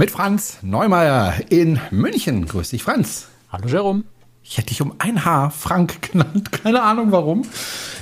Mit 0.00 0.12
Franz 0.12 0.58
Neumeier 0.62 1.34
in 1.48 1.80
München. 1.90 2.46
Grüß 2.46 2.70
dich, 2.70 2.84
Franz. 2.84 3.26
Hallo, 3.50 3.66
Jerome. 3.66 4.04
Ich 4.44 4.56
hätte 4.56 4.68
dich 4.68 4.80
um 4.80 4.94
ein 4.98 5.24
Haar 5.24 5.50
Frank 5.50 6.12
genannt. 6.12 6.52
Keine 6.52 6.84
Ahnung 6.84 7.10
warum. 7.10 7.42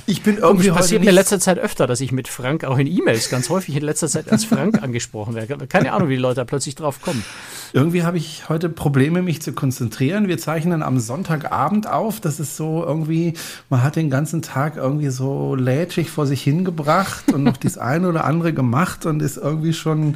Ich 0.05 0.21
bin 0.21 0.37
Irgendwie 0.37 0.67
das 0.67 0.77
passiert 0.77 1.01
mir 1.01 1.09
in 1.09 1.15
letzter 1.15 1.39
Zeit 1.39 1.57
öfter, 1.57 1.87
dass 1.87 1.99
ich 1.99 2.11
mit 2.11 2.27
Frank 2.27 2.65
auch 2.65 2.77
in 2.77 2.85
E-Mails 2.85 3.31
ganz 3.31 3.49
häufig 3.49 3.75
in 3.75 3.81
letzter 3.81 4.07
Zeit 4.07 4.31
als 4.31 4.45
Frank 4.45 4.79
angesprochen 4.83 5.33
werde. 5.33 5.65
Keine 5.65 5.91
Ahnung, 5.91 6.07
wie 6.09 6.17
die 6.17 6.21
Leute 6.21 6.35
da 6.35 6.45
plötzlich 6.45 6.75
drauf 6.75 7.01
kommen. 7.01 7.25
Irgendwie 7.73 8.03
habe 8.03 8.17
ich 8.17 8.47
heute 8.47 8.69
Probleme, 8.69 9.23
mich 9.23 9.41
zu 9.41 9.53
konzentrieren. 9.53 10.27
Wir 10.27 10.37
zeichnen 10.37 10.83
am 10.83 10.99
Sonntagabend 10.99 11.87
auf. 11.87 12.21
Das 12.21 12.39
ist 12.39 12.55
so 12.57 12.83
irgendwie, 12.85 13.33
man 13.71 13.81
hat 13.81 13.95
den 13.95 14.11
ganzen 14.11 14.43
Tag 14.43 14.77
irgendwie 14.77 15.09
so 15.09 15.55
lätschig 15.55 16.11
vor 16.11 16.27
sich 16.27 16.43
hingebracht 16.43 17.33
und 17.33 17.43
noch 17.43 17.57
das 17.57 17.77
eine 17.79 18.07
oder 18.07 18.23
andere 18.23 18.53
gemacht 18.53 19.07
und 19.07 19.23
ist 19.23 19.37
irgendwie 19.37 19.73
schon 19.73 20.15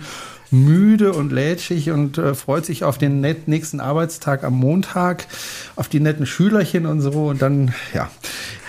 müde 0.52 1.14
und 1.14 1.32
lätschig 1.32 1.92
und 1.92 2.18
äh, 2.18 2.36
freut 2.36 2.66
sich 2.66 2.84
auf 2.84 2.98
den 2.98 3.22
nächsten 3.22 3.80
Arbeitstag 3.80 4.44
am 4.44 4.54
Montag, 4.56 5.26
auf 5.76 5.88
die 5.88 6.00
netten 6.02 6.26
Schülerchen 6.26 6.86
und 6.86 7.02
so. 7.02 7.28
Und 7.28 7.42
dann, 7.42 7.74
ja, 7.94 8.12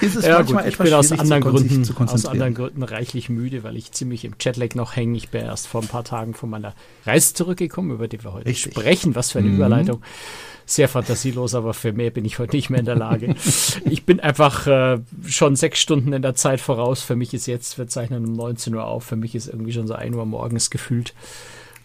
ist 0.01 0.15
es 0.17 0.25
Ja, 0.25 0.39
manchmal 0.39 0.63
gut, 0.65 0.69
ich 0.69 0.75
etwas 0.75 0.87
bin 0.87 0.95
aus 0.95 1.07
schwierig 1.09 1.21
anderen, 1.21 1.43
zu, 1.43 1.51
Gründen, 1.51 1.85
zu 1.85 1.93
aus 1.93 1.97
konzentrieren. 1.97 2.33
anderen 2.33 2.55
Gründen 2.55 2.83
reichlich 2.85 3.29
müde, 3.29 3.65
weil 3.65 3.77
ich 3.77 3.93
ziemlich 3.93 4.25
im 4.25 4.35
Jetlag 4.41 4.75
noch 4.75 4.95
hänge. 4.97 5.17
Ich 5.17 5.29
bin 5.31 5.43
erst 5.43 5.67
vor 5.67 5.83
ein 5.83 5.89
paar 5.89 6.05
Tagen 6.05 6.35
von 6.35 6.51
meiner 6.51 6.75
Reise 7.05 7.35
zurückgekommen, 7.35 7.91
über 7.91 8.07
die 8.07 8.23
wir 8.23 8.33
heute 8.33 8.47
Richtig. 8.47 8.73
sprechen. 8.73 9.15
Was 9.17 9.33
für 9.33 9.41
eine 9.41 9.49
Überleitung. 9.49 10.03
Sehr 10.65 10.89
fantasielos, 10.89 11.57
aber 11.57 11.75
für 11.75 11.93
mehr 11.93 12.11
bin 12.11 12.25
ich 12.25 12.39
heute 12.39 12.55
nicht 12.55 12.71
mehr 12.71 12.79
in 12.79 12.87
der 12.87 12.95
Lage. 12.95 13.35
ich 13.91 14.07
bin 14.07 14.21
einfach 14.21 14.69
äh, 14.69 14.99
schon 15.27 15.57
sechs 15.57 15.81
Stunden 15.81 16.13
in 16.13 16.23
der 16.23 16.37
Zeit 16.37 16.61
voraus. 16.61 17.03
Für 17.03 17.17
mich 17.17 17.35
ist 17.35 17.47
jetzt, 17.47 17.77
wir 17.79 17.89
zeichnen 17.89 18.25
um 18.25 18.33
19 18.35 18.73
Uhr 18.75 18.85
auf, 18.85 19.05
für 19.05 19.17
mich 19.17 19.35
ist 19.35 19.49
irgendwie 19.49 19.73
schon 19.73 19.89
so 19.89 19.95
1 19.95 20.15
Uhr 20.15 20.25
morgens 20.25 20.71
gefühlt. 20.71 21.15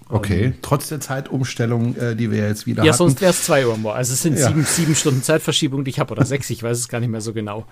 Okay, 0.10 0.54
trotz 0.62 0.88
der 0.90 1.00
Zeitumstellung, 1.00 1.96
äh, 1.98 2.16
die 2.16 2.32
wir 2.32 2.48
jetzt 2.48 2.66
wieder 2.66 2.84
Ja, 2.84 2.90
hatten. 2.94 2.98
sonst 2.98 3.22
wäre 3.22 3.32
es 3.32 3.44
2 3.44 3.68
Uhr 3.68 3.78
morgens. 3.78 3.98
Also 3.98 4.14
es 4.14 4.22
sind 4.22 4.38
Ja. 4.40 4.48
sieben, 4.48 4.64
sieben 4.64 4.96
Stunden 4.96 5.22
Zeitverschiebung, 5.24 5.84
die 5.84 5.90
ich 5.92 6.00
habe, 6.00 6.12
oder 6.14 6.26
sechs, 6.26 6.50
ich 6.50 6.64
weiß 6.64 6.78
es 6.78 6.88
gar 6.88 7.00
nicht 7.00 7.10
mehr 7.10 7.22
so 7.22 7.34
genau. 7.34 7.66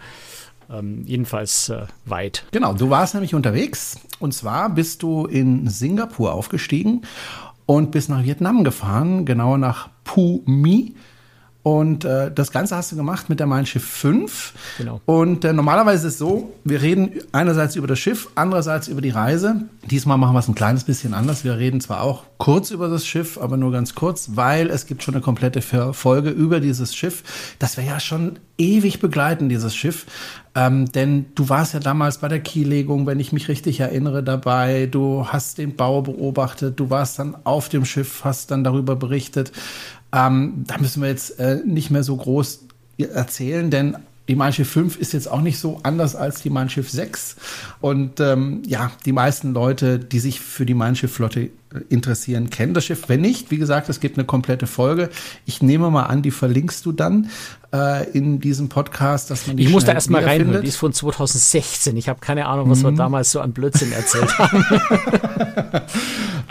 Ähm, 0.69 1.03
jedenfalls 1.05 1.69
äh, 1.69 1.83
weit. 2.05 2.43
Genau, 2.51 2.73
du 2.73 2.89
warst 2.89 3.13
nämlich 3.13 3.35
unterwegs 3.35 3.97
und 4.19 4.33
zwar 4.33 4.69
bist 4.69 5.03
du 5.03 5.25
in 5.27 5.67
Singapur 5.69 6.33
aufgestiegen 6.33 7.03
und 7.67 7.91
bist 7.91 8.09
nach 8.09 8.23
Vietnam 8.23 8.63
gefahren, 8.63 9.25
genauer 9.25 9.57
nach 9.59 9.89
Phu 10.03 10.41
My. 10.45 10.93
Und 11.65 12.05
äh, 12.05 12.31
das 12.31 12.51
Ganze 12.51 12.75
hast 12.75 12.91
du 12.91 12.95
gemacht 12.95 13.27
mit 13.27 13.39
der 13.39 13.47
Mein 13.47 13.65
Schiff 13.65 13.83
5. 13.83 14.53
Genau. 14.77 15.01
Und 15.05 15.43
äh, 15.43 15.51
normalerweise 15.51 16.05
ist 16.05 16.13
es 16.13 16.19
so, 16.19 16.53
wir 16.63 16.83
reden 16.83 17.13
einerseits 17.31 17.75
über 17.75 17.87
das 17.87 17.97
Schiff, 17.97 18.29
andererseits 18.35 18.87
über 18.87 19.01
die 19.01 19.09
Reise. 19.09 19.63
Diesmal 19.89 20.19
machen 20.19 20.35
wir 20.35 20.39
es 20.41 20.47
ein 20.47 20.53
kleines 20.53 20.83
bisschen 20.83 21.15
anders. 21.15 21.43
Wir 21.43 21.57
reden 21.57 21.81
zwar 21.81 22.01
auch 22.01 22.25
kurz 22.37 22.69
über 22.69 22.87
das 22.87 23.07
Schiff, 23.07 23.39
aber 23.39 23.57
nur 23.57 23.71
ganz 23.71 23.95
kurz, 23.95 24.29
weil 24.35 24.69
es 24.69 24.85
gibt 24.85 25.01
schon 25.01 25.15
eine 25.15 25.23
komplette 25.23 25.63
Folge 25.63 26.29
über 26.29 26.59
dieses 26.59 26.95
Schiff, 26.95 27.23
das 27.57 27.77
wir 27.77 27.83
ja 27.83 27.99
schon 27.99 28.37
ewig 28.59 28.99
begleiten, 28.99 29.49
dieses 29.49 29.75
Schiff. 29.75 30.05
Ähm, 30.57 30.89
denn 30.91 31.25
du 31.35 31.49
warst 31.49 31.73
ja 31.73 31.81
damals 31.81 32.19
bei 32.19 32.29
der 32.29 32.39
Kiellegung, 32.39 33.05
wenn 33.05 33.19
ich 33.19 33.33
mich 33.33 33.49
richtig 33.49 33.81
erinnere, 33.81 34.23
dabei. 34.23 34.87
Du 34.89 35.27
hast 35.27 35.57
den 35.57 35.75
Bau 35.75 36.01
beobachtet, 36.01 36.79
du 36.79 36.89
warst 36.89 37.19
dann 37.19 37.35
auf 37.43 37.67
dem 37.67 37.83
Schiff, 37.83 38.23
hast 38.23 38.51
dann 38.51 38.63
darüber 38.63 38.95
berichtet. 38.95 39.51
Ähm, 40.15 40.63
da 40.65 40.77
müssen 40.77 41.01
wir 41.01 41.09
jetzt 41.09 41.39
äh, 41.39 41.59
nicht 41.65 41.91
mehr 41.91 42.03
so 42.03 42.15
groß 42.15 42.61
erzählen, 42.97 43.69
denn 43.69 43.97
die 44.27 44.35
Mein 44.35 44.53
Schiff 44.53 44.69
5 44.69 44.97
ist 44.97 45.13
jetzt 45.13 45.29
auch 45.29 45.41
nicht 45.41 45.59
so 45.59 45.79
anders 45.83 46.15
als 46.15 46.41
die 46.41 46.49
Mein 46.49 46.69
Schiff 46.69 46.89
6. 46.89 47.35
Und 47.81 48.19
ähm, 48.19 48.63
ja, 48.65 48.91
die 49.05 49.11
meisten 49.11 49.53
Leute, 49.53 49.99
die 49.99 50.19
sich 50.19 50.39
für 50.39 50.65
die 50.65 50.73
Mein 50.73 50.95
Schiff 50.95 51.13
Flotte 51.13 51.49
interessieren, 51.89 52.49
kennen 52.49 52.73
das 52.73 52.85
Schiff. 52.85 53.03
Wenn 53.07 53.21
nicht, 53.21 53.51
wie 53.51 53.57
gesagt, 53.57 53.89
es 53.89 53.99
gibt 53.99 54.17
eine 54.17 54.25
komplette 54.25 54.65
Folge. 54.67 55.09
Ich 55.45 55.61
nehme 55.61 55.89
mal 55.91 56.03
an, 56.03 56.21
die 56.21 56.31
verlinkst 56.31 56.85
du 56.85 56.91
dann 56.93 57.29
äh, 57.73 58.09
in 58.11 58.39
diesem 58.39 58.69
Podcast, 58.69 59.29
dass 59.29 59.47
man 59.47 59.57
die 59.57 59.63
Ich 59.63 59.69
muss 59.69 59.83
da 59.83 59.91
erstmal 59.93 60.23
reinhören. 60.23 60.61
Die 60.61 60.67
ist 60.69 60.77
von 60.77 60.93
2016. 60.93 61.97
Ich 61.97 62.07
habe 62.07 62.19
keine 62.21 62.45
Ahnung, 62.45 62.69
was 62.69 62.81
wir 62.83 62.91
Mhm. 62.91 62.95
damals 62.97 63.31
so 63.31 63.41
an 63.41 63.51
Blödsinn 63.51 63.91
erzählt 63.91 64.37
haben. 64.39 64.65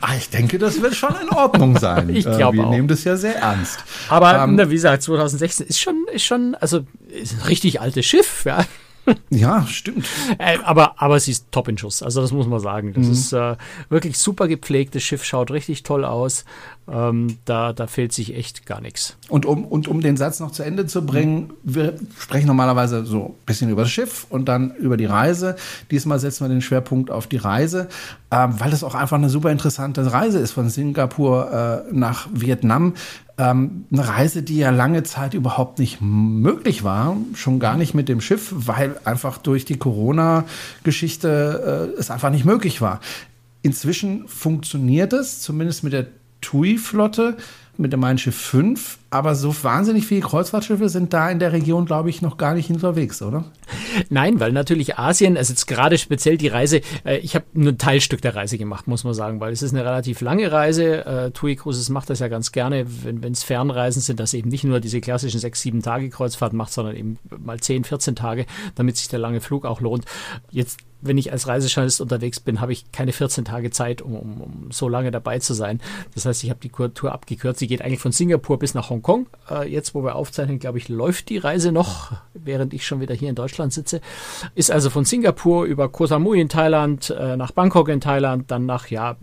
Ah, 0.01 0.15
ich 0.19 0.29
denke, 0.29 0.59
das 0.59 0.83
wird 0.83 0.95
schon 0.95 1.15
in 1.23 1.31
Ordnung 1.31 1.79
sein. 1.79 2.09
Ich 2.15 2.27
Äh, 2.27 2.37
glaube 2.37 2.59
Wir 2.59 2.67
auch. 2.67 2.71
nehmen 2.71 2.89
das 2.89 3.05
ja 3.05 3.17
sehr 3.17 3.37
ernst. 3.37 3.79
Aber 4.09 4.43
Ähm, 4.43 4.57
na, 4.57 4.69
wie 4.69 4.75
gesagt, 4.75 5.03
2016 5.03 5.67
ist 5.67 5.81
schon, 5.81 6.05
ist 6.13 6.25
schon, 6.25 6.55
also 6.57 6.81
ist 7.09 7.33
ein 7.35 7.47
richtig 7.47 7.81
altes 7.81 8.05
Schiff, 8.05 8.45
ja. 8.45 8.65
Ja, 9.31 9.67
stimmt. 9.67 10.07
Äh, 10.39 10.59
aber, 10.65 11.01
aber 11.01 11.21
sie 11.21 11.33
ist 11.33 11.47
top 11.51 11.69
in 11.69 11.77
Schuss. 11.79 12.03
Also 12.03 12.21
das 12.21 12.33
muss 12.33 12.47
man 12.47 12.61
sagen. 12.61 12.89
Mhm. 12.89 12.95
Das 12.95 13.09
ist 13.09 13.33
äh, 13.33 13.57
wirklich 13.89 14.19
super 14.19 14.49
gepflegt. 14.49 14.95
Das 14.95 15.03
Schiff 15.03 15.25
schaut 15.25 15.51
richtig 15.51 15.83
toll 15.83 16.05
aus. 16.05 16.45
Ähm, 16.87 17.39
da, 17.45 17.73
da 17.73 17.87
fehlt 17.87 18.13
sich 18.13 18.35
echt 18.35 18.67
gar 18.67 18.81
nichts. 18.81 19.17
Und 19.29 19.47
um, 19.47 19.65
und 19.65 19.89
um 19.89 20.01
den 20.01 20.17
Satz 20.17 20.41
noch 20.41 20.51
zu 20.51 20.63
Ende 20.63 20.87
zu 20.87 21.05
bringen, 21.05 21.53
wir 21.63 21.95
sprechen 22.19 22.47
normalerweise 22.47 23.07
so 23.07 23.25
ein 23.25 23.47
bisschen 23.47 23.71
über 23.71 23.83
das 23.83 23.91
Schiff 23.91 24.27
und 24.29 24.47
dann 24.47 24.75
über 24.75 24.97
die 24.97 25.07
Reise. 25.07 25.57
Diesmal 25.91 26.19
setzen 26.19 26.45
wir 26.45 26.49
den 26.49 26.61
Schwerpunkt 26.61 27.11
auf 27.11 27.27
die 27.27 27.39
Reise, 27.39 27.89
ähm, 28.31 28.55
weil 28.59 28.73
es 28.73 28.85
auch 28.85 28.95
einfach 28.95 29.17
eine 29.17 29.31
super 29.31 29.51
interessante 29.51 30.13
Reise 30.13 30.39
ist 30.39 30.53
von 30.53 30.69
Singapur 30.69 31.87
äh, 31.89 31.95
nach 31.95 32.29
Vietnam. 32.33 32.95
Ähm, 33.37 33.87
eine 33.93 34.07
Reise, 34.07 34.45
die 34.45 34.59
ja 34.59 34.71
lange 34.71 35.03
Zeit 35.03 35.35
überhaupt 35.35 35.81
nicht 35.81 35.99
möglich 36.01 36.85
war, 36.85 37.17
schon 37.35 37.59
gar 37.59 37.77
nicht 37.77 37.93
mit 37.93 38.09
dem 38.09 38.21
Schiff, 38.21 38.53
weil 38.55 38.95
einfach 39.05 39.39
durch 39.39 39.65
die 39.65 39.77
Corona-Geschichte 39.77 41.95
äh, 41.97 41.99
es 41.99 42.11
einfach 42.11 42.31
nicht 42.31 42.45
möglich 42.45 42.81
war. 42.81 43.01
Inzwischen 43.63 44.29
funktioniert 44.29 45.13
es, 45.13 45.41
zumindest 45.41 45.83
mit 45.83 45.93
der 45.93 46.07
TUI-Flotte, 46.43 47.37
mit 47.77 47.93
der 47.93 47.99
Mein 47.99 48.19
Schiff 48.19 48.37
5, 48.37 48.99
aber 49.11 49.35
so 49.35 49.55
wahnsinnig 49.63 50.07
viele 50.07 50.21
Kreuzfahrtschiffe 50.21 50.89
sind 50.89 51.13
da 51.13 51.31
in 51.31 51.39
der 51.39 51.53
Region, 51.53 51.87
glaube 51.87 52.11
ich, 52.11 52.23
noch 52.23 52.37
gar 52.37 52.55
nicht 52.55 52.71
unterwegs, 52.71 53.23
oder? 53.23 53.45
Nein, 54.11 54.41
weil 54.41 54.53
natürlich 54.53 54.99
Asien, 54.99 55.37
also 55.37 55.53
jetzt 55.53 55.67
gerade 55.67 55.99
speziell 55.99 56.37
die 56.37 56.49
Reise, 56.49 56.81
äh, 57.05 57.19
ich 57.19 57.35
habe 57.35 57.45
nur 57.53 57.73
ein 57.73 57.79
Teilstück 57.79 58.23
der 58.23 58.35
Reise 58.37 58.59
gemacht, 58.59 58.87
muss 58.87 59.05
man 59.05 59.15
sagen, 59.15 59.41
weil 59.41 59.53
es 59.53 59.63
ist 59.63 59.73
eine 59.73 59.85
relativ 59.85 60.21
lange 60.21 60.51
Reise. 60.51 61.05
Äh, 61.05 61.31
TUI 61.31 61.57
Cruises 61.57 61.89
macht 61.89 62.11
das 62.11 62.21
ja 62.21 62.29
ganz 62.29 62.53
gerne, 62.53 62.87
wenn 62.87 63.33
es 63.33 63.45
Fernreisen 63.45 64.03
sind, 64.03 64.21
dass 64.21 64.35
eben 64.35 64.51
nicht 64.51 64.65
nur 64.65 64.81
diese 64.81 65.01
klassischen 65.01 65.41
sechs, 65.41 65.61
sieben 65.61 65.83
Tage 65.83 66.11
Kreuzfahrt 66.11 66.53
macht, 66.53 66.73
sondern 66.73 66.97
eben 66.97 67.19
mal 67.39 67.61
10, 67.61 67.85
14 67.85 68.17
Tage, 68.17 68.47
damit 68.75 68.97
sich 68.97 69.09
der 69.09 69.19
lange 69.19 69.41
Flug 69.41 69.65
auch 69.65 69.81
lohnt. 69.81 70.05
Jetzt 70.51 70.79
wenn 71.05 71.19
ich 71.19 71.33
als 71.33 71.47
Reisejournalist 71.47 72.01
unterwegs 72.01 72.41
bin, 72.41 72.61
habe 72.61 72.73
ich 72.73 72.91
keine 72.91 73.13
14 73.13 73.45
Tage 73.45 73.71
Zeit, 73.71 74.03
um, 74.03 74.17
um, 74.17 74.41
um 74.41 74.71
so 74.71 74.89
lange 74.89 75.11
dabei 75.11 75.39
zu 75.39 75.55
sein. 75.55 75.81
Das 76.15 76.25
heißt, 76.25 76.43
ich 76.43 76.51
habe 76.51 76.61
die 76.61 76.71
Tour 76.71 77.13
abgekürzt. 77.13 77.61
Sie 77.61 77.67
geht 77.67 77.83
eigentlich 77.83 78.01
von 78.01 78.13
Singapur 78.13 78.59
bis 78.59 78.75
nach 78.75 78.91
Hongkong. 78.91 79.27
Äh, 79.51 79.71
jetzt, 79.71 79.95
wo 79.95 80.03
wir 80.03 80.17
aufzeichnen, 80.17 80.59
glaube 80.59 80.79
ich, 80.79 80.89
läuft 80.89 81.29
die 81.29 81.39
Reise 81.39 81.73
noch, 81.73 82.13
während 82.33 82.73
ich 82.73 82.87
schon 82.87 83.01
wieder 83.01 83.15
hier 83.15 83.29
in 83.29 83.35
Deutschland 83.35 83.73
sitze. 83.73 84.01
Ist 84.55 84.71
also 84.71 84.91
von 84.91 85.05
Singapur 85.05 85.67
über 85.67 85.89
Koh 85.91 86.07
Samui 86.07 86.41
in 86.41 86.49
Thailand, 86.49 87.11
äh, 87.11 87.37
nach 87.37 87.53
Bangkok 87.53 87.89
in 87.91 88.01
Thailand, 88.01 88.51
dann 88.51 88.65
nach, 88.67 88.89
ja, 88.89 89.17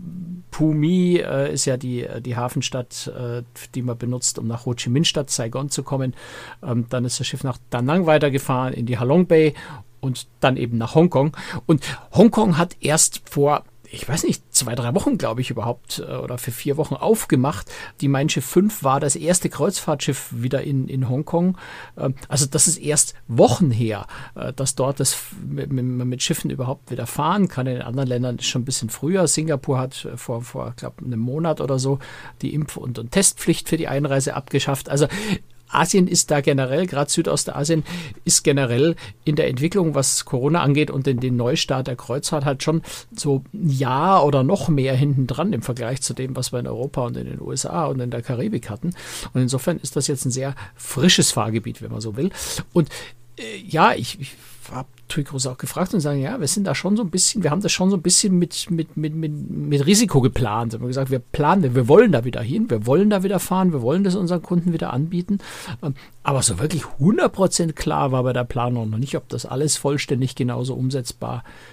Phu 0.52 0.72
My 0.72 1.16
äh, 1.16 1.52
ist 1.52 1.64
ja 1.64 1.76
die, 1.76 2.06
die 2.20 2.36
Hafenstadt, 2.36 3.10
äh, 3.18 3.42
die 3.74 3.82
man 3.82 3.98
benutzt, 3.98 4.38
um 4.38 4.46
nach 4.46 4.66
Ho 4.66 4.74
Chi 4.74 4.90
Minh 4.90 5.04
Stadt, 5.04 5.30
Saigon 5.30 5.70
zu 5.70 5.82
kommen. 5.82 6.14
Ähm, 6.62 6.86
dann 6.90 7.04
ist 7.04 7.18
das 7.18 7.26
Schiff 7.26 7.42
nach 7.42 7.58
Da 7.70 7.82
Nang 7.82 8.06
weitergefahren 8.06 8.74
in 8.74 8.86
die 8.86 8.98
Halong 8.98 9.26
Bay 9.26 9.54
und 10.02 10.26
dann 10.40 10.58
eben 10.58 10.76
nach 10.76 10.94
Hongkong. 10.94 11.34
Und 11.64 11.82
Hongkong 12.12 12.58
hat 12.58 12.76
erst 12.80 13.22
vor, 13.30 13.64
ich 13.92 14.08
weiß 14.08 14.24
nicht, 14.24 14.42
zwei, 14.54 14.74
drei 14.74 14.94
Wochen, 14.94 15.18
glaube 15.18 15.42
ich, 15.42 15.50
überhaupt, 15.50 16.02
äh, 16.06 16.16
oder 16.16 16.38
für 16.38 16.50
vier 16.50 16.76
Wochen 16.76 16.94
aufgemacht. 16.94 17.70
Die 18.00 18.08
Mein 18.08 18.28
Schiff 18.28 18.44
5 18.46 18.82
war 18.82 19.00
das 19.00 19.16
erste 19.16 19.50
Kreuzfahrtschiff 19.50 20.30
wieder 20.32 20.62
in, 20.62 20.88
in 20.88 21.08
Hongkong. 21.08 21.58
Ähm, 21.98 22.14
Also 22.28 22.46
das 22.46 22.66
ist 22.68 22.78
erst 22.78 23.14
Wochen 23.28 23.70
her, 23.70 24.06
äh, 24.34 24.52
dass 24.54 24.74
dort 24.74 24.98
das 24.98 25.16
mit, 25.46 25.70
mit, 25.72 26.22
Schiffen 26.22 26.50
überhaupt 26.50 26.90
wieder 26.90 27.06
fahren 27.06 27.48
kann. 27.48 27.66
In 27.66 27.82
anderen 27.82 28.08
Ländern 28.08 28.36
ist 28.36 28.46
schon 28.46 28.62
ein 28.62 28.66
bisschen 28.66 28.88
früher. 28.88 29.28
Singapur 29.28 29.78
hat 29.78 30.04
äh, 30.06 30.16
vor, 30.16 30.42
vor 30.42 30.72
glaube 30.76 31.04
einem 31.04 31.20
Monat 31.20 31.60
oder 31.60 31.78
so 31.78 31.98
die 32.40 32.56
Impf- 32.58 32.78
und, 32.78 32.98
und 32.98 33.12
Testpflicht 33.12 33.68
für 33.68 33.76
die 33.76 33.88
Einreise 33.88 34.34
abgeschafft. 34.34 34.88
Also 34.88 35.06
Asien 35.72 36.06
ist 36.06 36.30
da 36.30 36.40
generell, 36.40 36.86
gerade 36.86 37.10
Südostasien, 37.10 37.84
ist 38.24 38.44
generell 38.44 38.96
in 39.24 39.36
der 39.36 39.48
Entwicklung, 39.48 39.94
was 39.94 40.24
Corona 40.24 40.62
angeht 40.62 40.90
und 40.90 41.06
in 41.06 41.20
den 41.20 41.36
Neustart 41.36 41.86
der 41.86 41.96
Kreuzfahrt 41.96 42.44
halt 42.44 42.62
schon 42.62 42.82
so 43.14 43.44
ein 43.52 43.70
Jahr 43.70 44.24
oder 44.24 44.42
noch 44.42 44.68
mehr 44.68 44.94
hinten 44.94 45.26
dran 45.26 45.52
im 45.52 45.62
Vergleich 45.62 46.02
zu 46.02 46.14
dem, 46.14 46.36
was 46.36 46.52
wir 46.52 46.60
in 46.60 46.66
Europa 46.66 47.06
und 47.06 47.16
in 47.16 47.26
den 47.26 47.40
USA 47.40 47.86
und 47.86 48.00
in 48.00 48.10
der 48.10 48.22
Karibik 48.22 48.70
hatten. 48.70 48.94
Und 49.32 49.40
insofern 49.40 49.78
ist 49.78 49.96
das 49.96 50.06
jetzt 50.06 50.24
ein 50.24 50.30
sehr 50.30 50.54
frisches 50.76 51.32
Fahrgebiet, 51.32 51.82
wenn 51.82 51.90
man 51.90 52.00
so 52.00 52.16
will. 52.16 52.30
Und 52.72 52.88
äh, 53.38 53.58
ja, 53.66 53.94
ich, 53.94 54.20
ich 54.20 54.34
habe 54.72 54.88
Cruise 55.08 55.50
auch 55.50 55.58
gefragt 55.58 55.92
und 55.92 56.00
sagen, 56.00 56.20
ja, 56.20 56.40
wir 56.40 56.48
sind 56.48 56.66
da 56.66 56.74
schon 56.74 56.96
so 56.96 57.02
ein 57.02 57.10
bisschen, 57.10 57.42
wir 57.42 57.50
haben 57.50 57.60
das 57.60 57.70
schon 57.70 57.90
so 57.90 57.96
ein 57.96 58.02
bisschen 58.02 58.38
mit, 58.38 58.70
mit, 58.70 58.96
mit, 58.96 59.14
mit, 59.14 59.32
mit 59.50 59.86
Risiko 59.86 60.22
geplant. 60.22 60.72
Wir 60.72 60.80
haben 60.80 60.86
gesagt, 60.86 61.10
wir 61.10 61.18
planen, 61.18 61.74
wir 61.74 61.88
wollen 61.88 62.12
da 62.12 62.24
wieder 62.24 62.40
hin, 62.40 62.70
wir 62.70 62.86
wollen 62.86 63.10
da 63.10 63.22
wieder 63.22 63.38
fahren, 63.38 63.72
wir 63.72 63.82
wollen 63.82 64.04
das 64.04 64.14
unseren 64.14 64.40
Kunden 64.42 64.72
wieder 64.72 64.92
anbieten. 64.92 65.38
Ähm, 65.82 65.94
Aber 66.22 66.42
so 66.42 66.58
wirklich 66.58 66.84
100% 67.00 67.72
klar 67.72 68.12
war 68.12 68.22
bei 68.22 68.32
der 68.32 68.44
Planung 68.44 68.88
noch 68.88 68.98
nicht, 68.98 69.16
ob 69.16 69.28
das 69.28 69.44
alles 69.44 69.76
vollständig 69.76 70.34
genauso 70.34 70.74
umsetzbar 70.74 71.44
ist, 71.44 71.71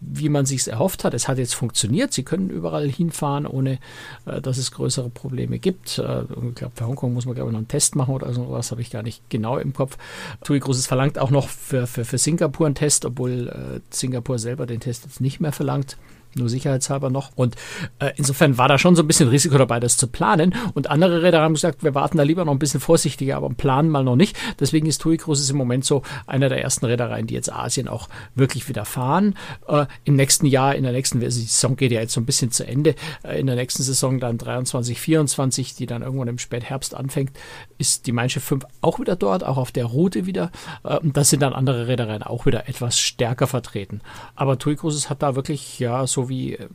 wie 0.00 0.28
man 0.28 0.46
sich 0.46 0.68
erhofft 0.68 1.04
hat. 1.04 1.14
Es 1.14 1.28
hat 1.28 1.38
jetzt 1.38 1.54
funktioniert. 1.54 2.12
Sie 2.12 2.22
können 2.22 2.50
überall 2.50 2.88
hinfahren, 2.88 3.46
ohne 3.46 3.78
äh, 4.26 4.40
dass 4.40 4.58
es 4.58 4.70
größere 4.70 5.10
Probleme 5.10 5.58
gibt. 5.58 5.98
Äh, 5.98 6.22
ich 6.22 6.54
glaube, 6.54 6.72
für 6.74 6.86
Hongkong 6.86 7.12
muss 7.12 7.26
man, 7.26 7.34
glaube 7.34 7.50
ich, 7.50 7.52
noch 7.52 7.58
einen 7.58 7.68
Test 7.68 7.96
machen 7.96 8.14
oder 8.14 8.32
so 8.32 8.50
was, 8.50 8.70
habe 8.70 8.80
ich 8.80 8.90
gar 8.90 9.02
nicht 9.02 9.28
genau 9.30 9.58
im 9.58 9.72
Kopf. 9.72 9.98
TUI 10.44 10.60
Cruises 10.60 10.86
verlangt 10.86 11.18
auch 11.18 11.30
noch 11.30 11.48
für, 11.48 11.86
für, 11.86 12.04
für 12.04 12.18
Singapur 12.18 12.66
einen 12.66 12.74
Test, 12.74 13.04
obwohl 13.04 13.48
äh, 13.48 13.80
Singapur 13.90 14.38
selber 14.38 14.66
den 14.66 14.80
Test 14.80 15.04
jetzt 15.04 15.20
nicht 15.20 15.40
mehr 15.40 15.52
verlangt 15.52 15.96
nur 16.38 16.48
sicherheitshalber 16.48 17.10
noch. 17.10 17.30
Und 17.34 17.56
äh, 17.98 18.10
insofern 18.16 18.58
war 18.58 18.68
da 18.68 18.78
schon 18.78 18.96
so 18.96 19.02
ein 19.02 19.06
bisschen 19.06 19.28
Risiko 19.28 19.58
dabei, 19.58 19.80
das 19.80 19.96
zu 19.96 20.06
planen. 20.06 20.54
Und 20.74 20.90
andere 20.90 21.22
Räder 21.22 21.40
haben 21.40 21.54
gesagt, 21.54 21.82
wir 21.82 21.94
warten 21.94 22.18
da 22.18 22.22
lieber 22.22 22.44
noch 22.44 22.52
ein 22.52 22.58
bisschen 22.58 22.80
vorsichtiger, 22.80 23.36
aber 23.36 23.48
planen 23.50 23.90
mal 23.90 24.04
noch 24.04 24.16
nicht. 24.16 24.36
Deswegen 24.60 24.86
ist 24.86 25.00
TUI 25.02 25.16
Cruises 25.16 25.50
im 25.50 25.56
Moment 25.56 25.84
so 25.84 26.02
einer 26.26 26.48
der 26.48 26.62
ersten 26.62 26.86
Reedereien, 26.86 27.26
die 27.26 27.34
jetzt 27.34 27.52
Asien 27.52 27.88
auch 27.88 28.08
wirklich 28.34 28.68
wieder 28.68 28.84
fahren. 28.84 29.34
Äh, 29.66 29.86
Im 30.04 30.16
nächsten 30.16 30.46
Jahr, 30.46 30.74
in 30.74 30.84
der 30.84 30.92
nächsten 30.92 31.20
die 31.20 31.30
Saison 31.30 31.76
geht 31.76 31.92
ja 31.92 32.00
jetzt 32.00 32.12
so 32.12 32.20
ein 32.20 32.26
bisschen 32.26 32.50
zu 32.50 32.66
Ende. 32.66 32.94
Äh, 33.22 33.40
in 33.40 33.46
der 33.46 33.56
nächsten 33.56 33.82
Saison 33.82 34.20
dann 34.20 34.38
23, 34.38 35.00
24, 35.00 35.74
die 35.74 35.86
dann 35.86 36.02
irgendwann 36.02 36.28
im 36.28 36.38
Spätherbst 36.38 36.94
anfängt, 36.94 37.32
ist 37.78 38.06
die 38.06 38.12
Mein 38.12 38.30
Schiff 38.30 38.44
5 38.44 38.64
auch 38.80 39.00
wieder 39.00 39.16
dort, 39.16 39.44
auch 39.44 39.56
auf 39.56 39.72
der 39.72 39.86
Route 39.86 40.26
wieder. 40.26 40.50
Äh, 40.84 40.98
und 40.98 41.16
das 41.16 41.30
sind 41.30 41.42
dann 41.42 41.52
andere 41.52 41.88
Reedereien 41.88 42.22
auch 42.22 42.46
wieder 42.46 42.68
etwas 42.68 42.98
stärker 42.98 43.46
vertreten. 43.46 44.00
Aber 44.34 44.58
TUI 44.58 44.76
Cruises 44.76 45.10
hat 45.10 45.22
da 45.22 45.34
wirklich 45.34 45.78
ja 45.78 46.06
so 46.06 46.27
so 46.28 46.30
wie 46.30 46.54
äh, 46.54 46.68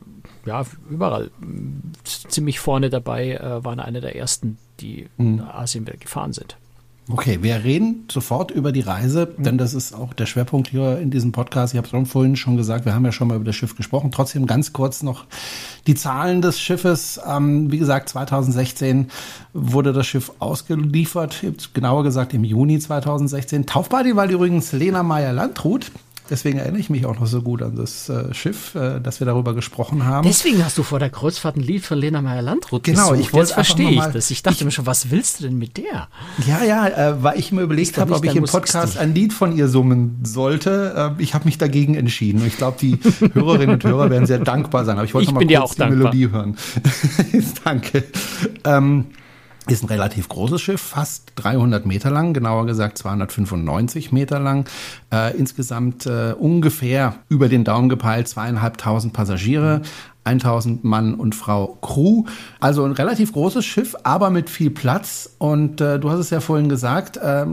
ja, 0.44 0.64
überall 0.90 1.30
ziemlich 2.04 2.58
vorne 2.60 2.90
dabei, 2.90 3.32
äh, 3.32 3.64
waren 3.64 3.80
eine 3.80 4.00
der 4.00 4.16
ersten, 4.16 4.58
die 4.80 5.08
mhm. 5.16 5.40
Asien 5.40 5.84
gefahren 5.84 6.32
sind. 6.32 6.56
Okay, 7.10 7.42
wir 7.42 7.64
reden 7.64 8.06
sofort 8.10 8.50
über 8.50 8.72
die 8.72 8.80
Reise, 8.80 9.34
mhm. 9.36 9.42
denn 9.42 9.58
das 9.58 9.74
ist 9.74 9.92
auch 9.92 10.14
der 10.14 10.24
Schwerpunkt 10.24 10.68
hier 10.68 10.98
in 10.98 11.10
diesem 11.10 11.32
Podcast. 11.32 11.74
Ich 11.74 11.78
habe 11.78 12.02
es 12.02 12.10
vorhin 12.10 12.34
schon 12.34 12.56
gesagt, 12.56 12.86
wir 12.86 12.94
haben 12.94 13.04
ja 13.04 13.12
schon 13.12 13.28
mal 13.28 13.36
über 13.36 13.44
das 13.44 13.56
Schiff 13.56 13.76
gesprochen. 13.76 14.10
Trotzdem 14.10 14.46
ganz 14.46 14.72
kurz 14.72 15.02
noch 15.02 15.26
die 15.86 15.94
Zahlen 15.94 16.40
des 16.40 16.58
Schiffes. 16.58 17.20
Ähm, 17.28 17.70
wie 17.70 17.78
gesagt, 17.78 18.08
2016 18.08 19.10
wurde 19.52 19.92
das 19.92 20.06
Schiff 20.06 20.32
ausgeliefert, 20.38 21.44
genauer 21.74 22.04
gesagt 22.04 22.32
im 22.32 22.42
Juni 22.42 22.78
2016. 22.78 23.66
Taufparty 23.66 24.16
war 24.16 24.30
übrigens 24.30 24.72
Lena 24.72 25.02
Meyer-Landrut. 25.02 25.90
Deswegen 26.30 26.58
erinnere 26.58 26.80
ich 26.80 26.88
mich 26.88 27.04
auch 27.04 27.20
noch 27.20 27.26
so 27.26 27.42
gut 27.42 27.60
an 27.60 27.76
das 27.76 28.08
äh, 28.08 28.32
Schiff, 28.32 28.74
äh, 28.74 28.98
dass 28.98 29.20
wir 29.20 29.26
darüber 29.26 29.54
gesprochen 29.54 30.06
haben. 30.06 30.26
Deswegen 30.26 30.64
hast 30.64 30.78
du 30.78 30.82
vor 30.82 30.98
der 30.98 31.10
Kreuzfahrt 31.10 31.56
ein 31.56 31.60
Lied 31.60 31.84
von 31.84 31.98
Lena 31.98 32.22
Meyer-Landrut 32.22 32.82
Genau, 32.82 33.10
gesucht. 33.10 33.20
ich 33.20 33.32
wollte 33.34 33.48
Jetzt 33.48 33.52
verstehe 33.54 33.90
ich 33.90 34.00
das. 34.06 34.30
Ich 34.30 34.42
dachte 34.42 34.56
ich, 34.58 34.64
mir 34.64 34.70
schon, 34.70 34.86
was 34.86 35.10
willst 35.10 35.40
du 35.40 35.44
denn 35.44 35.58
mit 35.58 35.76
der? 35.76 36.08
Ja, 36.46 36.64
ja, 36.64 36.86
äh, 36.88 37.22
weil 37.22 37.38
ich 37.38 37.52
mir 37.52 37.60
überlegt 37.60 37.98
habe, 37.98 38.14
ob 38.14 38.24
ich 38.24 38.34
im 38.36 38.44
Podcast 38.44 38.96
ein 38.96 39.14
Lied 39.14 39.34
von 39.34 39.54
ihr 39.54 39.68
summen 39.68 40.20
sollte. 40.22 41.14
Äh, 41.18 41.22
ich 41.22 41.34
habe 41.34 41.44
mich 41.44 41.58
dagegen 41.58 41.94
entschieden. 41.94 42.40
Und 42.40 42.46
ich 42.46 42.56
glaube, 42.56 42.78
die 42.80 42.98
Hörerinnen 43.34 43.74
und 43.74 43.84
Hörer 43.84 44.08
werden 44.08 44.26
sehr 44.26 44.38
dankbar 44.38 44.86
sein. 44.86 44.96
Aber 44.96 45.04
ich 45.04 45.12
wollte 45.12 45.26
noch 45.32 45.40
mal 45.42 45.46
kurz 45.46 45.72
die 45.72 45.78
dankbar. 45.78 45.90
Melodie 45.98 46.30
hören. 46.30 46.56
Danke. 47.64 48.04
Ähm, 48.64 49.06
ist 49.66 49.82
ein 49.82 49.88
relativ 49.88 50.28
großes 50.28 50.60
Schiff, 50.60 50.80
fast 50.80 51.32
300 51.36 51.86
Meter 51.86 52.10
lang, 52.10 52.34
genauer 52.34 52.66
gesagt 52.66 52.98
295 52.98 54.12
Meter 54.12 54.38
lang. 54.38 54.68
Äh, 55.10 55.36
insgesamt 55.36 56.06
äh, 56.06 56.34
ungefähr 56.38 57.14
über 57.28 57.48
den 57.48 57.64
Daumen 57.64 57.88
gepeilt 57.88 58.28
zweieinhalbtausend 58.28 59.14
Passagiere, 59.14 59.80
1000 60.24 60.84
Mann 60.84 61.14
und 61.14 61.34
Frau 61.34 61.78
Crew. 61.80 62.24
Also 62.60 62.84
ein 62.84 62.92
relativ 62.92 63.32
großes 63.32 63.64
Schiff, 63.64 63.96
aber 64.02 64.30
mit 64.30 64.50
viel 64.50 64.70
Platz. 64.70 65.30
Und 65.38 65.80
äh, 65.80 65.98
du 65.98 66.10
hast 66.10 66.18
es 66.18 66.30
ja 66.30 66.40
vorhin 66.40 66.68
gesagt, 66.68 67.16
äh, 67.16 67.46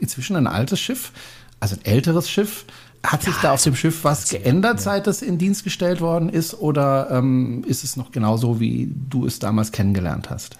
inzwischen 0.00 0.36
ein 0.36 0.46
altes 0.46 0.80
Schiff, 0.80 1.12
also 1.60 1.76
ein 1.76 1.84
älteres 1.84 2.28
Schiff. 2.28 2.66
Hat 3.02 3.22
sich 3.22 3.34
ja, 3.34 3.40
da 3.42 3.52
auf 3.52 3.62
dem 3.62 3.76
Schiff 3.76 4.02
was 4.04 4.30
geändert, 4.30 4.80
seit 4.80 5.06
es 5.06 5.20
in 5.20 5.36
Dienst 5.36 5.62
gestellt 5.62 6.00
worden 6.00 6.30
ist? 6.30 6.54
Oder 6.54 7.08
ähm, 7.10 7.62
ist 7.66 7.84
es 7.84 7.96
noch 7.96 8.12
genauso, 8.12 8.60
wie 8.60 8.90
du 9.10 9.26
es 9.26 9.38
damals 9.38 9.72
kennengelernt 9.72 10.30
hast? 10.30 10.56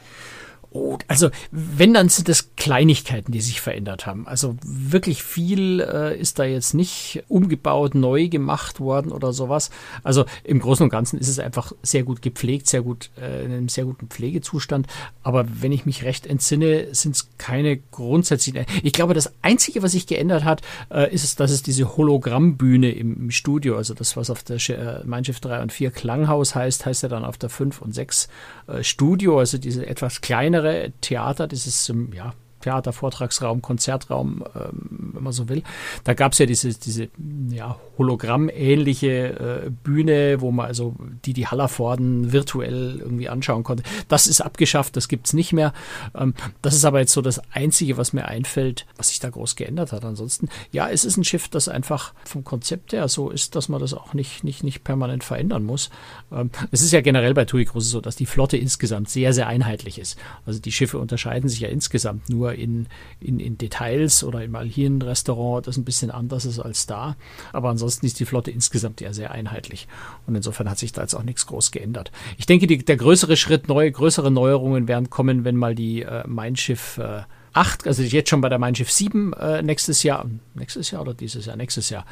Oh, 0.76 0.98
also 1.06 1.30
wenn, 1.52 1.94
dann 1.94 2.08
sind 2.08 2.28
es 2.28 2.56
Kleinigkeiten, 2.56 3.30
die 3.30 3.40
sich 3.40 3.60
verändert 3.60 4.06
haben. 4.06 4.26
Also 4.26 4.56
wirklich 4.64 5.22
viel 5.22 5.80
äh, 5.80 6.18
ist 6.18 6.40
da 6.40 6.44
jetzt 6.44 6.74
nicht 6.74 7.22
umgebaut, 7.28 7.94
neu 7.94 8.26
gemacht 8.26 8.80
worden 8.80 9.12
oder 9.12 9.32
sowas. 9.32 9.70
Also 10.02 10.24
im 10.42 10.58
Großen 10.58 10.82
und 10.82 10.90
Ganzen 10.90 11.16
ist 11.20 11.28
es 11.28 11.38
einfach 11.38 11.70
sehr 11.82 12.02
gut 12.02 12.22
gepflegt, 12.22 12.66
sehr 12.66 12.82
gut, 12.82 13.10
äh, 13.20 13.44
in 13.44 13.52
einem 13.52 13.68
sehr 13.68 13.84
guten 13.84 14.08
Pflegezustand. 14.08 14.88
Aber 15.22 15.46
wenn 15.48 15.70
ich 15.70 15.86
mich 15.86 16.02
recht 16.02 16.26
entsinne, 16.26 16.92
sind 16.92 17.14
es 17.14 17.28
keine 17.38 17.76
grundsätzlichen. 17.76 18.66
Ich 18.82 18.92
glaube, 18.92 19.14
das 19.14 19.32
Einzige, 19.42 19.80
was 19.84 19.92
sich 19.92 20.08
geändert 20.08 20.42
hat, 20.42 20.62
äh, 20.90 21.14
ist 21.14 21.38
dass 21.38 21.52
es 21.52 21.62
diese 21.62 21.96
Hologrammbühne 21.96 22.90
im, 22.90 23.14
im 23.14 23.30
Studio, 23.30 23.76
also 23.76 23.94
das, 23.94 24.16
was 24.16 24.28
auf 24.28 24.42
der 24.42 24.56
äh, 24.56 25.04
Mein 25.04 25.24
Schiff 25.24 25.38
3 25.38 25.62
und 25.62 25.72
4 25.72 25.92
Klanghaus 25.92 26.56
heißt, 26.56 26.84
heißt 26.84 27.04
ja 27.04 27.08
dann 27.08 27.24
auf 27.24 27.38
der 27.38 27.48
5 27.48 27.80
und 27.80 27.94
6 27.94 28.28
äh, 28.66 28.82
Studio, 28.82 29.38
also 29.38 29.56
diese 29.56 29.86
etwas 29.86 30.20
kleinere 30.20 30.63
kleinere 30.64 30.92
Theater, 31.00 31.46
dieses 31.46 31.92
ja, 32.14 32.34
Theater, 32.64 32.92
Vortragsraum, 32.92 33.62
Konzertraum, 33.62 34.42
ähm, 34.54 35.10
wenn 35.14 35.22
man 35.22 35.32
so 35.32 35.48
will. 35.48 35.62
Da 36.04 36.14
gab 36.14 36.32
es 36.32 36.38
ja 36.38 36.46
diese, 36.46 36.72
diese 36.72 37.08
ja, 37.50 37.78
Hologramm-ähnliche 37.98 39.66
äh, 39.66 39.70
Bühne, 39.70 40.40
wo 40.40 40.50
man 40.50 40.66
also 40.66 40.96
die 41.24 41.34
die 41.34 41.46
Hallervorden 41.46 42.32
virtuell 42.32 43.00
irgendwie 43.00 43.28
anschauen 43.28 43.64
konnte. 43.64 43.82
Das 44.08 44.26
ist 44.26 44.40
abgeschafft, 44.40 44.96
das 44.96 45.08
gibt 45.08 45.26
es 45.26 45.32
nicht 45.34 45.52
mehr. 45.52 45.72
Ähm, 46.14 46.34
das 46.62 46.74
ist 46.74 46.84
aber 46.84 47.00
jetzt 47.00 47.12
so 47.12 47.20
das 47.20 47.40
Einzige, 47.52 47.98
was 47.98 48.12
mir 48.12 48.26
einfällt, 48.26 48.86
was 48.96 49.08
sich 49.08 49.20
da 49.20 49.28
groß 49.28 49.56
geändert 49.56 49.92
hat. 49.92 50.04
Ansonsten, 50.04 50.48
ja, 50.72 50.88
es 50.88 51.04
ist 51.04 51.16
ein 51.18 51.24
Schiff, 51.24 51.48
das 51.48 51.68
einfach 51.68 52.14
vom 52.24 52.44
Konzept 52.44 52.92
her 52.92 53.08
so 53.08 53.30
ist, 53.30 53.56
dass 53.56 53.68
man 53.68 53.80
das 53.80 53.92
auch 53.92 54.14
nicht, 54.14 54.42
nicht, 54.42 54.64
nicht 54.64 54.84
permanent 54.84 55.22
verändern 55.22 55.64
muss. 55.64 55.90
Ähm, 56.32 56.50
es 56.70 56.80
ist 56.80 56.92
ja 56.92 57.02
generell 57.02 57.34
bei 57.34 57.44
TUI 57.44 57.66
Cruises 57.66 57.90
so, 57.90 58.00
dass 58.00 58.16
die 58.16 58.26
Flotte 58.26 58.56
insgesamt 58.56 59.10
sehr, 59.10 59.34
sehr 59.34 59.48
einheitlich 59.48 59.98
ist. 59.98 60.18
Also 60.46 60.60
die 60.60 60.72
Schiffe 60.72 60.98
unterscheiden 60.98 61.48
sich 61.48 61.60
ja 61.60 61.68
insgesamt 61.68 62.28
nur 62.30 62.53
in, 62.54 62.86
in, 63.20 63.40
in 63.40 63.58
Details 63.58 64.24
oder 64.24 64.46
mal 64.48 64.66
hier 64.66 64.88
ein 64.88 65.02
Restaurant, 65.02 65.66
das 65.66 65.76
ein 65.76 65.84
bisschen 65.84 66.10
anders 66.10 66.44
ist 66.44 66.58
als 66.58 66.86
da. 66.86 67.16
Aber 67.52 67.68
ansonsten 67.68 68.06
ist 68.06 68.20
die 68.20 68.24
Flotte 68.24 68.50
insgesamt 68.50 69.00
ja 69.00 69.12
sehr 69.12 69.30
einheitlich. 69.30 69.88
Und 70.26 70.34
insofern 70.34 70.70
hat 70.70 70.78
sich 70.78 70.92
da 70.92 71.02
jetzt 71.02 71.14
auch 71.14 71.22
nichts 71.22 71.46
groß 71.46 71.70
geändert. 71.70 72.12
Ich 72.38 72.46
denke, 72.46 72.66
die, 72.66 72.78
der 72.78 72.96
größere 72.96 73.36
Schritt, 73.36 73.68
neue, 73.68 73.90
größere 73.90 74.30
Neuerungen 74.30 74.88
werden 74.88 75.10
kommen, 75.10 75.44
wenn 75.44 75.56
mal 75.56 75.74
die 75.74 76.02
äh, 76.02 76.24
Mein 76.26 76.56
Schiff 76.56 76.98
äh, 76.98 77.22
8, 77.54 77.86
also 77.86 78.02
jetzt 78.02 78.28
schon 78.28 78.40
bei 78.40 78.48
der 78.48 78.58
Mein 78.58 78.74
Schiff 78.74 78.90
7 78.90 79.32
äh, 79.32 79.62
nächstes 79.62 80.02
Jahr, 80.02 80.26
nächstes 80.54 80.90
Jahr 80.90 81.02
oder 81.02 81.14
dieses 81.14 81.46
Jahr, 81.46 81.56
nächstes 81.56 81.88
Jahr. 81.88 82.04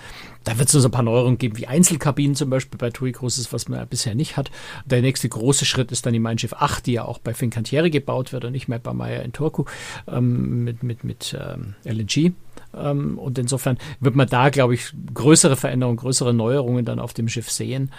Da 0.44 0.58
wird 0.58 0.68
es 0.68 0.72
so 0.72 0.88
ein 0.88 0.90
paar 0.90 1.02
Neuerungen 1.02 1.38
geben, 1.38 1.58
wie 1.58 1.66
Einzelkabinen 1.66 2.34
zum 2.34 2.48
Beispiel 2.50 2.78
bei 2.78 2.90
TUI 2.90 3.12
Cruises, 3.12 3.52
was 3.52 3.68
man 3.68 3.86
bisher 3.88 4.14
nicht 4.14 4.36
hat. 4.36 4.50
Der 4.86 5.02
nächste 5.02 5.28
große 5.28 5.64
Schritt 5.64 5.92
ist 5.92 6.06
dann 6.06 6.12
die 6.12 6.18
Mein 6.18 6.38
Schiff 6.38 6.54
8, 6.54 6.86
die 6.86 6.92
ja 6.92 7.04
auch 7.04 7.18
bei 7.18 7.34
Fincantieri 7.34 7.90
gebaut 7.90 8.32
wird 8.32 8.44
und 8.44 8.52
nicht 8.52 8.68
mehr 8.68 8.78
bei 8.78 8.92
Meyer 8.92 9.22
in 9.22 9.32
Turku 9.32 9.64
ähm, 10.08 10.64
mit, 10.64 10.82
mit, 10.82 11.04
mit 11.04 11.36
ähm, 11.38 11.74
LNG. 11.84 12.32
Ähm, 12.74 13.18
und 13.18 13.38
insofern 13.38 13.78
wird 14.00 14.14
man 14.14 14.28
da, 14.28 14.50
glaube 14.50 14.74
ich, 14.74 14.92
größere 15.14 15.56
Veränderungen, 15.56 15.96
größere 15.96 16.32
Neuerungen 16.32 16.84
dann 16.84 16.98
auf 16.98 17.12
dem 17.14 17.28
Schiff 17.28 17.50
sehen. 17.50 17.90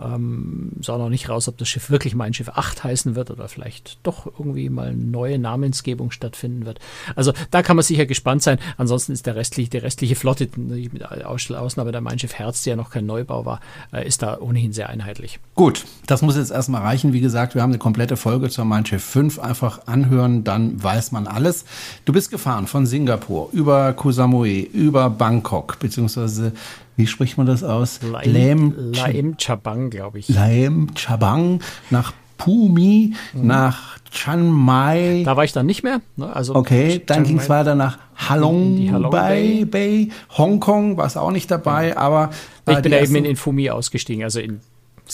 Ähm, 0.00 0.72
sah 0.80 0.98
noch 0.98 1.08
nicht 1.08 1.28
raus, 1.28 1.48
ob 1.48 1.58
das 1.58 1.68
Schiff 1.68 1.90
wirklich 1.90 2.14
Mein 2.14 2.34
Schiff 2.34 2.48
8 2.48 2.84
heißen 2.84 3.14
wird 3.14 3.30
oder 3.30 3.48
vielleicht 3.48 3.98
doch 4.02 4.26
irgendwie 4.26 4.68
mal 4.68 4.88
eine 4.88 4.96
neue 4.96 5.38
Namensgebung 5.38 6.10
stattfinden 6.10 6.66
wird. 6.66 6.78
Also 7.16 7.32
da 7.50 7.62
kann 7.62 7.76
man 7.76 7.82
sicher 7.82 8.06
gespannt 8.06 8.42
sein. 8.42 8.58
Ansonsten 8.76 9.12
ist 9.12 9.26
der 9.26 9.36
restliche, 9.36 9.70
die 9.70 9.78
restliche 9.78 10.16
Flotte, 10.16 10.48
mit 10.56 11.04
Ausnahme 11.24 11.92
der 11.92 12.00
Mein 12.00 12.18
Schiff 12.18 12.34
Herz, 12.34 12.62
die 12.62 12.70
ja 12.70 12.76
noch 12.76 12.90
kein 12.90 13.06
Neubau 13.06 13.44
war, 13.44 13.60
äh, 13.92 14.06
ist 14.06 14.22
da 14.22 14.38
ohnehin 14.38 14.72
sehr 14.72 14.88
einheitlich. 14.88 15.40
Gut, 15.54 15.84
das 16.06 16.22
muss 16.22 16.36
jetzt 16.36 16.50
erstmal 16.50 16.82
reichen. 16.82 17.12
Wie 17.12 17.20
gesagt, 17.20 17.54
wir 17.54 17.62
haben 17.62 17.70
eine 17.70 17.78
komplette 17.78 18.16
Folge 18.16 18.48
zur 18.50 18.64
Mein 18.64 18.86
Schiff 18.86 19.04
5. 19.04 19.38
Einfach 19.38 19.86
anhören, 19.86 20.44
dann 20.44 20.82
weiß 20.82 21.12
man 21.12 21.26
alles. 21.26 21.64
Du 22.04 22.12
bist 22.12 22.30
gefahren 22.30 22.66
von 22.66 22.86
Singapur 22.86 23.48
über 23.52 23.92
Koh 23.92 24.10
Samui, 24.20 24.68
über 24.74 25.08
Bangkok, 25.08 25.78
beziehungsweise 25.78 26.52
wie 26.96 27.06
spricht 27.06 27.38
man 27.38 27.46
das 27.46 27.64
aus? 27.64 28.00
Laem, 28.02 28.92
Laem 28.92 29.38
Chabang, 29.38 29.88
glaube 29.88 30.18
ich. 30.18 30.28
Laem 30.28 30.88
Chabang 30.94 31.60
nach 31.88 32.12
Pumi, 32.36 33.14
mhm. 33.32 33.46
nach 33.46 33.96
Chiang 34.10 34.50
Mai. 34.50 35.22
Da 35.24 35.38
war 35.38 35.44
ich 35.44 35.52
dann 35.52 35.64
nicht 35.64 35.82
mehr. 35.82 36.02
Ne? 36.16 36.30
Also 36.36 36.54
okay, 36.54 37.00
dann 37.06 37.24
ging 37.24 37.38
es 37.38 37.48
weiter 37.48 37.74
nach 37.74 37.96
Halong, 38.14 38.92
Halong 38.92 39.10
Bay, 39.10 39.64
Bay. 39.64 40.10
Hongkong 40.36 40.98
war 40.98 41.06
es 41.06 41.16
auch 41.16 41.30
nicht 41.30 41.50
dabei, 41.50 41.96
aber 41.96 42.28
äh, 42.66 42.74
ich 42.74 42.82
bin 42.82 42.92
da 42.92 43.00
eben 43.00 43.14
in, 43.14 43.24
in 43.24 43.36
Fumi 43.36 43.70
ausgestiegen, 43.70 44.22
also 44.22 44.38
in 44.38 44.60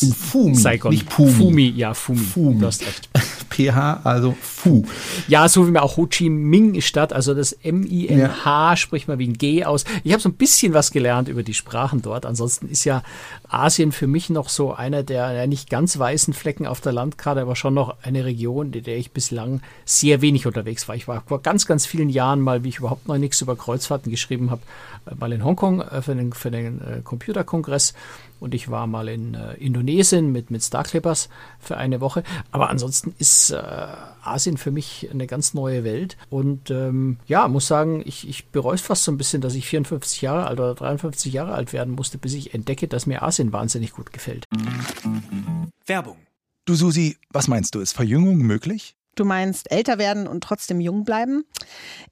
in 0.02 0.12
Fumi, 0.12 0.54
Saigon. 0.54 0.90
nicht 0.90 1.08
Pumi. 1.08 1.32
Fumi, 1.32 1.68
ja, 1.76 1.94
Fumi. 1.94 2.18
Fumi. 2.18 2.58
Du 2.58 2.66
hast 2.66 2.82
recht. 2.82 3.08
PH, 3.56 4.00
also 4.04 4.36
Fu. 4.40 4.84
Ja, 5.28 5.48
so 5.48 5.66
wie 5.66 5.70
man 5.70 5.82
auch 5.82 5.96
Ho 5.96 6.06
Chi 6.06 6.28
Minh 6.28 6.80
Stadt, 6.82 7.12
also 7.12 7.32
das 7.32 7.52
M-I-N-H 7.52 8.70
ja. 8.70 8.76
spricht 8.76 9.08
man 9.08 9.18
wie 9.18 9.28
ein 9.28 9.38
G 9.38 9.64
aus. 9.64 9.84
Ich 10.04 10.12
habe 10.12 10.22
so 10.22 10.28
ein 10.28 10.34
bisschen 10.34 10.75
was 10.75 10.90
gelernt 10.90 11.28
über 11.28 11.42
die 11.42 11.54
Sprachen 11.54 12.02
dort. 12.02 12.26
Ansonsten 12.26 12.68
ist 12.68 12.84
ja 12.84 13.02
Asien 13.48 13.92
für 13.92 14.06
mich 14.06 14.28
noch 14.28 14.48
so 14.48 14.75
einer 14.75 15.02
der 15.02 15.32
ja, 15.32 15.46
nicht 15.46 15.70
ganz 15.70 15.98
weißen 15.98 16.34
Flecken 16.34 16.66
auf 16.66 16.80
der 16.80 16.92
Landkarte, 16.92 17.40
aber 17.40 17.56
schon 17.56 17.75
noch 17.75 17.96
eine 18.02 18.25
Region, 18.25 18.72
in 18.72 18.82
der 18.82 18.98
ich 18.98 19.12
bislang 19.12 19.62
sehr 19.84 20.20
wenig 20.20 20.46
unterwegs 20.46 20.88
war. 20.88 20.96
Ich 20.96 21.08
war 21.08 21.22
vor 21.26 21.40
ganz, 21.40 21.66
ganz 21.66 21.86
vielen 21.86 22.10
Jahren 22.10 22.40
mal, 22.40 22.64
wie 22.64 22.68
ich 22.68 22.78
überhaupt 22.78 23.08
noch 23.08 23.16
nichts 23.16 23.40
über 23.40 23.56
Kreuzfahrten 23.56 24.10
geschrieben 24.10 24.50
habe, 24.50 24.62
äh, 25.06 25.14
mal 25.14 25.32
in 25.32 25.44
Hongkong 25.44 25.80
äh, 25.80 26.02
für 26.02 26.14
den, 26.14 26.32
für 26.32 26.50
den 26.50 26.80
äh, 26.80 27.00
Computerkongress 27.02 27.94
und 28.40 28.55
ich 28.55 28.71
war 28.71 28.87
mal 28.87 29.09
in 29.09 29.35
äh, 29.35 29.55
Indonesien 29.55 30.33
mit, 30.33 30.50
mit 30.50 30.62
Star 30.62 30.85
Clippers 30.85 31.28
für 31.59 31.76
eine 31.76 32.00
Woche. 32.00 32.23
Aber 32.50 32.71
ansonsten 32.71 33.14
ist 33.19 33.50
äh, 33.50 33.87
Asien 34.23 34.57
für 34.57 34.71
mich 34.71 35.09
eine 35.11 35.26
ganz 35.26 35.55
neue 35.55 35.85
Welt. 35.85 36.16
Und 36.31 36.71
ähm, 36.71 37.19
ja, 37.26 37.49
muss 37.49 37.66
sagen, 37.66 38.02
ich, 38.05 38.28
ich 38.28 38.47
bereue 38.47 38.75
es 38.75 38.81
fast 38.81 39.05
so 39.05 39.12
ein 39.12 39.19
bisschen, 39.19 39.40
dass 39.40 39.55
ich 39.55 39.66
54 39.66 40.23
Jahre 40.23 40.47
alt 40.47 40.59
oder 40.59 40.75
53 40.75 41.33
Jahre 41.33 41.52
alt 41.52 41.73
werden 41.73 41.95
musste, 41.95 42.19
bis 42.19 42.35
ich 42.35 42.55
entdecke, 42.55 42.88
dass 42.88 43.07
mir 43.07 43.23
Asien 43.23 43.52
wahnsinnig 43.52 43.93
gut 43.93 44.12
gefällt. 44.12 44.45
Werbung. 45.87 46.16
Du 46.64 46.75
Susi, 46.75 47.16
was 47.31 47.47
meinst 47.47 47.75
du, 47.75 47.81
ist 47.81 47.93
Verjüngung 47.93 48.38
möglich? 48.38 48.97
Du 49.16 49.25
meinst 49.25 49.70
älter 49.73 49.99
werden 49.99 50.28
und 50.28 50.44
trotzdem 50.44 50.78
jung 50.78 51.04
bleiben? 51.04 51.44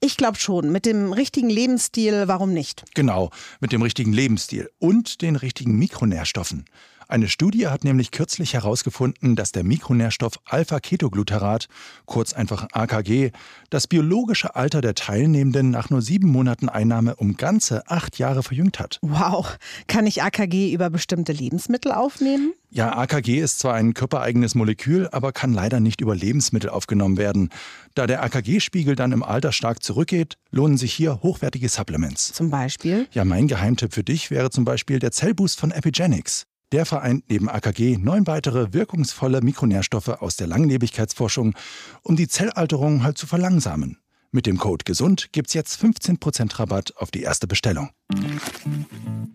Ich 0.01 0.17
glaube 0.17 0.39
schon. 0.39 0.71
Mit 0.71 0.87
dem 0.87 1.13
richtigen 1.13 1.49
Lebensstil, 1.49 2.23
warum 2.27 2.51
nicht? 2.51 2.83
Genau, 2.95 3.29
mit 3.59 3.71
dem 3.71 3.83
richtigen 3.83 4.11
Lebensstil 4.11 4.71
und 4.79 5.21
den 5.21 5.35
richtigen 5.35 5.77
Mikronährstoffen. 5.77 6.65
Eine 7.07 7.27
Studie 7.27 7.67
hat 7.67 7.83
nämlich 7.83 8.11
kürzlich 8.11 8.53
herausgefunden, 8.53 9.35
dass 9.35 9.51
der 9.51 9.63
Mikronährstoff 9.63 10.39
Alpha-Ketogluterat, 10.45 11.67
kurz 12.05 12.33
einfach 12.33 12.67
AKG, 12.71 13.31
das 13.69 13.87
biologische 13.87 14.55
Alter 14.55 14.81
der 14.81 14.95
Teilnehmenden 14.95 15.69
nach 15.69 15.89
nur 15.89 16.01
sieben 16.01 16.29
Monaten 16.29 16.67
Einnahme 16.67 17.15
um 17.15 17.37
ganze 17.37 17.87
acht 17.89 18.17
Jahre 18.17 18.41
verjüngt 18.41 18.79
hat. 18.79 18.99
Wow. 19.01 19.57
Kann 19.87 20.07
ich 20.07 20.23
AKG 20.23 20.73
über 20.73 20.89
bestimmte 20.89 21.31
Lebensmittel 21.31 21.91
aufnehmen? 21.91 22.53
Ja, 22.71 22.97
AKG 22.97 23.39
ist 23.39 23.59
zwar 23.59 23.75
ein 23.75 23.93
körpereigenes 23.93 24.55
Molekül, 24.55 25.07
aber 25.11 25.31
kann 25.31 25.53
leider 25.53 25.79
nicht 25.79 26.01
über 26.01 26.15
Lebensmittel 26.15 26.69
aufgenommen 26.69 27.17
werden. 27.17 27.49
Da 27.93 28.07
der 28.07 28.23
AKG-Spiegel 28.23 28.95
dann 28.95 29.11
im 29.11 29.23
Alter 29.23 29.51
stark 29.51 29.81
zurückgeht, 29.81 30.37
lohnen 30.51 30.77
sich 30.77 30.93
hier 30.93 31.21
hochwertige 31.21 31.69
Supplements. 31.69 32.33
Zum 32.33 32.49
Beispiel? 32.49 33.07
Ja, 33.11 33.23
mein 33.23 33.47
Geheimtipp 33.47 33.93
für 33.93 34.03
dich 34.03 34.31
wäre 34.31 34.49
zum 34.49 34.65
Beispiel 34.65 34.99
der 34.99 35.11
Zellboost 35.11 35.59
von 35.59 35.71
Epigenics. 35.71 36.47
Der 36.71 36.85
vereint 36.85 37.25
neben 37.29 37.49
AKG 37.49 37.97
neun 37.97 38.27
weitere 38.27 38.73
wirkungsvolle 38.73 39.41
Mikronährstoffe 39.41 40.09
aus 40.09 40.35
der 40.35 40.47
Langlebigkeitsforschung, 40.47 41.53
um 42.01 42.15
die 42.15 42.27
Zellalterung 42.27 43.03
halt 43.03 43.17
zu 43.17 43.27
verlangsamen. 43.27 43.99
Mit 44.31 44.47
dem 44.47 44.57
Code 44.57 44.83
GESUND 44.83 45.31
gibt's 45.31 45.53
jetzt 45.53 45.81
15% 45.81 46.59
Rabatt 46.59 46.97
auf 46.97 47.11
die 47.11 47.21
erste 47.21 47.47
Bestellung. 47.47 47.91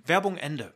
Werbung 0.04 0.36
Ende. 0.36 0.74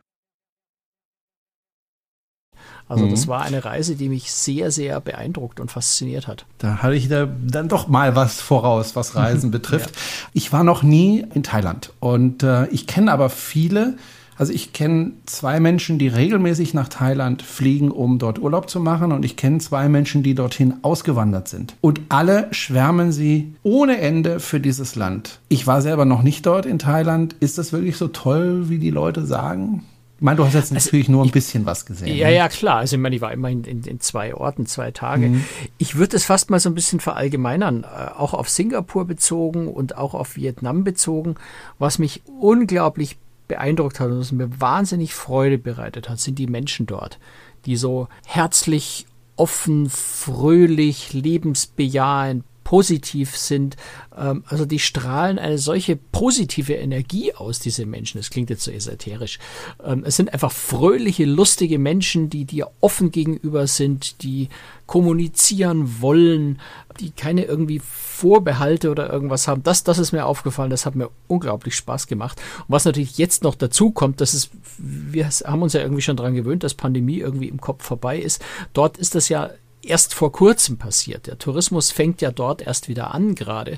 Also 2.87 3.05
mhm. 3.05 3.11
das 3.11 3.27
war 3.27 3.41
eine 3.41 3.65
Reise, 3.65 3.95
die 3.95 4.09
mich 4.09 4.31
sehr, 4.31 4.71
sehr 4.71 5.01
beeindruckt 5.01 5.59
und 5.59 5.71
fasziniert 5.71 6.27
hat. 6.27 6.45
Da 6.59 6.83
hatte 6.83 6.95
ich 6.95 7.07
da 7.07 7.25
dann 7.25 7.67
doch 7.67 7.87
mal 7.87 8.15
was 8.15 8.41
voraus, 8.41 8.95
was 8.95 9.15
Reisen 9.15 9.51
betrifft. 9.51 9.91
ja. 9.91 10.01
Ich 10.33 10.53
war 10.53 10.63
noch 10.63 10.83
nie 10.83 11.25
in 11.33 11.43
Thailand 11.43 11.93
und 11.99 12.43
äh, 12.43 12.67
ich 12.67 12.87
kenne 12.87 13.11
aber 13.11 13.29
viele, 13.29 13.97
also 14.37 14.51
ich 14.51 14.73
kenne 14.73 15.13
zwei 15.25 15.59
Menschen, 15.59 15.97
die 15.97 16.07
regelmäßig 16.07 16.73
nach 16.73 16.89
Thailand 16.89 17.41
fliegen, 17.41 17.91
um 17.91 18.19
dort 18.19 18.39
Urlaub 18.39 18.69
zu 18.69 18.79
machen. 18.79 19.11
Und 19.11 19.23
ich 19.23 19.37
kenne 19.37 19.59
zwei 19.59 19.87
Menschen, 19.87 20.23
die 20.23 20.35
dorthin 20.35 20.75
ausgewandert 20.81 21.47
sind. 21.47 21.75
Und 21.81 22.01
alle 22.09 22.47
schwärmen 22.51 23.11
sie 23.11 23.53
ohne 23.63 23.99
Ende 23.99 24.39
für 24.39 24.59
dieses 24.59 24.95
Land. 24.95 25.39
Ich 25.47 25.67
war 25.67 25.81
selber 25.81 26.05
noch 26.05 26.21
nicht 26.21 26.45
dort 26.45 26.65
in 26.65 26.79
Thailand. 26.79 27.35
Ist 27.39 27.57
das 27.57 27.71
wirklich 27.71 27.97
so 27.97 28.09
toll, 28.09 28.69
wie 28.69 28.79
die 28.79 28.91
Leute 28.91 29.25
sagen? 29.25 29.83
Ich 30.17 30.21
meine, 30.21 30.37
du 30.37 30.45
hast 30.45 30.53
jetzt 30.53 30.71
also 30.71 30.85
natürlich 30.85 31.09
nur 31.09 31.25
ein 31.25 31.31
bisschen 31.31 31.65
was 31.65 31.85
gesehen. 31.85 32.15
Ja, 32.15 32.27
ne? 32.27 32.35
ja, 32.35 32.47
klar. 32.47 32.77
Also 32.77 32.95
ich 32.95 33.01
meine, 33.01 33.15
ich 33.15 33.21
war 33.21 33.33
immerhin 33.33 33.65
in, 33.65 33.83
in 33.83 33.99
zwei 33.99 34.33
Orten, 34.33 34.65
zwei 34.65 34.91
Tage. 34.91 35.27
Mhm. 35.27 35.43
Ich 35.77 35.95
würde 35.95 36.15
es 36.15 36.23
fast 36.23 36.49
mal 36.49 36.59
so 36.59 36.69
ein 36.69 36.75
bisschen 36.75 37.01
verallgemeinern, 37.01 37.83
äh, 37.83 38.11
auch 38.17 38.33
auf 38.33 38.49
Singapur 38.49 39.05
bezogen 39.05 39.67
und 39.67 39.97
auch 39.97 40.13
auf 40.13 40.37
Vietnam 40.37 40.85
bezogen, 40.85 41.35
was 41.79 41.99
mich 41.99 42.21
unglaublich 42.39 43.17
beeindruckt 43.47 43.99
hat 43.99 44.09
und 44.09 44.19
was 44.19 44.31
mir 44.31 44.49
wahnsinnig 44.59 45.13
Freude 45.13 45.57
bereitet 45.57 46.09
hat, 46.09 46.19
sind 46.19 46.39
die 46.39 46.47
Menschen 46.47 46.85
dort, 46.85 47.19
die 47.65 47.75
so 47.75 48.07
herzlich, 48.25 49.05
offen, 49.35 49.89
fröhlich, 49.89 51.13
lebensbejahend, 51.13 52.43
positiv 52.65 53.37
sind. 53.37 53.77
Ähm, 54.17 54.43
also 54.47 54.65
die 54.65 54.79
strahlen 54.79 55.39
eine 55.39 55.57
solche 55.57 55.95
positive 55.95 56.73
Energie 56.73 57.33
aus, 57.33 57.59
diese 57.59 57.85
Menschen. 57.85 58.17
Das 58.17 58.29
klingt 58.29 58.49
jetzt 58.49 58.63
so 58.63 58.71
esoterisch. 58.71 59.39
Ähm, 59.81 60.03
es 60.05 60.17
sind 60.17 60.33
einfach 60.33 60.51
fröhliche, 60.51 61.23
lustige 61.23 61.79
Menschen, 61.79 62.29
die 62.29 62.43
dir 62.43 62.71
offen 62.81 63.11
gegenüber 63.11 63.67
sind, 63.67 64.23
die 64.23 64.49
kommunizieren 64.87 66.01
wollen, 66.01 66.59
die 66.99 67.11
keine 67.11 67.43
irgendwie 67.43 67.79
Vorbehalte 67.79 68.89
oder 68.89 69.11
irgendwas 69.11 69.47
haben. 69.47 69.61
Das, 69.63 69.83
das 69.83 69.99
ist 69.99 70.11
mir 70.11 70.25
aufgefallen, 70.25 70.71
das 70.71 70.87
hat 70.87 70.95
mir 70.95 71.09
unglaublich 71.27 71.75
Spaß 71.75 72.07
gemacht. 72.07 72.41
Und 72.67 72.73
was 72.73 72.85
natürlich 72.85 73.17
jetzt 73.19 73.43
noch 73.43 73.55
dazu 73.55 73.91
kommt, 73.91 74.21
das 74.21 74.33
ist, 74.33 74.49
wir 74.77 75.29
haben 75.29 75.61
uns 75.61 75.73
ja 75.73 75.81
irgendwie 75.81 76.01
schon 76.01 76.17
daran 76.17 76.33
gewöhnt, 76.33 76.63
dass 76.63 76.73
Pandemie 76.73 77.19
irgendwie 77.19 77.47
im 77.47 77.61
Kopf 77.61 77.83
vorbei 77.83 78.17
ist. 78.17 78.43
Dort 78.73 78.97
ist 78.97 79.13
das 79.13 79.29
ja 79.29 79.51
erst 79.85 80.13
vor 80.13 80.31
kurzem 80.31 80.77
passiert. 80.77 81.27
Der 81.27 81.37
Tourismus 81.37 81.91
fängt 81.91 82.21
ja 82.21 82.31
dort 82.31 82.61
erst 82.61 82.87
wieder 82.87 83.13
an 83.13 83.35
gerade. 83.35 83.77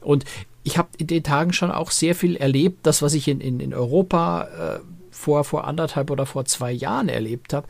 Und 0.00 0.24
ich 0.62 0.78
habe 0.78 0.88
in 0.98 1.06
den 1.06 1.22
Tagen 1.22 1.52
schon 1.52 1.70
auch 1.70 1.90
sehr 1.90 2.14
viel 2.14 2.36
erlebt, 2.36 2.86
das, 2.86 3.02
was 3.02 3.14
ich 3.14 3.28
in, 3.28 3.40
in, 3.40 3.60
in 3.60 3.72
Europa 3.72 4.76
äh, 4.76 4.80
vor, 5.10 5.44
vor 5.44 5.66
anderthalb 5.66 6.10
oder 6.10 6.26
vor 6.26 6.44
zwei 6.44 6.72
Jahren 6.72 7.08
erlebt 7.08 7.52
habe, 7.52 7.68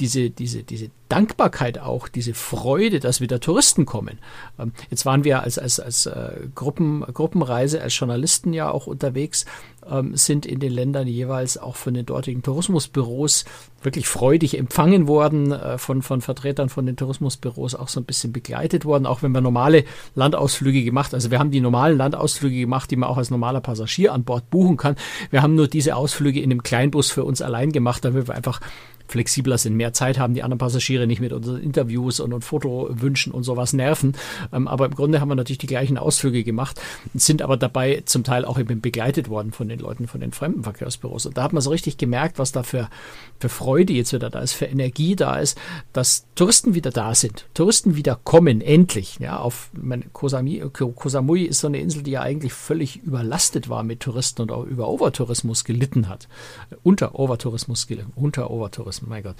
diese, 0.00 0.30
diese, 0.30 0.62
diese 0.62 0.90
Dankbarkeit 1.08 1.78
auch, 1.78 2.08
diese 2.08 2.34
Freude, 2.34 3.00
dass 3.00 3.20
wieder 3.20 3.40
Touristen 3.40 3.86
kommen. 3.86 4.18
Ähm, 4.58 4.72
jetzt 4.90 5.06
waren 5.06 5.24
wir 5.24 5.42
als, 5.42 5.58
als, 5.58 5.80
als 5.80 6.06
äh, 6.06 6.48
Gruppen, 6.54 7.00
Gruppenreise, 7.00 7.80
als 7.82 7.98
Journalisten 7.98 8.52
ja 8.52 8.70
auch 8.70 8.86
unterwegs, 8.86 9.46
ähm, 9.90 10.16
sind 10.16 10.44
in 10.44 10.60
den 10.60 10.72
Ländern 10.72 11.08
jeweils 11.08 11.56
auch 11.56 11.76
von 11.76 11.94
den 11.94 12.04
dortigen 12.04 12.42
Tourismusbüros 12.42 13.46
wirklich 13.82 14.06
freudig 14.06 14.58
empfangen 14.58 15.08
worden, 15.08 15.52
äh, 15.52 15.78
von, 15.78 16.02
von 16.02 16.20
Vertretern 16.20 16.68
von 16.68 16.84
den 16.84 16.96
Tourismusbüros 16.96 17.74
auch 17.74 17.88
so 17.88 18.00
ein 18.00 18.04
bisschen 18.04 18.32
begleitet 18.32 18.84
worden, 18.84 19.06
auch 19.06 19.22
wenn 19.22 19.32
wir 19.32 19.40
normale 19.40 19.84
Landausflüge 20.14 20.84
gemacht, 20.84 21.14
also 21.14 21.30
wir 21.30 21.38
haben 21.38 21.50
die 21.50 21.60
normalen 21.60 21.96
Landausflüge 21.96 22.60
gemacht, 22.60 22.90
die 22.90 22.96
man 22.96 23.08
auch 23.08 23.16
als 23.16 23.30
normaler 23.30 23.60
Passagier 23.60 24.12
an 24.12 24.24
Bord 24.24 24.50
buchen 24.50 24.76
kann. 24.76 24.96
Wir 25.30 25.42
haben 25.42 25.54
nur 25.54 25.68
diese 25.68 25.96
Ausflüge 25.96 26.40
in 26.40 26.50
einem 26.50 26.62
Kleinbus 26.62 27.10
für 27.10 27.24
uns 27.24 27.40
allein 27.40 27.72
gemacht, 27.72 28.04
damit 28.04 28.28
wir 28.28 28.34
einfach 28.34 28.60
flexibler 29.08 29.58
sind, 29.58 29.74
mehr 29.74 29.92
Zeit 29.92 30.18
haben, 30.18 30.34
die 30.34 30.42
anderen 30.42 30.58
Passagiere 30.58 31.06
nicht 31.06 31.20
mit 31.20 31.32
unseren 31.32 31.60
Interviews 31.60 32.20
und, 32.20 32.32
und 32.32 32.44
Fotowünschen 32.44 33.32
und 33.32 33.42
sowas 33.42 33.72
nerven. 33.72 34.12
Ähm, 34.52 34.68
aber 34.68 34.86
im 34.86 34.94
Grunde 34.94 35.20
haben 35.20 35.28
wir 35.28 35.34
natürlich 35.34 35.58
die 35.58 35.66
gleichen 35.66 35.98
Ausflüge 35.98 36.44
gemacht, 36.44 36.80
sind 37.14 37.42
aber 37.42 37.56
dabei 37.56 38.02
zum 38.04 38.22
Teil 38.22 38.44
auch 38.44 38.58
eben 38.58 38.80
begleitet 38.80 39.28
worden 39.28 39.52
von 39.52 39.68
den 39.68 39.78
Leuten 39.78 40.06
von 40.06 40.20
den 40.20 40.32
Fremdenverkehrsbüros. 40.32 41.26
Und 41.26 41.36
da 41.36 41.42
hat 41.42 41.52
man 41.52 41.62
so 41.62 41.70
richtig 41.70 41.96
gemerkt, 41.96 42.38
was 42.38 42.52
da 42.52 42.62
für, 42.62 42.88
für 43.40 43.48
Freude 43.48 43.92
jetzt 43.94 44.12
wieder 44.12 44.30
da 44.30 44.40
ist, 44.40 44.52
für 44.52 44.66
Energie 44.66 45.16
da 45.16 45.36
ist, 45.36 45.58
dass 45.92 46.26
Touristen 46.34 46.74
wieder 46.74 46.90
da 46.90 47.14
sind, 47.14 47.46
Touristen 47.54 47.96
wieder 47.96 48.18
kommen, 48.22 48.60
endlich. 48.60 49.18
Ja, 49.18 49.38
auf 49.38 49.70
meine, 49.72 50.04
Kosami, 50.12 50.62
Koh 50.72 51.08
Samui 51.08 51.44
ist 51.44 51.60
so 51.60 51.66
eine 51.66 51.80
Insel, 51.80 52.02
die 52.02 52.12
ja 52.12 52.20
eigentlich 52.20 52.52
völlig 52.52 53.02
überlastet 53.02 53.68
war 53.68 53.82
mit 53.82 54.00
Touristen 54.00 54.42
und 54.42 54.52
auch 54.52 54.64
über 54.64 54.88
Overtourismus 54.88 55.64
gelitten 55.64 56.08
hat. 56.08 56.28
Unter 56.82 57.18
Overtourismus 57.18 57.86
gelitten, 57.86 58.12
unter 58.14 58.50
Overtourismus 58.50 58.97
Touristen, 58.98 59.08
mein 59.08 59.22
Gott, 59.22 59.36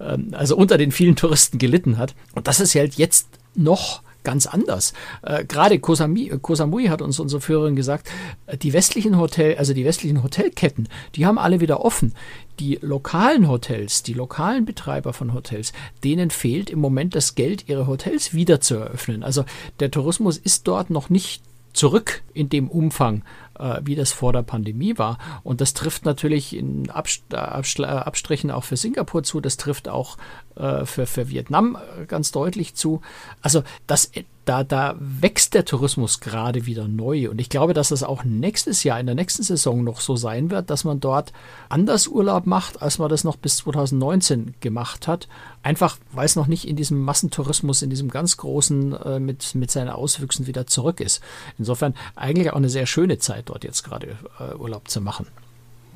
ähm, 0.00 0.28
also 0.32 0.56
unter 0.56 0.78
den 0.78 0.92
vielen 0.92 1.16
Touristen 1.16 1.58
gelitten 1.58 1.98
hat. 1.98 2.14
Und 2.34 2.46
das 2.46 2.60
ist 2.60 2.74
halt 2.74 2.94
jetzt 2.94 3.28
noch 3.54 4.02
ganz 4.24 4.46
anders. 4.46 4.92
Äh, 5.22 5.44
Gerade 5.44 5.78
Kosamui, 5.78 6.86
hat 6.88 7.00
uns 7.00 7.20
unsere 7.20 7.40
Führerin 7.40 7.76
gesagt, 7.76 8.10
äh, 8.46 8.56
die 8.56 8.72
westlichen 8.72 9.18
Hotel, 9.18 9.56
also 9.56 9.72
die 9.72 9.84
westlichen 9.84 10.22
Hotelketten, 10.22 10.88
die 11.14 11.26
haben 11.26 11.38
alle 11.38 11.60
wieder 11.60 11.84
offen. 11.84 12.12
Die 12.58 12.78
lokalen 12.80 13.48
Hotels, 13.48 14.02
die 14.02 14.14
lokalen 14.14 14.64
Betreiber 14.64 15.12
von 15.12 15.32
Hotels, 15.32 15.72
denen 16.02 16.30
fehlt 16.30 16.70
im 16.70 16.80
Moment 16.80 17.14
das 17.14 17.34
Geld, 17.34 17.68
ihre 17.68 17.86
Hotels 17.86 18.34
wieder 18.34 18.60
zu 18.60 18.74
eröffnen. 18.76 19.22
Also 19.22 19.44
der 19.78 19.90
Tourismus 19.90 20.38
ist 20.38 20.66
dort 20.66 20.90
noch 20.90 21.08
nicht 21.08 21.42
zurück 21.72 22.22
in 22.32 22.48
dem 22.48 22.68
Umfang, 22.68 23.22
äh, 23.58 23.80
wie 23.82 23.94
das 23.94 24.12
vor 24.12 24.32
der 24.32 24.42
Pandemie 24.42 24.98
war. 24.98 25.18
Und 25.42 25.60
das 25.60 25.74
trifft 25.74 26.04
natürlich 26.04 26.56
in 26.56 26.90
Abst 26.90 27.34
Abstrichen 27.34 28.50
auch 28.50 28.64
für 28.64 28.76
Singapur 28.76 29.22
zu, 29.22 29.40
das 29.40 29.56
trifft 29.56 29.88
auch 29.88 30.16
äh, 30.56 30.84
für, 30.84 31.06
für 31.06 31.28
Vietnam 31.28 31.76
äh, 31.76 32.06
ganz 32.06 32.32
deutlich 32.32 32.74
zu. 32.74 33.00
Also 33.42 33.62
das 33.86 34.10
da, 34.46 34.62
da 34.62 34.94
wächst 34.98 35.54
der 35.54 35.64
Tourismus 35.64 36.20
gerade 36.20 36.66
wieder 36.66 36.86
neu. 36.86 37.28
Und 37.28 37.40
ich 37.40 37.48
glaube, 37.48 37.74
dass 37.74 37.88
das 37.88 38.04
auch 38.04 38.22
nächstes 38.22 38.84
Jahr, 38.84 38.98
in 39.00 39.06
der 39.06 39.16
nächsten 39.16 39.42
Saison 39.42 39.82
noch 39.82 40.00
so 40.00 40.14
sein 40.14 40.50
wird, 40.50 40.70
dass 40.70 40.84
man 40.84 41.00
dort 41.00 41.32
anders 41.68 42.06
Urlaub 42.06 42.46
macht, 42.46 42.80
als 42.80 42.98
man 42.98 43.08
das 43.08 43.24
noch 43.24 43.36
bis 43.36 43.58
2019 43.58 44.54
gemacht 44.60 45.08
hat. 45.08 45.26
Einfach, 45.64 45.98
weil 46.12 46.26
es 46.26 46.36
noch 46.36 46.46
nicht 46.46 46.66
in 46.66 46.76
diesem 46.76 47.02
Massentourismus, 47.02 47.82
in 47.82 47.90
diesem 47.90 48.08
ganz 48.08 48.36
großen, 48.36 48.92
äh, 48.92 49.18
mit, 49.18 49.56
mit 49.56 49.72
seinen 49.72 49.88
Auswüchsen 49.88 50.46
wieder 50.46 50.68
zurück 50.68 51.00
ist. 51.00 51.20
Insofern 51.58 51.94
eigentlich 52.14 52.52
auch 52.52 52.56
eine 52.56 52.68
sehr 52.68 52.86
schöne 52.86 53.18
Zeit, 53.18 53.48
dort 53.48 53.64
jetzt 53.64 53.82
gerade 53.82 54.16
äh, 54.38 54.54
Urlaub 54.54 54.88
zu 54.88 55.00
machen. 55.00 55.26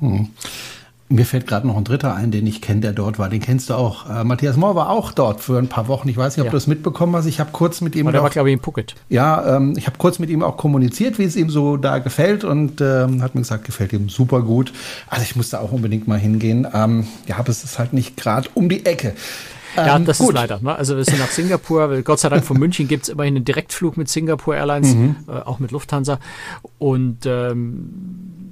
Hm. 0.01 0.29
Mir 1.11 1.25
fällt 1.25 1.45
gerade 1.45 1.67
noch 1.67 1.75
ein 1.77 1.83
dritter 1.83 2.15
ein, 2.15 2.31
den 2.31 2.47
ich 2.47 2.61
kenne, 2.61 2.79
der 2.81 2.93
dort 2.93 3.19
war. 3.19 3.27
Den 3.29 3.41
kennst 3.41 3.69
du 3.69 3.73
auch. 3.73 4.09
Äh, 4.09 4.23
Matthias 4.23 4.55
Mohr 4.55 4.75
war 4.75 4.89
auch 4.89 5.11
dort 5.11 5.41
für 5.41 5.57
ein 5.59 5.67
paar 5.67 5.87
Wochen. 5.87 6.07
Ich 6.09 6.15
weiß 6.17 6.37
nicht, 6.37 6.41
ob 6.41 6.45
Ja. 6.45 6.51
du 6.51 6.57
es 6.57 6.67
mitbekommen 6.67 7.15
hast. 7.15 7.25
Ich 7.25 7.39
habe 7.39 7.49
kurz 7.51 7.81
mit 7.81 7.95
ihm 7.95 8.07
Aber 8.07 8.13
der 8.13 8.23
war, 8.23 8.29
glaube 8.29 8.49
ich, 8.49 8.53
in 8.53 8.61
Phuket. 8.61 8.95
Ja, 9.09 9.57
ähm, 9.57 9.73
ich 9.77 9.87
habe 9.87 9.97
kurz 9.97 10.19
mit 10.19 10.29
ihm 10.29 10.41
auch 10.41 10.55
kommuniziert, 10.57 11.19
wie 11.19 11.23
es 11.25 11.35
ihm 11.35 11.49
so 11.49 11.75
da 11.77 11.99
gefällt 11.99 12.43
und 12.43 12.79
ähm, 12.81 13.21
hat 13.21 13.35
mir 13.35 13.41
gesagt, 13.41 13.65
gefällt 13.65 13.91
ihm 13.93 14.09
super 14.09 14.41
gut. 14.41 14.71
Also 15.07 15.23
ich 15.23 15.35
musste 15.35 15.59
auch 15.59 15.71
unbedingt 15.71 16.07
mal 16.07 16.17
hingehen. 16.17 16.65
Ähm, 16.73 17.05
ja, 17.27 17.37
aber 17.37 17.49
es 17.49 17.63
ist 17.63 17.77
halt 17.77 17.91
nicht 17.93 18.15
gerade 18.17 18.47
um 18.53 18.69
die 18.69 18.85
Ecke. 18.85 19.13
Ja, 19.75 19.95
Ähm, 19.95 20.05
das 20.05 20.17
gut. 20.17 20.29
ist 20.29 20.35
leider. 20.35 20.59
Ne? 20.61 20.75
Also 20.75 20.97
wir 20.97 21.05
sind 21.05 21.19
nach 21.19 21.29
Singapur, 21.31 21.89
weil 21.89 22.03
Gott 22.03 22.19
sei 22.19 22.29
Dank 22.29 22.43
von 22.45 22.57
München 22.57 22.87
gibt 22.87 23.03
es 23.03 23.09
immerhin 23.09 23.35
einen 23.35 23.45
Direktflug 23.45 23.95
mit 23.97 24.09
Singapore 24.09 24.57
Airlines, 24.57 24.93
Mhm. 24.95 25.15
äh, 25.27 25.31
auch 25.31 25.59
mit 25.59 25.71
Lufthansa. 25.71 26.19
Und 26.77 27.19
ähm, 27.25 28.50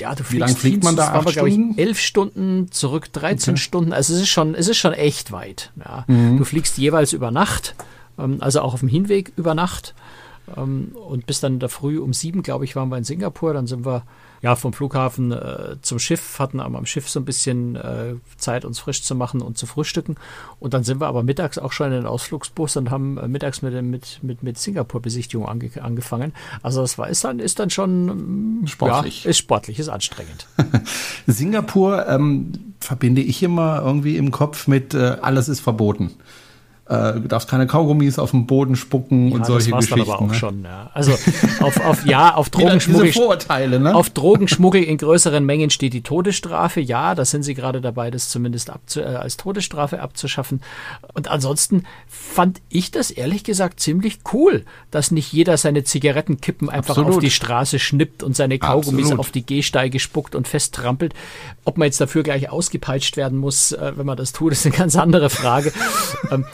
ja, 0.00 0.14
du 0.14 0.24
fliegst 0.24 0.48
lang 0.48 0.56
fliegt 0.56 0.84
man 0.84 0.96
da? 0.96 1.14
Acht 1.14 1.28
glaube 1.28 1.48
ich, 1.48 1.54
Stunden? 1.54 1.78
elf 1.78 1.98
Stunden, 1.98 2.70
zurück 2.70 3.12
13 3.12 3.56
Stunden. 3.56 3.92
Also 3.92 4.14
es 4.14 4.20
ist 4.20 4.28
schon, 4.28 4.54
es 4.54 4.68
ist 4.68 4.76
schon 4.76 4.92
echt 4.92 5.32
weit. 5.32 5.72
Ja. 5.78 6.04
Mhm. 6.06 6.38
Du 6.38 6.44
fliegst 6.44 6.78
jeweils 6.78 7.12
über 7.12 7.30
Nacht, 7.30 7.74
ähm, 8.18 8.38
also 8.40 8.60
auch 8.60 8.74
auf 8.74 8.80
dem 8.80 8.88
Hinweg 8.88 9.32
über 9.36 9.54
Nacht. 9.54 9.94
Ähm, 10.56 10.92
und 11.08 11.26
bis 11.26 11.40
dann 11.40 11.54
in 11.54 11.60
der 11.60 11.68
Früh 11.68 11.98
um 11.98 12.12
sieben, 12.12 12.42
glaube 12.42 12.64
ich, 12.64 12.76
waren 12.76 12.88
wir 12.88 12.98
in 12.98 13.04
Singapur. 13.04 13.52
Dann 13.52 13.66
sind 13.66 13.84
wir 13.84 14.02
ja 14.42 14.56
vom 14.56 14.72
Flughafen 14.72 15.32
äh, 15.32 15.76
zum 15.82 15.98
Schiff, 15.98 16.38
hatten 16.38 16.60
am, 16.60 16.76
am 16.76 16.86
Schiff 16.86 17.08
so 17.08 17.20
ein 17.20 17.24
bisschen 17.24 17.76
äh, 17.76 18.14
Zeit, 18.36 18.64
uns 18.64 18.78
frisch 18.78 19.02
zu 19.02 19.14
machen 19.14 19.40
und 19.40 19.58
zu 19.58 19.66
frühstücken. 19.66 20.16
Und 20.60 20.74
dann 20.74 20.84
sind 20.84 21.00
wir 21.00 21.06
aber 21.06 21.22
mittags 21.22 21.58
auch 21.58 21.72
schon 21.72 21.88
in 21.88 21.94
den 21.94 22.06
Ausflugsbus 22.06 22.76
und 22.76 22.90
haben 22.90 23.18
äh, 23.18 23.28
mittags 23.28 23.62
mit, 23.62 23.82
mit, 23.82 24.20
mit, 24.22 24.42
mit 24.42 24.58
Singapur-Besichtigung 24.58 25.48
ange, 25.48 25.70
angefangen. 25.80 26.32
Also 26.62 26.80
das 26.80 26.98
war 26.98 27.08
ist 27.08 27.24
dann, 27.24 27.38
ist 27.38 27.58
dann 27.58 27.70
schon 27.70 28.62
mm, 28.62 28.66
Sportlich. 28.66 29.24
Ja, 29.24 29.30
ist 29.30 29.38
sportlich, 29.38 29.78
ist 29.78 29.88
anstrengend. 29.88 30.46
Singapur 31.26 32.06
ähm, 32.08 32.74
verbinde 32.80 33.22
ich 33.22 33.42
immer 33.42 33.82
irgendwie 33.82 34.16
im 34.16 34.30
Kopf 34.30 34.68
mit 34.68 34.94
äh, 34.94 35.16
alles 35.20 35.48
ist 35.48 35.60
verboten. 35.60 36.14
Äh, 36.88 37.14
du 37.20 37.28
darfst 37.28 37.50
keine 37.50 37.66
Kaugummis 37.66 38.18
auf 38.18 38.30
den 38.30 38.46
Boden 38.46 38.74
spucken 38.74 39.32
und 39.32 39.40
Ja, 39.40 39.44
solche 39.44 39.70
das 39.72 39.80
Geschichten. 39.80 40.00
dann 40.00 40.08
aber 40.08 40.22
auch 40.22 40.28
ne? 40.28 40.34
schon. 40.34 40.64
Ja. 40.64 40.90
Also 40.94 41.12
auf, 41.60 41.84
auf 41.84 42.06
ja, 42.06 42.34
auf 42.34 42.48
Drogenschmuggel. 42.50 43.12
Vorurteile, 43.12 43.78
ne? 43.78 43.94
Auf 43.94 44.08
Drogenschmuggel 44.08 44.82
in 44.82 44.96
größeren 44.96 45.44
Mengen 45.44 45.68
steht 45.68 45.92
die 45.92 46.00
Todesstrafe. 46.02 46.80
Ja, 46.80 47.14
da 47.14 47.26
sind 47.26 47.42
sie 47.42 47.54
gerade 47.54 47.82
dabei, 47.82 48.10
das 48.10 48.30
zumindest 48.30 48.70
abzu, 48.70 49.00
äh, 49.00 49.04
als 49.04 49.36
Todesstrafe 49.36 50.00
abzuschaffen. 50.00 50.62
Und 51.12 51.28
ansonsten 51.28 51.84
fand 52.08 52.62
ich 52.70 52.90
das 52.90 53.10
ehrlich 53.10 53.44
gesagt 53.44 53.80
ziemlich 53.80 54.20
cool, 54.32 54.64
dass 54.90 55.10
nicht 55.10 55.30
jeder 55.30 55.58
seine 55.58 55.84
Zigarettenkippen 55.84 56.70
einfach 56.70 56.96
Absolut. 56.96 57.16
auf 57.16 57.18
die 57.18 57.30
Straße 57.30 57.78
schnippt 57.78 58.22
und 58.22 58.34
seine 58.34 58.58
Kaugummis 58.58 59.06
Absolut. 59.06 59.20
auf 59.20 59.30
die 59.30 59.44
Gehsteige 59.44 60.00
spuckt 60.00 60.34
und 60.34 60.48
festtrampelt. 60.48 61.12
Ob 61.64 61.76
man 61.76 61.84
jetzt 61.84 62.00
dafür 62.00 62.22
gleich 62.22 62.48
ausgepeitscht 62.50 63.18
werden 63.18 63.36
muss, 63.36 63.72
äh, 63.72 63.92
wenn 63.96 64.06
man 64.06 64.16
das 64.16 64.32
tut, 64.32 64.52
ist 64.52 64.64
eine 64.64 64.74
ganz 64.74 64.96
andere 64.96 65.28
Frage. 65.28 65.70
ähm, 66.30 66.46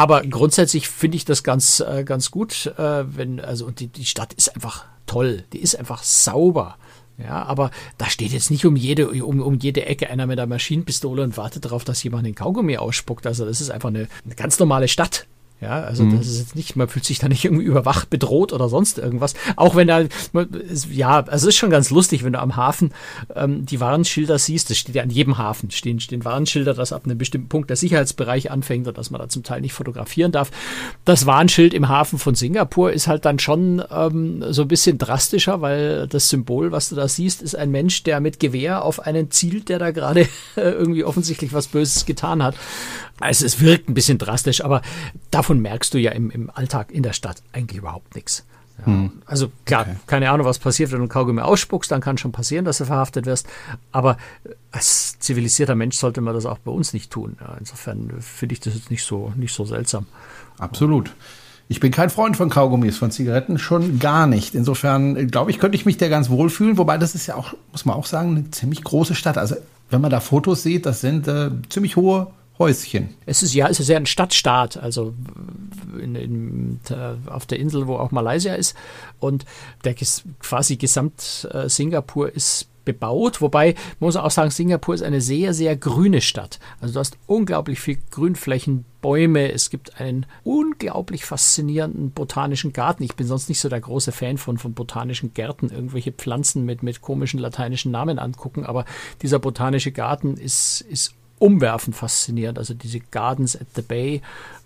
aber 0.00 0.22
grundsätzlich 0.22 0.88
finde 0.88 1.18
ich 1.18 1.26
das 1.26 1.42
ganz, 1.42 1.80
äh, 1.80 2.04
ganz 2.04 2.30
gut, 2.30 2.72
äh, 2.78 3.04
wenn, 3.14 3.38
also, 3.38 3.66
und 3.66 3.80
die, 3.80 3.88
die 3.88 4.06
Stadt 4.06 4.32
ist 4.32 4.54
einfach 4.54 4.86
toll, 5.04 5.44
die 5.52 5.58
ist 5.58 5.78
einfach 5.78 6.02
sauber. 6.02 6.78
Ja, 7.18 7.42
aber 7.42 7.70
da 7.98 8.08
steht 8.08 8.32
jetzt 8.32 8.50
nicht 8.50 8.64
um 8.64 8.76
jede, 8.76 9.10
um, 9.10 9.42
um 9.42 9.58
jede 9.58 9.84
Ecke 9.84 10.08
einer 10.08 10.26
mit 10.26 10.38
einer 10.38 10.46
Maschinenpistole 10.46 11.22
und 11.22 11.36
wartet 11.36 11.66
darauf, 11.66 11.84
dass 11.84 12.02
jemand 12.02 12.24
den 12.24 12.34
Kaugummi 12.34 12.78
ausspuckt. 12.78 13.26
Also 13.26 13.44
das 13.44 13.60
ist 13.60 13.68
einfach 13.68 13.90
eine, 13.90 14.08
eine 14.24 14.34
ganz 14.36 14.58
normale 14.58 14.88
Stadt. 14.88 15.26
Ja, 15.60 15.82
also 15.82 16.04
das 16.16 16.26
ist 16.26 16.38
jetzt 16.38 16.56
nicht, 16.56 16.74
man 16.76 16.88
fühlt 16.88 17.04
sich 17.04 17.18
da 17.18 17.28
nicht 17.28 17.44
irgendwie 17.44 17.64
überwacht, 17.64 18.08
bedroht 18.08 18.54
oder 18.54 18.70
sonst 18.70 18.96
irgendwas. 18.98 19.34
Auch 19.56 19.76
wenn 19.76 19.88
da, 19.88 20.00
es- 20.00 20.86
ja, 20.90 21.18
also 21.18 21.48
es 21.48 21.54
ist 21.54 21.58
schon 21.58 21.68
ganz 21.68 21.90
lustig, 21.90 22.24
wenn 22.24 22.32
du 22.32 22.38
am 22.40 22.56
Hafen 22.56 22.92
ähm, 23.34 23.66
die 23.66 23.78
Warnschilder 23.78 24.38
siehst. 24.38 24.70
Das 24.70 24.78
steht 24.78 24.94
ja 24.94 25.02
an 25.02 25.10
jedem 25.10 25.36
Hafen, 25.36 25.70
stehen, 25.70 26.00
stehen 26.00 26.24
Warnschilder, 26.24 26.72
dass 26.72 26.94
ab 26.94 27.02
einem 27.04 27.18
bestimmten 27.18 27.48
Punkt 27.50 27.68
der 27.68 27.76
Sicherheitsbereich 27.76 28.50
anfängt 28.50 28.88
und 28.88 28.96
dass 28.96 29.10
man 29.10 29.20
da 29.20 29.28
zum 29.28 29.42
Teil 29.42 29.60
nicht 29.60 29.74
fotografieren 29.74 30.32
darf. 30.32 30.50
Das 31.04 31.26
Warnschild 31.26 31.74
im 31.74 31.88
Hafen 31.88 32.18
von 32.18 32.34
Singapur 32.34 32.92
ist 32.92 33.06
halt 33.06 33.26
dann 33.26 33.38
schon 33.38 33.82
ähm, 33.90 34.42
so 34.50 34.62
ein 34.62 34.68
bisschen 34.68 34.96
drastischer, 34.96 35.60
weil 35.60 36.06
das 36.08 36.30
Symbol, 36.30 36.72
was 36.72 36.88
du 36.88 36.94
da 36.94 37.06
siehst, 37.06 37.42
ist 37.42 37.54
ein 37.54 37.70
Mensch, 37.70 38.02
der 38.02 38.20
mit 38.20 38.40
Gewehr 38.40 38.82
auf 38.82 39.00
einen 39.00 39.30
zielt, 39.30 39.68
der 39.68 39.78
da 39.78 39.90
gerade 39.90 40.26
irgendwie 40.56 41.04
offensichtlich 41.04 41.52
was 41.52 41.66
Böses 41.68 42.06
getan 42.06 42.42
hat. 42.42 42.54
Also 43.20 43.46
es 43.46 43.60
wirkt 43.60 43.88
ein 43.88 43.94
bisschen 43.94 44.18
drastisch, 44.18 44.64
aber 44.64 44.82
davon 45.30 45.60
merkst 45.60 45.94
du 45.94 45.98
ja 45.98 46.12
im, 46.12 46.30
im 46.30 46.50
Alltag 46.50 46.90
in 46.90 47.02
der 47.02 47.12
Stadt 47.12 47.42
eigentlich 47.52 47.78
überhaupt 47.78 48.14
nichts. 48.14 48.44
Ja, 48.86 49.10
Also 49.26 49.52
klar, 49.66 49.86
keine 50.06 50.30
Ahnung, 50.30 50.46
was 50.46 50.58
passiert, 50.58 50.90
wenn 50.90 50.98
du 50.98 51.02
einen 51.02 51.10
Kaugummi 51.10 51.42
ausspuckst, 51.42 51.90
dann 51.90 52.00
kann 52.00 52.18
schon 52.18 52.32
passieren, 52.32 52.64
dass 52.64 52.78
du 52.78 52.86
verhaftet 52.86 53.26
wirst. 53.26 53.46
Aber 53.92 54.16
als 54.72 55.18
zivilisierter 55.18 55.74
Mensch 55.74 55.96
sollte 55.96 56.20
man 56.20 56.34
das 56.34 56.46
auch 56.46 56.58
bei 56.58 56.70
uns 56.70 56.92
nicht 56.92 57.10
tun. 57.10 57.36
Ja, 57.40 57.56
insofern 57.58 58.10
finde 58.20 58.54
ich 58.54 58.60
das 58.60 58.74
jetzt 58.74 58.90
nicht 58.90 59.04
so, 59.04 59.32
nicht 59.36 59.54
so 59.54 59.64
seltsam. 59.64 60.06
Absolut. 60.58 61.14
Ich 61.68 61.78
bin 61.78 61.92
kein 61.92 62.10
Freund 62.10 62.36
von 62.36 62.50
Kaugummis, 62.50 62.98
von 62.98 63.10
Zigaretten 63.12 63.58
schon 63.58 63.98
gar 64.00 64.26
nicht. 64.26 64.54
Insofern 64.54 65.16
äh, 65.16 65.26
glaube 65.26 65.50
ich, 65.50 65.58
könnte 65.58 65.76
ich 65.76 65.86
mich 65.86 65.98
da 65.98 66.08
ganz 66.08 66.28
wohl 66.28 66.50
fühlen. 66.50 66.78
Wobei 66.78 66.98
das 66.98 67.14
ist 67.14 67.26
ja 67.26 67.36
auch, 67.36 67.54
muss 67.70 67.84
man 67.84 67.94
auch 67.94 68.06
sagen, 68.06 68.36
eine 68.36 68.50
ziemlich 68.50 68.82
große 68.82 69.14
Stadt. 69.14 69.38
Also 69.38 69.56
wenn 69.88 70.00
man 70.00 70.10
da 70.10 70.20
Fotos 70.20 70.62
sieht, 70.62 70.86
das 70.86 71.00
sind 71.00 71.28
äh, 71.28 71.50
ziemlich 71.68 71.96
hohe 71.96 72.28
Häuschen. 72.60 73.14
Es 73.24 73.42
ist 73.42 73.54
ja, 73.54 73.68
es 73.68 73.80
ist 73.80 73.88
ja 73.88 73.96
ein 73.96 74.04
Stadtstaat, 74.04 74.76
also 74.76 75.14
in, 75.98 76.14
in, 76.14 76.80
äh, 76.90 77.30
auf 77.30 77.46
der 77.46 77.58
Insel, 77.58 77.86
wo 77.86 77.96
auch 77.96 78.10
Malaysia 78.10 78.54
ist. 78.54 78.76
Und 79.18 79.46
der 79.84 79.94
quasi 79.94 80.76
gesamt 80.76 81.48
äh, 81.50 81.70
Singapur 81.70 82.30
ist 82.32 82.68
bebaut, 82.84 83.40
wobei 83.40 83.74
man 83.98 84.08
muss 84.08 84.16
auch 84.16 84.30
sagen, 84.30 84.50
Singapur 84.50 84.94
ist 84.94 85.02
eine 85.02 85.20
sehr, 85.20 85.54
sehr 85.54 85.76
grüne 85.76 86.20
Stadt. 86.20 86.58
Also 86.80 86.94
du 86.94 87.00
hast 87.00 87.16
unglaublich 87.26 87.80
viel 87.80 87.98
Grünflächen, 88.10 88.84
Bäume, 89.00 89.52
es 89.52 89.70
gibt 89.70 89.98
einen 89.98 90.26
unglaublich 90.44 91.24
faszinierenden 91.24 92.10
botanischen 92.10 92.74
Garten. 92.74 93.02
Ich 93.02 93.16
bin 93.16 93.26
sonst 93.26 93.48
nicht 93.48 93.60
so 93.60 93.70
der 93.70 93.80
große 93.80 94.12
Fan 94.12 94.36
von, 94.36 94.58
von 94.58 94.74
botanischen 94.74 95.32
Gärten, 95.32 95.70
irgendwelche 95.70 96.12
Pflanzen 96.12 96.66
mit, 96.66 96.82
mit 96.82 97.00
komischen 97.00 97.40
lateinischen 97.40 97.90
Namen 97.92 98.18
angucken, 98.18 98.66
aber 98.66 98.84
dieser 99.22 99.38
botanische 99.38 99.92
Garten 99.92 100.36
ist, 100.36 100.82
ist 100.82 101.14
umwerfend 101.40 101.96
faszinierend. 101.96 102.58
Also 102.58 102.74
diese 102.74 103.00
Gardens 103.00 103.56
at 103.56 103.66
the 103.74 103.82
Bay, 103.82 104.22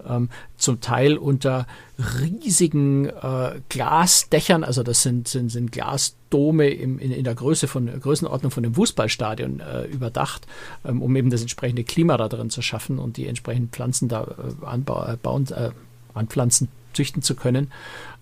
ähm, 0.06 0.28
zum 0.58 0.80
Teil 0.80 1.16
unter 1.16 1.66
riesigen 2.20 3.06
äh, 3.06 3.60
Glasdächern, 3.68 4.64
also 4.64 4.82
das 4.82 5.02
sind, 5.02 5.28
sind, 5.28 5.50
sind 5.50 5.72
Glasdome 5.72 6.68
im, 6.68 6.98
in, 6.98 7.12
in 7.12 7.24
der 7.24 7.34
Größe 7.34 7.68
von 7.68 7.88
Größenordnung 8.00 8.50
von 8.50 8.64
einem 8.64 8.74
Fußballstadion 8.74 9.60
äh, 9.60 9.84
überdacht, 9.84 10.46
ähm, 10.84 11.00
um 11.00 11.14
eben 11.16 11.30
das 11.30 11.40
entsprechende 11.40 11.84
Klima 11.84 12.16
da 12.16 12.28
drin 12.28 12.50
zu 12.50 12.60
schaffen 12.60 12.98
und 12.98 13.16
die 13.16 13.28
entsprechenden 13.28 13.70
Pflanzen 13.70 14.08
da 14.08 14.24
äh, 14.24 14.66
anbau, 14.66 15.04
äh, 15.04 15.14
äh, 15.14 15.70
anpflanzen, 16.12 16.68
züchten 16.92 17.22
zu 17.22 17.36
können. 17.36 17.70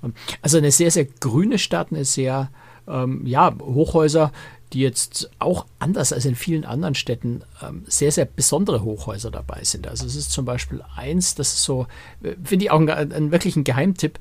Ähm, 0.04 0.12
also 0.42 0.58
eine 0.58 0.70
sehr, 0.70 0.90
sehr 0.90 1.06
grüne 1.06 1.58
Stadt, 1.58 1.88
eine 1.90 2.04
sehr, 2.04 2.50
ähm, 2.86 3.26
ja, 3.26 3.54
Hochhäuser, 3.58 4.30
die 4.72 4.80
jetzt 4.80 5.30
auch 5.38 5.66
anders 5.78 6.12
als 6.12 6.24
in 6.24 6.34
vielen 6.34 6.64
anderen 6.64 6.94
Städten 6.94 7.42
ähm, 7.62 7.84
sehr, 7.86 8.10
sehr 8.10 8.24
besondere 8.24 8.82
Hochhäuser 8.82 9.30
dabei 9.30 9.64
sind. 9.64 9.86
Also 9.86 10.06
es 10.06 10.16
ist 10.16 10.32
zum 10.32 10.44
Beispiel 10.44 10.82
eins, 10.96 11.34
das 11.34 11.54
ist 11.54 11.62
so, 11.62 11.86
äh, 12.22 12.34
finde 12.42 12.64
ich 12.64 12.70
auch 12.70 12.80
einen, 12.80 13.12
einen 13.12 13.32
wirklichen 13.32 13.64
Geheimtipp, 13.64 14.18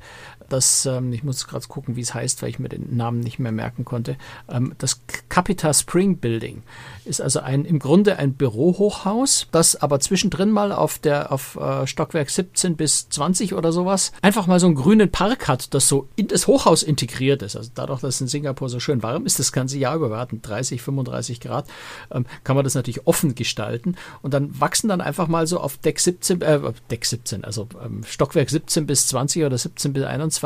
das, 0.52 0.86
ähm, 0.86 1.12
ich 1.12 1.24
muss 1.24 1.46
gerade 1.46 1.66
gucken, 1.66 1.96
wie 1.96 2.00
es 2.00 2.14
heißt, 2.14 2.42
weil 2.42 2.50
ich 2.50 2.58
mir 2.58 2.68
den 2.68 2.96
Namen 2.96 3.20
nicht 3.20 3.38
mehr 3.38 3.52
merken 3.52 3.84
konnte. 3.84 4.16
Ähm, 4.48 4.74
das 4.78 5.00
Capita 5.28 5.72
Spring 5.72 6.16
Building 6.18 6.62
ist 7.04 7.20
also 7.20 7.40
ein, 7.40 7.64
im 7.64 7.78
Grunde 7.78 8.18
ein 8.18 8.34
Bürohochhaus, 8.34 9.46
das 9.50 9.76
aber 9.76 10.00
zwischendrin 10.00 10.50
mal 10.50 10.72
auf 10.72 10.98
der, 10.98 11.32
auf 11.32 11.56
äh, 11.56 11.86
Stockwerk 11.86 12.30
17 12.30 12.76
bis 12.76 13.08
20 13.08 13.54
oder 13.54 13.72
sowas 13.72 14.12
einfach 14.22 14.46
mal 14.46 14.60
so 14.60 14.66
einen 14.66 14.74
grünen 14.74 15.10
Park 15.10 15.48
hat, 15.48 15.74
das 15.74 15.88
so 15.88 16.08
in 16.16 16.28
das 16.28 16.46
Hochhaus 16.46 16.82
integriert 16.82 17.42
ist. 17.42 17.56
Also 17.56 17.70
dadurch, 17.74 18.00
dass 18.00 18.16
es 18.16 18.20
in 18.20 18.28
Singapur 18.28 18.68
so 18.68 18.80
schön 18.80 19.02
warm 19.02 19.26
ist, 19.26 19.38
das 19.38 19.52
ganze 19.52 19.78
Jahr 19.78 19.96
über, 19.96 20.10
wir 20.10 20.18
hatten 20.18 20.42
30, 20.42 20.82
35 20.82 21.40
Grad, 21.40 21.66
ähm, 22.12 22.26
kann 22.44 22.56
man 22.56 22.64
das 22.64 22.74
natürlich 22.74 23.06
offen 23.06 23.34
gestalten. 23.34 23.96
Und 24.20 24.34
dann 24.34 24.60
wachsen 24.60 24.88
dann 24.88 25.00
einfach 25.00 25.28
mal 25.28 25.46
so 25.46 25.58
auf 25.58 25.78
Deck 25.78 25.98
17, 25.98 26.42
äh, 26.42 26.60
Deck 26.90 27.04
17, 27.04 27.44
also 27.44 27.68
ähm, 27.84 28.02
Stockwerk 28.04 28.50
17 28.50 28.86
bis 28.86 29.06
20 29.08 29.44
oder 29.44 29.58
17 29.58 29.92
bis 29.92 30.04
21 30.04 30.41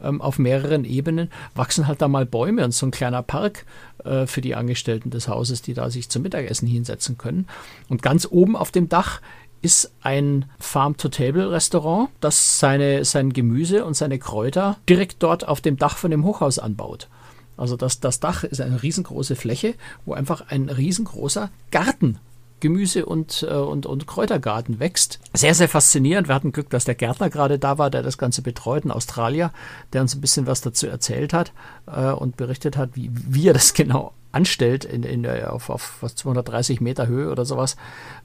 ähm, 0.00 0.20
auf 0.20 0.38
mehreren 0.38 0.84
Ebenen, 0.84 1.30
wachsen 1.54 1.86
halt 1.86 2.02
da 2.02 2.08
mal 2.08 2.26
Bäume 2.26 2.64
und 2.64 2.72
so 2.72 2.86
ein 2.86 2.90
kleiner 2.90 3.22
Park 3.22 3.64
äh, 4.04 4.26
für 4.26 4.40
die 4.40 4.54
Angestellten 4.54 5.10
des 5.10 5.28
Hauses, 5.28 5.62
die 5.62 5.74
da 5.74 5.90
sich 5.90 6.08
zum 6.08 6.22
Mittagessen 6.22 6.68
hinsetzen 6.68 7.18
können. 7.18 7.46
Und 7.88 8.02
ganz 8.02 8.26
oben 8.30 8.56
auf 8.56 8.70
dem 8.70 8.88
Dach 8.88 9.20
ist 9.60 9.92
ein 10.02 10.44
Farm-to-Table-Restaurant, 10.60 12.10
das 12.20 12.58
seine, 12.60 13.04
sein 13.04 13.32
Gemüse 13.32 13.84
und 13.84 13.94
seine 13.94 14.18
Kräuter 14.18 14.76
direkt 14.88 15.22
dort 15.22 15.46
auf 15.48 15.60
dem 15.60 15.76
Dach 15.76 15.96
von 15.96 16.10
dem 16.10 16.24
Hochhaus 16.24 16.58
anbaut. 16.58 17.08
Also 17.56 17.76
das, 17.76 17.98
das 17.98 18.20
Dach 18.20 18.44
ist 18.44 18.60
eine 18.60 18.82
riesengroße 18.82 19.34
Fläche, 19.34 19.74
wo 20.04 20.12
einfach 20.12 20.44
ein 20.48 20.68
riesengroßer 20.68 21.50
Garten 21.72 22.18
Gemüse- 22.60 23.06
und, 23.06 23.46
äh, 23.48 23.54
und, 23.54 23.86
und 23.86 24.06
Kräutergarten 24.06 24.80
wächst. 24.80 25.20
Sehr, 25.32 25.54
sehr 25.54 25.68
faszinierend. 25.68 26.28
Wir 26.28 26.34
hatten 26.34 26.52
Glück, 26.52 26.70
dass 26.70 26.84
der 26.84 26.94
Gärtner 26.94 27.30
gerade 27.30 27.58
da 27.58 27.78
war, 27.78 27.90
der 27.90 28.02
das 28.02 28.18
Ganze 28.18 28.42
betreut, 28.42 28.84
ein 28.84 28.90
Australier, 28.90 29.52
der 29.92 30.02
uns 30.02 30.14
ein 30.14 30.20
bisschen 30.20 30.46
was 30.46 30.60
dazu 30.60 30.86
erzählt 30.86 31.32
hat 31.32 31.52
äh, 31.86 32.10
und 32.10 32.36
berichtet 32.36 32.76
hat, 32.76 32.90
wie, 32.94 33.10
wie 33.12 33.48
er 33.48 33.54
das 33.54 33.74
genau 33.74 34.12
anstellt, 34.30 34.84
in, 34.84 35.02
in, 35.04 35.24
äh, 35.24 35.44
auf, 35.48 35.70
auf 35.70 36.04
230 36.14 36.80
Meter 36.80 37.06
Höhe 37.06 37.30
oder 37.30 37.44
sowas, 37.44 37.76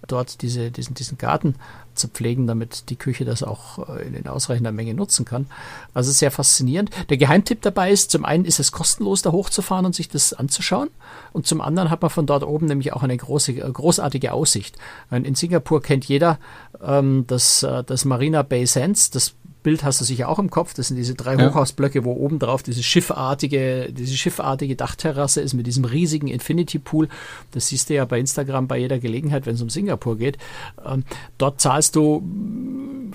dort 0.05 0.41
diese, 0.41 0.69
diesen, 0.69 0.95
diesen 0.95 1.17
Garten 1.17 1.55
zu 1.97 2.07
pflegen, 2.07 2.47
damit 2.47 2.89
die 2.89 2.95
Küche 2.95 3.25
das 3.25 3.43
auch 3.43 3.89
äh, 3.89 4.07
in, 4.07 4.27
ausreichender 4.27 4.71
Menge 4.71 4.93
nutzen 4.93 5.25
kann. 5.25 5.47
Also 5.93 6.11
sehr 6.11 6.31
faszinierend. 6.31 6.89
Der 7.09 7.17
Geheimtipp 7.17 7.61
dabei 7.61 7.91
ist, 7.91 8.11
zum 8.11 8.25
einen 8.25 8.45
ist 8.45 8.59
es 8.59 8.71
kostenlos, 8.71 9.21
da 9.21 9.31
hochzufahren 9.31 9.85
und 9.85 9.95
sich 9.95 10.09
das 10.09 10.33
anzuschauen. 10.33 10.89
Und 11.31 11.47
zum 11.47 11.61
anderen 11.61 11.89
hat 11.89 12.01
man 12.01 12.09
von 12.09 12.25
dort 12.25 12.43
oben 12.43 12.67
nämlich 12.67 12.93
auch 12.93 13.03
eine 13.03 13.17
große, 13.17 13.53
äh, 13.53 13.71
großartige 13.71 14.33
Aussicht. 14.33 14.77
In 15.11 15.35
Singapur 15.35 15.81
kennt 15.81 16.05
jeder 16.05 16.39
ähm, 16.81 17.25
das, 17.27 17.65
das 17.85 18.05
Marina 18.05 18.41
Bay 18.41 18.65
Sands, 18.65 19.09
das 19.09 19.35
Bild 19.63 19.83
hast 19.83 20.01
du 20.01 20.05
sicher 20.05 20.29
auch 20.29 20.39
im 20.39 20.49
Kopf. 20.49 20.73
Das 20.73 20.89
sind 20.89 20.97
diese 20.97 21.15
drei 21.15 21.35
ja. 21.35 21.49
Hochhausblöcke, 21.49 22.03
wo 22.03 22.11
oben 22.13 22.37
drauf 22.37 22.61
diese 22.61 22.83
schiffartige, 22.83 23.91
diese 23.91 24.15
schiffartige 24.15 24.75
Dachterrasse 24.75 25.41
ist 25.41 25.53
mit 25.53 25.65
diesem 25.65 25.85
riesigen 25.85 26.27
Infinity 26.27 26.79
Pool. 26.79 27.07
Das 27.51 27.67
siehst 27.67 27.89
du 27.89 27.95
ja 27.95 28.05
bei 28.05 28.19
Instagram 28.19 28.67
bei 28.67 28.77
jeder 28.77 28.99
Gelegenheit, 28.99 29.45
wenn 29.45 29.55
es 29.55 29.61
um 29.61 29.69
Singapur 29.69 30.17
geht. 30.17 30.37
Ähm, 30.85 31.03
dort 31.37 31.61
zahlst 31.61 31.95
du, 31.95 32.21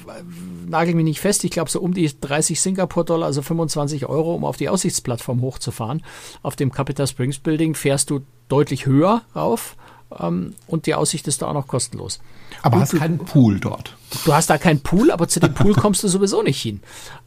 äh, 0.08 0.68
nagel 0.68 0.94
mich 0.94 1.04
nicht 1.04 1.20
fest, 1.20 1.44
ich 1.44 1.50
glaube 1.50 1.70
so 1.70 1.80
um 1.80 1.94
die 1.94 2.10
30 2.20 2.60
Singapur-Dollar, 2.60 3.26
also 3.26 3.42
25 3.42 4.06
Euro, 4.06 4.34
um 4.34 4.44
auf 4.44 4.56
die 4.56 4.68
Aussichtsplattform 4.68 5.42
hochzufahren. 5.42 6.02
Auf 6.42 6.56
dem 6.56 6.72
Capital 6.72 7.06
Springs 7.06 7.38
Building 7.38 7.74
fährst 7.74 8.10
du 8.10 8.22
deutlich 8.48 8.86
höher 8.86 9.22
rauf 9.36 9.76
und 10.10 10.86
die 10.86 10.94
Aussicht 10.94 11.28
ist 11.28 11.42
da 11.42 11.48
auch 11.48 11.54
noch 11.54 11.66
kostenlos. 11.66 12.20
Aber 12.62 12.76
und 12.76 12.82
hast 12.82 12.92
du, 12.94 12.98
keinen 12.98 13.18
Pool 13.18 13.60
dort. 13.60 13.94
Du 14.24 14.32
hast 14.32 14.48
da 14.50 14.58
keinen 14.58 14.80
Pool, 14.80 15.10
aber 15.10 15.28
zu 15.28 15.40
dem 15.40 15.54
Pool 15.54 15.74
kommst 15.74 16.02
du 16.02 16.08
sowieso 16.08 16.42
nicht 16.42 16.60
hin. 16.60 16.80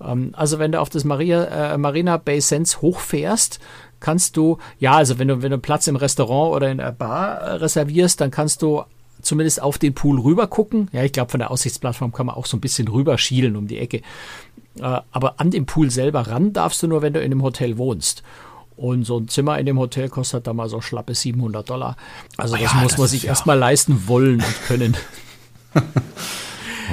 Ähm, 0.03 0.31
also 0.33 0.59
wenn 0.59 0.71
du 0.71 0.81
auf 0.81 0.89
das 0.89 1.03
Maria, 1.03 1.73
äh, 1.73 1.77
Marina 1.77 2.17
Bay 2.17 2.41
Sands 2.41 2.81
hochfährst, 2.81 3.59
kannst 3.99 4.35
du, 4.35 4.57
ja, 4.79 4.93
also 4.93 5.19
wenn 5.19 5.27
du, 5.27 5.41
wenn 5.41 5.51
du 5.51 5.57
Platz 5.57 5.87
im 5.87 5.95
Restaurant 5.95 6.55
oder 6.55 6.71
in 6.71 6.79
der 6.79 6.91
Bar 6.91 7.37
äh, 7.37 7.51
reservierst, 7.53 8.19
dann 8.19 8.31
kannst 8.31 8.61
du 8.61 8.83
zumindest 9.21 9.61
auf 9.61 9.77
den 9.77 9.93
Pool 9.93 10.19
rüber 10.19 10.47
gucken. 10.47 10.89
Ja, 10.91 11.03
ich 11.03 11.13
glaube, 11.13 11.31
von 11.31 11.39
der 11.39 11.51
Aussichtsplattform 11.51 12.11
kann 12.11 12.25
man 12.25 12.35
auch 12.35 12.47
so 12.47 12.57
ein 12.57 12.61
bisschen 12.61 12.87
rüber 12.87 13.17
schielen 13.17 13.55
um 13.55 13.67
die 13.67 13.77
Ecke. 13.77 14.01
Äh, 14.79 15.01
aber 15.11 15.39
an 15.39 15.51
den 15.51 15.65
Pool 15.65 15.91
selber 15.91 16.21
ran 16.21 16.53
darfst 16.53 16.81
du 16.83 16.87
nur, 16.87 17.01
wenn 17.01 17.13
du 17.13 17.19
in 17.19 17.31
einem 17.31 17.43
Hotel 17.43 17.77
wohnst. 17.77 18.23
Und 18.81 19.03
so 19.03 19.19
ein 19.19 19.27
Zimmer 19.27 19.59
in 19.59 19.67
dem 19.67 19.77
Hotel 19.77 20.09
kostet 20.09 20.47
da 20.47 20.53
mal 20.53 20.67
so 20.67 20.81
schlappe 20.81 21.13
700 21.13 21.69
Dollar. 21.69 21.97
Also 22.37 22.55
das 22.55 22.73
ja, 22.73 22.79
muss 22.81 22.93
das 22.93 22.97
man 22.97 23.07
sich 23.07 23.23
ja. 23.23 23.29
erstmal 23.29 23.55
leisten 23.55 24.07
wollen 24.07 24.37
und 24.37 24.61
können. 24.65 24.97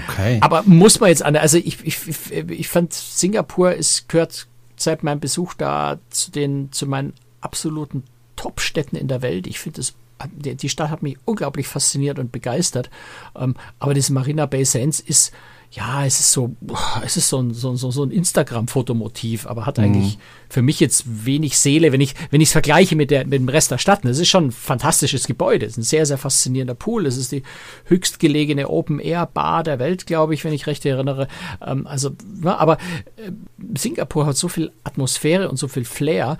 okay. 0.07 0.37
Aber 0.42 0.64
muss 0.64 1.01
man 1.01 1.09
jetzt 1.09 1.22
an, 1.22 1.35
also 1.35 1.57
ich, 1.57 1.83
ich, 1.85 1.98
ich 2.31 2.68
fand 2.68 2.92
Singapur, 2.92 3.74
es 3.74 4.07
gehört 4.07 4.48
seit 4.77 5.03
meinem 5.03 5.18
Besuch 5.18 5.55
da 5.55 5.98
zu 6.11 6.31
den, 6.31 6.70
zu 6.72 6.87
meinen 6.87 7.14
absoluten 7.40 8.03
Top-Städten 8.37 8.96
in 8.96 9.09
der 9.09 9.22
Welt. 9.22 9.46
Ich 9.46 9.59
finde 9.59 9.81
es 9.81 9.94
die 10.35 10.68
Stadt 10.68 10.90
hat 10.90 11.03
mich 11.03 11.16
unglaublich 11.24 11.68
fasziniert 11.68 12.18
und 12.18 12.33
begeistert. 12.33 12.90
Ähm, 13.35 13.55
aber 13.79 13.94
das 13.94 14.11
Marina 14.11 14.44
Bay 14.44 14.64
Sands 14.64 15.01
ist, 15.01 15.33
ja, 15.70 16.07
es 16.07 16.18
ist 16.18 16.33
so, 16.33 16.57
es 17.04 17.18
ist 17.18 17.28
so 17.28 17.42
ein, 17.42 17.52
so, 17.52 17.76
so, 17.76 17.90
so 17.90 18.02
ein 18.02 18.11
Instagram-Fotomotiv, 18.11 19.46
aber 19.46 19.66
hat 19.66 19.78
eigentlich 19.78 20.16
mhm. 20.16 20.20
für 20.48 20.62
mich 20.62 20.81
jetzt 20.81 21.04
wenig 21.26 21.59
Seele, 21.59 21.92
wenn 21.92 22.00
ich, 22.00 22.14
wenn 22.31 22.40
ich 22.40 22.48
es 22.48 22.52
vergleiche 22.52 22.96
mit, 22.96 23.11
der, 23.11 23.26
mit 23.26 23.35
dem 23.35 23.48
Rest 23.50 23.70
der 23.70 23.76
Stadt. 23.76 24.02
Es 24.07 24.18
ist 24.18 24.28
schon 24.28 24.46
ein 24.46 24.50
fantastisches 24.50 25.26
Gebäude. 25.26 25.66
Es 25.66 25.72
ist 25.72 25.78
ein 25.78 25.83
sehr, 25.83 26.07
sehr 26.07 26.16
faszinierender 26.16 26.74
Pool. 26.74 27.04
Es 27.04 27.18
ist 27.18 27.33
die 27.33 27.42
höchstgelegene 27.85 28.70
Open-Air-Bar 28.70 29.62
der 29.62 29.78
Welt, 29.78 30.07
glaube 30.07 30.33
ich, 30.33 30.42
wenn 30.42 30.54
ich 30.54 30.66
recht 30.66 30.87
erinnere. 30.87 31.28
Ähm, 31.64 31.87
also, 31.87 32.12
na, 32.40 32.57
aber 32.57 32.78
äh, 33.16 33.31
Singapur 33.76 34.24
hat 34.24 34.38
so 34.38 34.48
viel 34.48 34.72
Atmosphäre 34.85 35.50
und 35.50 35.59
so 35.59 35.68
viel 35.68 35.85
Flair, 35.85 36.38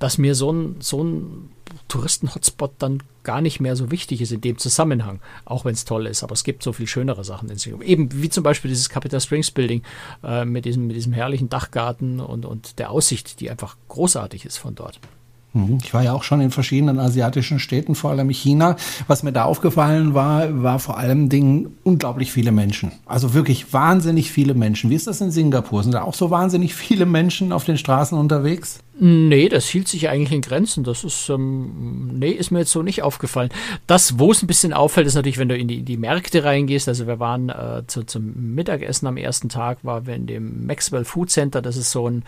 dass 0.00 0.18
mir 0.18 0.34
so 0.34 0.52
ein, 0.52 0.76
so 0.80 1.04
ein 1.04 1.50
Touristen-Hotspot 1.86 2.72
dann 2.78 3.02
gar 3.26 3.40
nicht 3.40 3.60
mehr 3.60 3.74
so 3.74 3.90
wichtig 3.90 4.22
ist 4.22 4.30
in 4.30 4.40
dem 4.40 4.56
Zusammenhang, 4.56 5.20
auch 5.44 5.64
wenn 5.64 5.74
es 5.74 5.84
toll 5.84 6.06
ist. 6.06 6.22
Aber 6.22 6.32
es 6.32 6.44
gibt 6.44 6.62
so 6.62 6.72
viel 6.72 6.86
schönere 6.86 7.24
Sachen 7.24 7.50
in 7.50 7.58
Singapur. 7.58 7.84
Eben 7.84 8.08
wie 8.22 8.30
zum 8.30 8.44
Beispiel 8.44 8.68
dieses 8.68 8.88
Capital 8.88 9.20
Springs 9.20 9.50
Building 9.50 9.82
äh, 10.22 10.44
mit, 10.44 10.64
diesem, 10.64 10.86
mit 10.86 10.96
diesem 10.96 11.12
herrlichen 11.12 11.48
Dachgarten 11.48 12.20
und, 12.20 12.46
und 12.46 12.78
der 12.78 12.90
Aussicht, 12.90 13.40
die 13.40 13.50
einfach 13.50 13.76
großartig 13.88 14.46
ist 14.46 14.58
von 14.58 14.76
dort. 14.76 15.00
Mhm. 15.56 15.78
Ich 15.82 15.94
war 15.94 16.02
ja 16.02 16.12
auch 16.12 16.22
schon 16.22 16.40
in 16.40 16.50
verschiedenen 16.50 16.98
asiatischen 16.98 17.58
Städten, 17.58 17.94
vor 17.94 18.10
allem 18.10 18.28
China. 18.28 18.76
Was 19.06 19.22
mir 19.22 19.32
da 19.32 19.44
aufgefallen 19.44 20.12
war, 20.12 20.62
war 20.62 20.78
vor 20.78 20.98
allem 20.98 21.28
Dingen 21.28 21.76
unglaublich 21.82 22.30
viele 22.30 22.52
Menschen. 22.52 22.92
Also 23.06 23.32
wirklich 23.32 23.72
wahnsinnig 23.72 24.30
viele 24.30 24.54
Menschen. 24.54 24.90
Wie 24.90 24.94
ist 24.94 25.06
das 25.06 25.20
in 25.20 25.30
Singapur? 25.30 25.82
Sind 25.82 25.92
da 25.92 26.02
auch 26.02 26.14
so 26.14 26.30
wahnsinnig 26.30 26.74
viele 26.74 27.06
Menschen 27.06 27.52
auf 27.52 27.64
den 27.64 27.78
Straßen 27.78 28.18
unterwegs? 28.18 28.80
Nee, 28.98 29.50
das 29.50 29.68
hielt 29.68 29.88
sich 29.88 30.08
eigentlich 30.08 30.32
in 30.32 30.40
Grenzen. 30.40 30.82
Das 30.82 31.04
ist, 31.04 31.28
ähm, 31.28 32.18
nee, 32.18 32.30
ist 32.30 32.50
mir 32.50 32.60
jetzt 32.60 32.72
so 32.72 32.82
nicht 32.82 33.02
aufgefallen. 33.02 33.50
Das, 33.86 34.18
wo 34.18 34.32
es 34.32 34.42
ein 34.42 34.46
bisschen 34.46 34.72
auffällt, 34.72 35.06
ist 35.06 35.14
natürlich, 35.14 35.36
wenn 35.36 35.50
du 35.50 35.56
in 35.56 35.68
die, 35.68 35.82
die 35.82 35.98
Märkte 35.98 36.44
reingehst. 36.44 36.88
Also 36.88 37.06
wir 37.06 37.18
waren 37.18 37.50
äh, 37.50 37.82
zu, 37.86 38.04
zum 38.04 38.54
Mittagessen 38.54 39.06
am 39.06 39.18
ersten 39.18 39.50
Tag, 39.50 39.78
war 39.82 40.06
wir 40.06 40.14
in 40.14 40.26
dem 40.26 40.66
Maxwell 40.66 41.04
Food 41.04 41.30
Center. 41.30 41.60
Das 41.60 41.76
ist 41.76 41.90
so 41.90 42.08
ein 42.08 42.24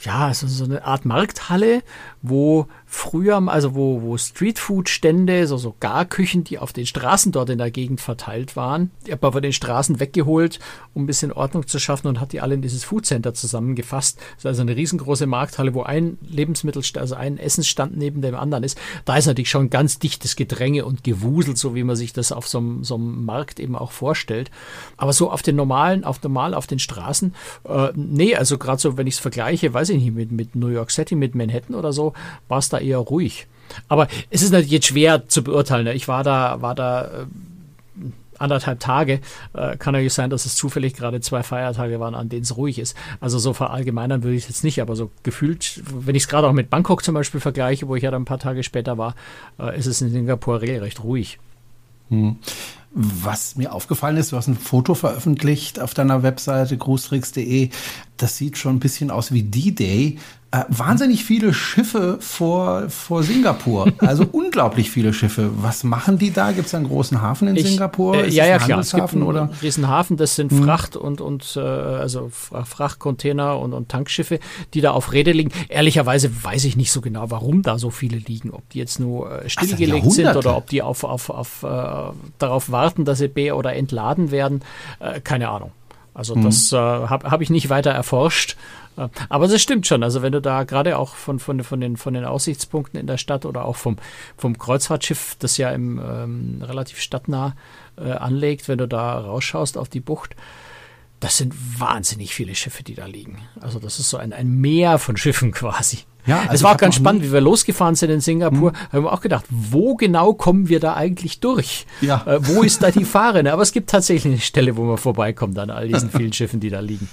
ja, 0.00 0.32
so, 0.34 0.46
so 0.46 0.64
eine 0.64 0.84
Art 0.84 1.04
Markthalle, 1.04 1.82
wo 2.22 2.66
früher, 2.94 3.42
also 3.48 3.74
wo, 3.74 4.02
wo 4.02 4.16
Streetfood-Stände, 4.16 5.46
so, 5.46 5.56
so 5.58 5.74
Garküchen, 5.80 6.44
die 6.44 6.58
auf 6.58 6.72
den 6.72 6.86
Straßen 6.86 7.32
dort 7.32 7.50
in 7.50 7.58
der 7.58 7.70
Gegend 7.70 8.00
verteilt 8.00 8.56
waren, 8.56 8.92
die 9.06 9.12
hat 9.12 9.20
man 9.20 9.32
von 9.32 9.42
den 9.42 9.52
Straßen 9.52 9.98
weggeholt, 9.98 10.60
um 10.94 11.02
ein 11.02 11.06
bisschen 11.06 11.32
Ordnung 11.32 11.66
zu 11.66 11.78
schaffen 11.80 12.06
und 12.06 12.20
hat 12.20 12.32
die 12.32 12.40
alle 12.40 12.54
in 12.54 12.62
dieses 12.62 12.84
Foodcenter 12.84 13.34
zusammengefasst. 13.34 14.18
Das 14.18 14.38
ist 14.38 14.46
also 14.46 14.62
eine 14.62 14.76
riesengroße 14.76 15.26
Markthalle, 15.26 15.74
wo 15.74 15.82
ein 15.82 16.18
Lebensmittel, 16.22 16.82
also 16.98 17.16
ein 17.16 17.36
Essensstand 17.36 17.96
neben 17.96 18.22
dem 18.22 18.36
anderen 18.36 18.62
ist. 18.62 18.78
Da 19.04 19.16
ist 19.16 19.26
natürlich 19.26 19.50
schon 19.50 19.70
ganz 19.70 19.98
dichtes 19.98 20.36
Gedränge 20.36 20.84
und 20.84 21.02
Gewusel, 21.02 21.56
so 21.56 21.74
wie 21.74 21.84
man 21.84 21.96
sich 21.96 22.12
das 22.12 22.30
auf 22.30 22.46
so 22.46 22.58
einem, 22.58 22.84
so 22.84 22.94
einem 22.94 23.24
Markt 23.24 23.58
eben 23.58 23.76
auch 23.76 23.90
vorstellt. 23.90 24.52
Aber 24.96 25.12
so 25.12 25.30
auf 25.30 25.42
den 25.42 25.56
normalen, 25.56 26.04
auf 26.04 26.22
normal 26.22 26.54
auf 26.54 26.68
den 26.68 26.78
Straßen, 26.78 27.34
äh, 27.68 27.88
nee, 27.96 28.36
also 28.36 28.56
gerade 28.56 28.80
so, 28.80 28.96
wenn 28.96 29.08
ich 29.08 29.14
es 29.14 29.20
vergleiche, 29.20 29.74
weiß 29.74 29.90
ich 29.90 30.00
nicht, 30.00 30.14
mit, 30.14 30.30
mit 30.30 30.54
New 30.54 30.68
York 30.68 30.92
City, 30.92 31.16
mit 31.16 31.34
Manhattan 31.34 31.74
oder 31.74 31.92
so, 31.92 32.12
war 32.46 32.58
es 32.58 32.68
da 32.68 32.83
eher 32.84 32.98
ruhig. 32.98 33.46
Aber 33.88 34.08
es 34.30 34.42
ist 34.42 34.50
natürlich 34.50 34.70
jetzt 34.70 34.86
schwer 34.86 35.28
zu 35.28 35.42
beurteilen. 35.42 35.84
Ne? 35.84 35.94
Ich 35.94 36.06
war 36.08 36.22
da, 36.22 36.60
war 36.60 36.74
da 36.74 37.04
äh, 37.04 37.08
anderthalb 38.38 38.80
Tage. 38.80 39.20
Äh, 39.54 39.76
kann 39.76 39.92
natürlich 39.92 40.12
sein, 40.12 40.30
dass 40.30 40.46
es 40.46 40.56
zufällig 40.56 40.94
gerade 40.94 41.20
zwei 41.20 41.42
Feiertage 41.42 42.00
waren, 42.00 42.14
an 42.14 42.28
denen 42.28 42.42
es 42.42 42.56
ruhig 42.56 42.78
ist. 42.78 42.96
Also 43.20 43.38
so 43.38 43.52
verallgemeinern 43.52 44.22
würde 44.22 44.36
ich 44.36 44.44
es 44.44 44.48
jetzt 44.48 44.64
nicht, 44.64 44.80
aber 44.80 44.96
so 44.96 45.10
gefühlt, 45.22 45.82
wenn 45.86 46.14
ich 46.14 46.24
es 46.24 46.28
gerade 46.28 46.46
auch 46.46 46.52
mit 46.52 46.70
Bangkok 46.70 47.04
zum 47.04 47.14
Beispiel 47.14 47.40
vergleiche, 47.40 47.88
wo 47.88 47.96
ich 47.96 48.02
ja 48.02 48.10
dann 48.10 48.22
ein 48.22 48.26
paar 48.26 48.38
Tage 48.38 48.62
später 48.62 48.98
war, 48.98 49.14
äh, 49.58 49.76
ist 49.78 49.86
es 49.86 50.00
in 50.00 50.10
Singapur 50.10 50.60
regelrecht 50.60 51.02
ruhig. 51.02 51.38
Hm. 52.10 52.36
Was 52.96 53.56
mir 53.56 53.72
aufgefallen 53.72 54.16
ist, 54.18 54.30
du 54.30 54.36
hast 54.36 54.46
ein 54.46 54.56
Foto 54.56 54.94
veröffentlicht 54.94 55.80
auf 55.80 55.94
deiner 55.94 56.22
Webseite 56.22 56.76
grußtricks.de. 56.76 57.70
Das 58.16 58.36
sieht 58.36 58.56
schon 58.56 58.76
ein 58.76 58.80
bisschen 58.80 59.10
aus 59.10 59.32
wie 59.32 59.42
D-Day. 59.42 60.18
Äh, 60.54 60.64
wahnsinnig 60.68 61.24
viele 61.24 61.52
Schiffe 61.52 62.18
vor, 62.20 62.88
vor 62.88 63.24
Singapur. 63.24 63.88
Also 63.98 64.24
unglaublich 64.32 64.88
viele 64.88 65.12
Schiffe. 65.12 65.50
Was 65.56 65.82
machen 65.82 66.16
die 66.16 66.32
da? 66.32 66.52
Gibt 66.52 66.68
es 66.68 66.74
einen 66.76 66.86
großen 66.86 67.20
Hafen 67.20 67.48
in 67.48 67.56
ich, 67.56 67.66
Singapur? 67.66 68.18
Äh, 68.18 68.28
ja, 68.28 68.46
ja, 68.46 68.58
klar. 68.58 68.78
Es 68.78 68.92
gibt 68.92 69.14
einen 69.14 69.24
oder? 69.24 69.50
Riesenhafen. 69.62 70.16
Das 70.16 70.36
sind 70.36 70.52
hm. 70.52 70.62
Fracht- 70.62 70.94
und, 70.94 71.20
und 71.20 71.56
äh, 71.56 71.60
also 71.60 72.30
Frachtcontainer 72.30 73.58
und, 73.58 73.72
und 73.72 73.88
Tankschiffe, 73.88 74.38
die 74.74 74.80
da 74.80 74.92
auf 74.92 75.12
Rede 75.12 75.32
liegen. 75.32 75.50
Ehrlicherweise 75.68 76.30
weiß 76.44 76.66
ich 76.66 76.76
nicht 76.76 76.92
so 76.92 77.00
genau, 77.00 77.32
warum 77.32 77.62
da 77.62 77.76
so 77.76 77.90
viele 77.90 78.18
liegen. 78.18 78.50
Ob 78.52 78.68
die 78.70 78.78
jetzt 78.78 79.00
nur 79.00 79.42
äh, 79.42 79.50
stillgelegt 79.50 80.12
sind 80.12 80.36
oder 80.36 80.56
ob 80.56 80.68
die 80.68 80.82
auf, 80.82 81.02
auf, 81.02 81.30
auf, 81.30 81.64
äh, 81.64 81.66
darauf 82.38 82.70
warten, 82.70 83.04
dass 83.04 83.18
sie 83.18 83.26
be- 83.26 83.56
oder 83.56 83.74
entladen 83.74 84.30
werden. 84.30 84.60
Äh, 85.00 85.20
keine 85.20 85.48
Ahnung. 85.48 85.72
Also 86.14 86.36
mhm. 86.36 86.44
das 86.44 86.72
äh, 86.72 86.76
habe 86.76 87.30
hab 87.30 87.40
ich 87.40 87.50
nicht 87.50 87.70
weiter 87.70 87.90
erforscht. 87.90 88.56
Äh, 88.96 89.08
aber 89.28 89.48
das 89.48 89.62
stimmt 89.62 89.86
schon. 89.86 90.02
Also 90.02 90.22
wenn 90.22 90.32
du 90.32 90.40
da 90.40 90.64
gerade 90.64 90.98
auch 90.98 91.14
von, 91.14 91.38
von, 91.38 91.62
von, 91.62 91.80
den, 91.80 91.96
von 91.96 92.14
den 92.14 92.24
Aussichtspunkten 92.24 92.98
in 92.98 93.06
der 93.06 93.18
Stadt 93.18 93.44
oder 93.46 93.64
auch 93.64 93.76
vom, 93.76 93.96
vom 94.36 94.58
Kreuzfahrtschiff, 94.58 95.36
das 95.38 95.56
ja 95.56 95.70
im, 95.70 95.98
ähm, 95.98 96.62
relativ 96.62 97.00
stadtnah 97.00 97.56
äh, 97.96 98.10
anlegt, 98.12 98.68
wenn 98.68 98.78
du 98.78 98.88
da 98.88 99.18
rausschaust 99.18 99.78
auf 99.78 99.88
die 99.88 100.00
Bucht, 100.00 100.36
das 101.20 101.38
sind 101.38 101.54
wahnsinnig 101.78 102.34
viele 102.34 102.54
Schiffe, 102.54 102.82
die 102.82 102.94
da 102.94 103.06
liegen. 103.06 103.38
Also 103.60 103.78
das 103.78 103.98
ist 103.98 104.10
so 104.10 104.18
ein, 104.18 104.32
ein 104.32 104.60
Meer 104.60 104.98
von 104.98 105.16
Schiffen 105.16 105.52
quasi. 105.52 106.00
Ja, 106.26 106.40
also 106.40 106.54
es 106.54 106.62
war 106.62 106.72
auch 106.72 106.78
ganz 106.78 106.94
spannend, 106.94 107.22
wie 107.22 107.32
wir 107.32 107.40
losgefahren 107.42 107.96
sind 107.96 108.10
in 108.10 108.20
Singapur. 108.20 108.72
Hm. 108.72 108.92
Haben 108.92 109.04
wir 109.04 109.12
auch 109.12 109.20
gedacht, 109.20 109.44
wo 109.50 109.94
genau 109.94 110.32
kommen 110.32 110.70
wir 110.70 110.80
da 110.80 110.94
eigentlich 110.94 111.40
durch? 111.40 111.86
Ja. 112.00 112.22
Äh, 112.26 112.46
wo 112.46 112.62
ist 112.62 112.82
da 112.82 112.90
die 112.90 113.04
Fahne? 113.04 113.52
Aber 113.52 113.62
es 113.62 113.72
gibt 113.72 113.90
tatsächlich 113.90 114.32
eine 114.32 114.40
Stelle, 114.40 114.76
wo 114.78 114.84
man 114.84 114.96
vorbeikommt 114.96 115.58
an 115.58 115.68
all 115.68 115.88
diesen 115.88 116.10
vielen 116.16 116.32
Schiffen, 116.32 116.60
die 116.60 116.70
da 116.70 116.80
liegen. 116.80 117.08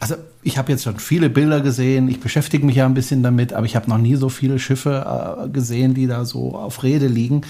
Also 0.00 0.14
ich 0.42 0.56
habe 0.56 0.72
jetzt 0.72 0.84
schon 0.84 0.98
viele 0.98 1.28
Bilder 1.28 1.60
gesehen, 1.60 2.08
ich 2.08 2.20
beschäftige 2.20 2.64
mich 2.64 2.76
ja 2.76 2.86
ein 2.86 2.94
bisschen 2.94 3.22
damit, 3.22 3.52
aber 3.52 3.66
ich 3.66 3.76
habe 3.76 3.90
noch 3.90 3.98
nie 3.98 4.16
so 4.16 4.30
viele 4.30 4.58
Schiffe 4.58 5.44
äh, 5.44 5.48
gesehen, 5.50 5.92
die 5.92 6.06
da 6.06 6.24
so 6.24 6.54
auf 6.56 6.82
Rede 6.82 7.06
liegen. 7.06 7.42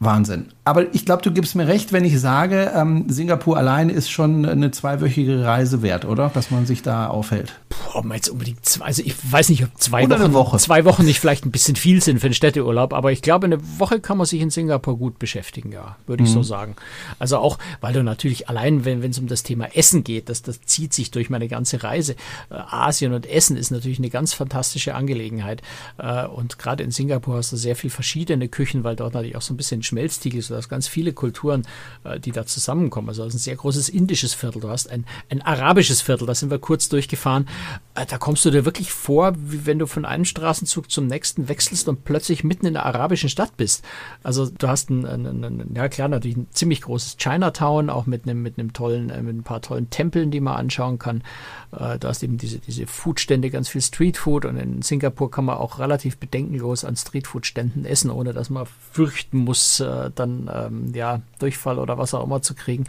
Wahnsinn. 0.00 0.46
Aber 0.64 0.94
ich 0.94 1.04
glaube, 1.04 1.22
du 1.22 1.32
gibst 1.32 1.56
mir 1.56 1.66
recht, 1.66 1.92
wenn 1.92 2.04
ich 2.04 2.20
sage, 2.20 2.72
ähm, 2.74 3.06
Singapur 3.08 3.56
allein 3.56 3.88
ist 3.88 4.10
schon 4.10 4.44
eine 4.46 4.70
zweiwöchige 4.70 5.44
Reise 5.44 5.82
wert, 5.82 6.04
oder? 6.04 6.30
Dass 6.32 6.50
man 6.50 6.66
sich 6.66 6.82
da 6.82 7.08
aufhält. 7.08 7.58
Boah, 7.70 8.04
man 8.04 8.16
jetzt 8.16 8.28
unbedingt 8.28 8.64
zwei, 8.64 8.84
also 8.84 9.02
ich 9.04 9.14
weiß 9.32 9.48
nicht, 9.48 9.64
ob 9.64 9.70
zwei 9.78 10.04
Oder 10.04 10.20
Wochen, 10.20 10.32
Woche. 10.34 10.58
zwei 10.58 10.84
Wochen 10.84 11.04
nicht 11.04 11.20
vielleicht 11.20 11.46
ein 11.46 11.50
bisschen 11.50 11.74
viel 11.74 12.02
sind 12.02 12.20
für 12.20 12.26
einen 12.26 12.34
Städteurlaub, 12.34 12.92
aber 12.92 13.12
ich 13.12 13.22
glaube, 13.22 13.46
eine 13.46 13.58
Woche 13.78 13.98
kann 13.98 14.18
man 14.18 14.26
sich 14.26 14.40
in 14.40 14.50
Singapur 14.50 14.98
gut 14.98 15.18
beschäftigen, 15.18 15.72
ja, 15.72 15.96
würde 16.06 16.24
ich 16.24 16.30
so 16.30 16.42
sagen. 16.42 16.76
Also 17.18 17.38
auch, 17.38 17.58
weil 17.80 17.92
du 17.94 18.02
natürlich 18.02 18.48
allein, 18.48 18.84
wenn 18.84 19.02
wenn 19.02 19.10
es 19.10 19.18
um 19.18 19.26
das 19.26 19.42
Thema 19.42 19.74
Essen 19.74 20.04
geht, 20.04 20.28
das, 20.28 20.42
das 20.42 20.60
zieht 20.62 20.92
sich 20.92 21.10
durch 21.10 21.30
meine 21.30 21.48
ganze 21.48 21.82
Reise. 21.82 22.12
Äh, 22.50 22.54
Asien 22.54 23.14
und 23.14 23.26
Essen 23.26 23.56
ist 23.56 23.70
natürlich 23.70 23.98
eine 23.98 24.10
ganz 24.10 24.34
fantastische 24.34 24.94
Angelegenheit. 24.94 25.62
Äh, 25.96 26.26
und 26.26 26.58
gerade 26.58 26.84
in 26.84 26.90
Singapur 26.90 27.36
hast 27.36 27.52
du 27.52 27.56
sehr 27.56 27.76
viel 27.76 27.90
verschiedene 27.90 28.48
Küchen, 28.48 28.84
weil 28.84 28.96
dort 28.96 29.14
natürlich 29.14 29.36
auch 29.36 29.42
so 29.42 29.54
ein 29.54 29.56
bisschen 29.56 29.82
Schmelztiegel. 29.88 30.42
Du 30.42 30.54
hast 30.54 30.68
ganz 30.68 30.86
viele 30.86 31.12
Kulturen, 31.12 31.66
äh, 32.04 32.20
die 32.20 32.30
da 32.30 32.46
zusammenkommen. 32.46 33.08
Also 33.08 33.24
es 33.24 33.34
ist 33.34 33.40
ein 33.40 33.44
sehr 33.44 33.56
großes 33.56 33.88
indisches 33.88 34.34
Viertel. 34.34 34.60
Du 34.60 34.68
hast 34.68 34.88
ein, 34.88 35.04
ein 35.28 35.42
arabisches 35.42 36.00
Viertel, 36.00 36.26
da 36.26 36.34
sind 36.34 36.50
wir 36.50 36.60
kurz 36.60 36.88
durchgefahren. 36.88 37.48
Äh, 37.94 38.06
Da 38.06 38.18
kommst 38.18 38.44
du 38.44 38.50
dir 38.50 38.64
wirklich 38.64 38.92
vor, 38.92 39.32
wie 39.36 39.66
wenn 39.66 39.78
du 39.78 39.86
von 39.86 40.04
einem 40.04 40.24
Straßenzug 40.24 40.90
zum 40.90 41.06
nächsten 41.08 41.48
wechselst 41.48 41.88
und 41.88 42.04
plötzlich 42.04 42.44
mitten 42.44 42.66
in 42.66 42.74
der 42.74 42.86
arabischen 42.86 43.28
Stadt 43.28 43.56
bist. 43.56 43.84
Also 44.22 44.48
du 44.48 44.68
hast 44.68 44.90
ein, 44.90 45.04
ein, 45.04 45.44
ein, 45.44 45.74
ja 45.74 45.88
klar, 45.88 46.08
natürlich 46.08 46.36
ein 46.36 46.46
ziemlich 46.52 46.82
großes 46.82 47.16
Chinatown, 47.16 47.90
auch 47.90 48.06
mit 48.06 48.24
einem, 48.24 48.42
mit 48.42 48.58
einem 48.58 48.72
tollen, 48.72 49.10
äh, 49.10 49.22
mit 49.22 49.36
ein 49.36 49.42
paar 49.42 49.60
tollen 49.60 49.90
Tempeln, 49.90 50.30
die 50.30 50.40
man 50.40 50.56
anschauen 50.56 50.98
kann. 50.98 51.22
Du 51.70 52.08
hast 52.08 52.22
eben 52.22 52.38
diese, 52.38 52.60
diese 52.60 52.86
Foodstände, 52.86 53.50
ganz 53.50 53.68
viel 53.68 53.82
Streetfood 53.82 54.46
und 54.46 54.56
in 54.56 54.80
Singapur 54.80 55.30
kann 55.30 55.44
man 55.44 55.58
auch 55.58 55.78
relativ 55.78 56.16
bedenkenlos 56.16 56.82
an 56.82 56.96
Streetfood-Ständen 56.96 57.84
essen, 57.84 58.10
ohne 58.10 58.32
dass 58.32 58.48
man 58.48 58.66
fürchten 58.90 59.38
muss, 59.38 59.77
äh, 59.80 60.10
dann 60.14 60.50
ähm, 60.52 60.92
ja 60.94 61.20
Durchfall 61.38 61.78
oder 61.78 61.98
was 61.98 62.14
auch 62.14 62.24
immer 62.24 62.42
zu 62.42 62.54
kriegen. 62.54 62.84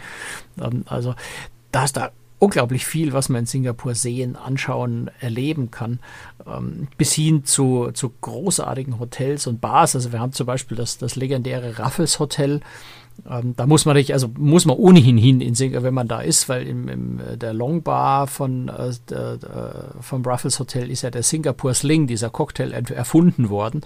Ähm, 0.61 0.83
also 0.87 1.15
da 1.71 1.83
ist 1.83 1.97
da 1.97 2.11
unglaublich 2.39 2.85
viel, 2.85 3.13
was 3.13 3.29
man 3.29 3.41
in 3.41 3.45
Singapur 3.45 3.95
sehen, 3.95 4.35
anschauen, 4.35 5.11
erleben 5.19 5.71
kann, 5.71 5.99
ähm, 6.47 6.87
bis 6.97 7.13
hin 7.13 7.43
zu, 7.43 7.91
zu 7.91 8.13
großartigen 8.21 8.99
Hotels 8.99 9.45
und 9.45 9.61
Bars. 9.61 9.95
Also 9.95 10.11
wir 10.13 10.19
haben 10.19 10.31
zum 10.31 10.47
Beispiel 10.47 10.77
das, 10.77 10.97
das 10.97 11.15
legendäre 11.15 11.77
Raffles 11.77 12.19
Hotel. 12.19 12.61
Ähm, 13.29 13.55
da 13.55 13.65
muss 13.65 13.85
man 13.85 13.95
nicht, 13.95 14.13
also 14.13 14.29
muss 14.37 14.65
man 14.65 14.77
ohnehin 14.77 15.17
hin 15.17 15.41
in 15.41 15.55
Singapur, 15.55 15.83
wenn 15.83 15.93
man 15.93 16.07
da 16.07 16.21
ist, 16.21 16.49
weil 16.49 16.67
im, 16.67 16.87
im 16.87 17.19
äh, 17.19 17.37
der 17.37 17.53
Long 17.53 17.81
Bar 17.81 18.27
von 18.27 18.69
äh, 18.69 18.91
der, 19.09 19.37
der, 19.37 19.93
vom 20.01 20.23
Raffles 20.23 20.59
Hotel 20.59 20.91
ist 20.91 21.01
ja 21.01 21.09
der 21.09 21.23
Singapur 21.23 21.73
Sling, 21.73 22.07
dieser 22.07 22.29
Cocktail 22.29 22.71
erfunden 22.71 23.49
worden. 23.49 23.81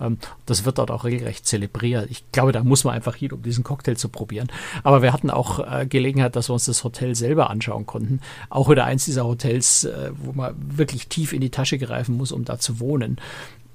Ähm, 0.00 0.18
das 0.46 0.64
wird 0.64 0.78
dort 0.78 0.90
auch 0.90 1.04
regelrecht 1.04 1.46
zelebriert. 1.46 2.10
Ich 2.10 2.30
glaube, 2.32 2.52
da 2.52 2.62
muss 2.62 2.84
man 2.84 2.94
einfach 2.94 3.16
hin, 3.16 3.32
um 3.32 3.42
diesen 3.42 3.64
Cocktail 3.64 3.96
zu 3.96 4.08
probieren. 4.08 4.48
Aber 4.82 5.02
wir 5.02 5.12
hatten 5.12 5.30
auch 5.30 5.58
äh, 5.58 5.86
Gelegenheit, 5.86 6.36
dass 6.36 6.48
wir 6.48 6.54
uns 6.54 6.64
das 6.64 6.84
Hotel 6.84 7.14
selber 7.14 7.50
anschauen 7.50 7.86
konnten. 7.86 8.20
Auch 8.48 8.70
wieder 8.70 8.84
eins 8.84 9.04
dieser 9.04 9.24
Hotels, 9.24 9.84
äh, 9.84 10.12
wo 10.16 10.32
man 10.32 10.54
wirklich 10.58 11.08
tief 11.08 11.32
in 11.32 11.40
die 11.40 11.50
Tasche 11.50 11.78
greifen 11.78 12.16
muss, 12.16 12.32
um 12.32 12.44
da 12.44 12.58
zu 12.58 12.80
wohnen. 12.80 13.18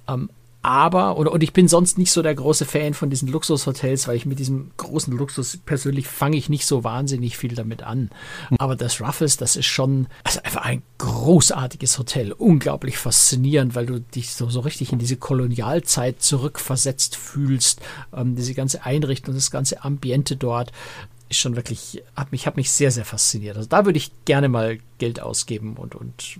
Ähm, 0.08 0.30
aber, 0.66 1.16
und, 1.16 1.28
und 1.28 1.44
ich 1.44 1.54
bin 1.54 1.68
sonst 1.68 2.00
nicht 2.00 2.12
so 2.12 2.24
der 2.24 2.34
große 2.34 2.66
Fan 2.66 2.96
von 2.96 3.12
diesen 3.12 3.28
Luxushotels, 3.28 4.08
weil 4.08 4.16
ich 4.16 4.26
mit 4.26 4.40
diesem 4.40 4.72
großen 4.78 5.16
Luxus 5.16 5.58
persönlich 5.64 6.08
fange 6.08 6.38
ich 6.38 6.50
nicht 6.50 6.66
so 6.66 6.84
wahnsinnig 6.84 7.38
viel 7.38 7.54
damit 7.54 7.84
an. 7.84 8.10
Aber 8.58 8.76
das 8.76 9.00
Ruffles, 9.00 9.38
das 9.38 9.58
ist 9.58 9.68
schon 9.68 10.08
also 10.24 10.40
einfach 10.42 10.64
ein 10.64 10.82
großartiges 10.98 12.00
Hotel. 12.00 12.32
Unglaublich 12.32 12.98
faszinierend, 12.98 13.76
weil 13.76 13.86
du 13.86 14.00
dich 14.00 14.34
so, 14.34 14.50
so 14.50 14.62
richtig 14.62 14.92
in 14.92 14.98
diese 14.98 15.18
Kolonialzeit 15.18 16.20
zurückversetzt 16.20 17.16
fühlst. 17.16 17.82
Ähm, 18.12 18.36
diese 18.36 18.56
ganze 18.56 18.84
Einrichtung, 18.84 19.36
das 19.36 19.52
ganze 19.52 19.84
Ambiente 19.84 20.36
dort 20.36 20.72
ist 21.30 21.38
schon 21.38 21.56
wirklich, 21.56 22.02
hat 22.16 22.32
mich, 22.32 22.48
hat 22.48 22.58
mich 22.58 22.72
sehr, 22.72 22.90
sehr 22.90 23.06
fasziniert. 23.06 23.56
Also 23.56 23.70
da 23.70 23.86
würde 23.86 23.98
ich 23.98 24.12
gerne 24.26 24.50
mal 24.50 24.80
Geld 24.98 25.20
ausgeben 25.20 25.78
und, 25.78 25.94
und 25.94 26.40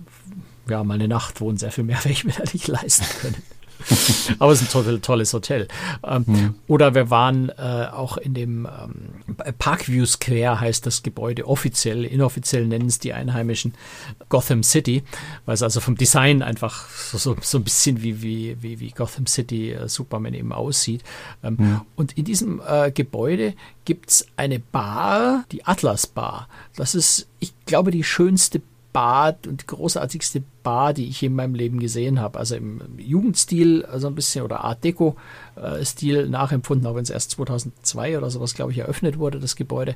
ja, 0.68 0.82
mal 0.82 0.94
eine 0.94 1.06
Nacht 1.06 1.40
wohnen. 1.40 1.58
Sehr 1.58 1.70
viel 1.70 1.84
mehr 1.84 1.98
werde 2.04 2.10
ich 2.10 2.24
mir 2.24 2.32
da 2.32 2.42
nicht 2.52 2.66
leisten 2.66 3.06
können. 3.20 3.36
Aber 4.38 4.52
es 4.52 4.62
ist 4.62 4.68
ein 4.68 4.84
toll, 4.84 5.00
tolles 5.00 5.32
Hotel. 5.32 5.68
Ähm, 6.04 6.54
Oder 6.66 6.94
wir 6.94 7.10
waren 7.10 7.50
äh, 7.50 7.88
auch 7.92 8.16
in 8.16 8.34
dem 8.34 8.66
ähm, 8.66 9.54
Parkview 9.58 10.06
Square, 10.06 10.60
heißt 10.60 10.86
das 10.86 11.02
Gebäude 11.02 11.46
offiziell. 11.46 12.04
Inoffiziell 12.04 12.66
nennen 12.66 12.86
es 12.86 12.98
die 12.98 13.12
Einheimischen 13.12 13.74
Gotham 14.28 14.62
City, 14.62 15.02
weil 15.44 15.54
es 15.54 15.62
also 15.62 15.80
vom 15.80 15.96
Design 15.96 16.42
einfach 16.42 16.88
so, 16.88 17.18
so, 17.18 17.36
so 17.40 17.58
ein 17.58 17.64
bisschen 17.64 18.02
wie, 18.02 18.22
wie, 18.22 18.56
wie, 18.60 18.80
wie 18.80 18.90
Gotham 18.90 19.26
City 19.26 19.72
äh, 19.72 19.88
Superman 19.88 20.34
eben 20.34 20.52
aussieht. 20.52 21.02
Ähm, 21.42 21.82
Und 21.94 22.16
in 22.16 22.24
diesem 22.24 22.60
äh, 22.66 22.90
Gebäude 22.90 23.54
gibt's 23.84 24.26
eine 24.36 24.58
Bar, 24.58 25.44
die 25.52 25.64
Atlas 25.64 26.06
Bar. 26.06 26.48
Das 26.76 26.94
ist, 26.94 27.28
ich 27.40 27.52
glaube, 27.66 27.90
die 27.90 28.04
schönste 28.04 28.60
Bar 28.92 29.36
und 29.46 29.62
die 29.62 29.66
großartigste 29.66 30.40
Bar, 30.40 30.55
die 30.66 31.08
ich 31.08 31.22
in 31.22 31.34
meinem 31.34 31.54
Leben 31.54 31.78
gesehen 31.78 32.20
habe. 32.20 32.38
Also 32.38 32.56
im 32.56 32.80
Jugendstil, 32.98 33.84
also 33.84 34.08
ein 34.08 34.14
bisschen 34.14 34.44
oder 34.44 34.64
Art 34.64 34.82
Deco 34.82 35.16
äh, 35.56 36.26
nachempfunden, 36.26 36.86
auch 36.86 36.94
wenn 36.94 37.02
es 37.02 37.10
erst 37.10 37.30
2002 37.32 38.18
oder 38.18 38.30
sowas, 38.30 38.54
glaube 38.54 38.72
ich, 38.72 38.78
eröffnet 38.78 39.18
wurde, 39.18 39.38
das 39.38 39.56
Gebäude. 39.56 39.94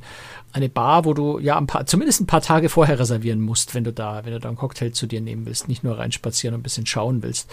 Eine 0.53 0.69
Bar, 0.69 1.05
wo 1.05 1.15
du 1.15 1.39
ja 1.39 1.59
ein 1.59 1.67
paar, 1.67 1.87
zumindest 1.87 2.21
ein 2.21 2.27
paar 2.27 2.41
Tage 2.41 2.69
vorher 2.69 2.99
reservieren 2.99 3.41
musst, 3.41 3.75
wenn 3.75 3.85
du 3.85 3.93
da, 3.93 4.25
wenn 4.25 4.33
du 4.33 4.41
da 4.41 4.49
einen 4.49 4.57
Cocktail 4.57 4.93
zu 4.93 5.07
dir 5.07 5.21
nehmen 5.21 5.47
willst, 5.47 5.69
nicht 5.69 5.85
nur 5.85 5.99
reinspazieren 5.99 6.55
und 6.55 6.61
ein 6.61 6.63
bisschen 6.63 6.87
schauen 6.87 7.23
willst. 7.23 7.51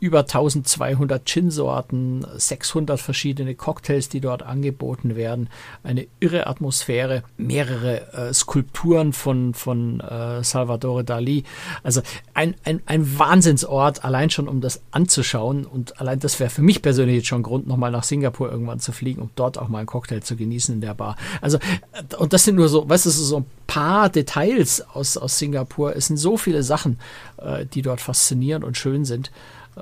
Über 0.00 0.20
1200 0.20 1.24
Gin-Sorten, 1.24 2.26
600 2.36 3.00
verschiedene 3.00 3.54
Cocktails, 3.54 4.08
die 4.08 4.20
dort 4.20 4.42
angeboten 4.42 5.16
werden, 5.16 5.48
eine 5.82 6.06
irre 6.20 6.46
Atmosphäre, 6.46 7.22
mehrere 7.36 8.12
äh, 8.12 8.34
Skulpturen 8.34 9.12
von, 9.12 9.54
von 9.54 10.00
äh, 10.00 10.44
Salvatore 10.44 11.04
Dali. 11.04 11.44
Also 11.82 12.02
ein, 12.34 12.54
ein, 12.64 12.82
ein 12.86 13.18
Wahnsinnsort, 13.18 14.04
allein 14.04 14.30
schon 14.30 14.48
um 14.48 14.60
das 14.60 14.80
anzuschauen. 14.90 15.64
Und 15.64 16.00
allein 16.00 16.20
das 16.20 16.40
wäre 16.40 16.50
für 16.50 16.62
mich 16.62 16.82
persönlich 16.82 17.16
jetzt 17.16 17.28
schon 17.28 17.42
Grund, 17.42 17.66
nochmal 17.66 17.90
nach 17.90 18.04
Singapur 18.04 18.50
irgendwann 18.50 18.80
zu 18.80 18.92
fliegen, 18.92 19.22
um 19.22 19.30
dort 19.34 19.58
auch 19.58 19.68
mal 19.68 19.78
einen 19.78 19.86
Cocktail 19.86 20.20
zu 20.20 20.36
genießen 20.36 20.74
in 20.74 20.80
der 20.80 20.94
Bar. 20.94 21.16
Also, 21.40 21.58
äh, 21.58 22.16
und 22.16 22.32
das 22.32 22.44
sind 22.44 22.56
nur 22.56 22.68
so, 22.68 22.88
weißt 22.88 23.06
du, 23.06 23.10
so 23.10 23.38
ein 23.38 23.46
paar 23.66 24.08
Details 24.08 24.84
aus, 24.94 25.16
aus 25.16 25.38
Singapur. 25.38 25.96
Es 25.96 26.06
sind 26.06 26.16
so 26.16 26.36
viele 26.36 26.62
Sachen, 26.62 26.98
äh, 27.38 27.66
die 27.66 27.82
dort 27.82 28.00
faszinierend 28.00 28.64
und 28.64 28.76
schön 28.76 29.04
sind. 29.04 29.30